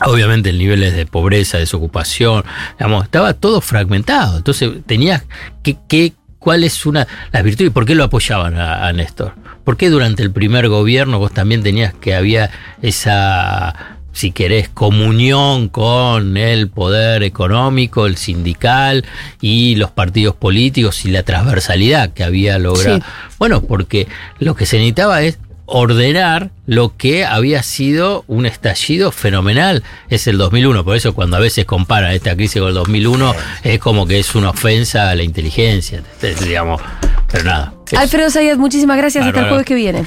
Obviamente 0.02 0.50
el 0.50 0.60
nivel 0.60 0.82
de 0.82 1.06
pobreza, 1.06 1.58
desocupación, 1.58 2.44
digamos, 2.78 3.06
estaba 3.06 3.34
todo 3.34 3.62
fragmentado. 3.62 4.38
Entonces 4.38 4.72
tenías 4.86 5.24
que, 5.64 5.78
que 5.88 6.14
cuál 6.40 6.64
es 6.64 6.86
una 6.86 7.08
las 7.32 7.44
virtudes 7.44 7.72
y 7.72 7.74
por 7.74 7.86
qué 7.86 7.96
lo 7.96 8.04
apoyaban 8.04 8.58
a, 8.58 8.88
a 8.88 8.94
Néstor. 8.94 9.34
¿Por 9.64 9.76
qué 9.76 9.90
durante 9.90 10.24
el 10.24 10.32
primer 10.32 10.70
gobierno 10.70 11.20
vos 11.20 11.34
también 11.34 11.64
tenías 11.64 11.94
que 11.94 12.16
había 12.16 12.52
esa, 12.82 13.98
si 14.14 14.32
querés, 14.32 14.70
comunión 14.70 15.68
con 15.68 16.38
el 16.38 16.70
poder 16.70 17.24
económico, 17.24 18.06
el 18.06 18.18
sindical 18.18 19.04
y 19.42 19.76
los 19.76 19.92
partidos 19.92 20.36
políticos 20.36 21.06
y 21.06 21.12
la 21.12 21.24
transversalidad 21.24 22.14
que 22.14 22.24
había 22.24 22.58
logrado? 22.60 22.98
Sí. 22.98 23.04
Bueno, 23.40 23.62
porque 23.62 24.08
lo 24.40 24.56
que 24.56 24.66
se 24.66 24.78
necesitaba 24.78 25.22
es 25.22 25.38
ordenar 25.68 26.50
lo 26.66 26.96
que 26.98 27.26
había 27.26 27.62
sido 27.62 28.24
un 28.28 28.46
estallido 28.46 29.12
fenomenal 29.12 29.84
es 30.10 30.28
el 30.28 30.38
2001 30.38 30.84
por 30.84 30.96
eso 30.96 31.14
cuando 31.14 31.38
a 31.38 31.40
veces 31.40 31.66
comparan 31.66 32.14
esta 32.14 32.36
crisis 32.36 32.62
con 32.62 32.70
el 32.70 32.76
2001 32.76 33.36
es 33.64 33.80
como 33.80 34.08
que 34.08 34.20
es 34.20 34.34
una 34.34 34.50
ofensa 34.50 35.10
a 35.10 35.16
la 35.16 35.24
inteligencia 35.24 36.02
digamos 36.42 36.82
pero 37.30 37.44
nada 37.44 37.74
eso. 37.94 38.02
Alfredo 38.02 38.30
Sayas, 38.30 38.58
muchísimas 38.58 38.98
gracias. 38.98 39.26
Hasta 39.26 39.40
el 39.40 39.48
jueves 39.48 39.66
que 39.66 39.76
viene. 39.76 40.04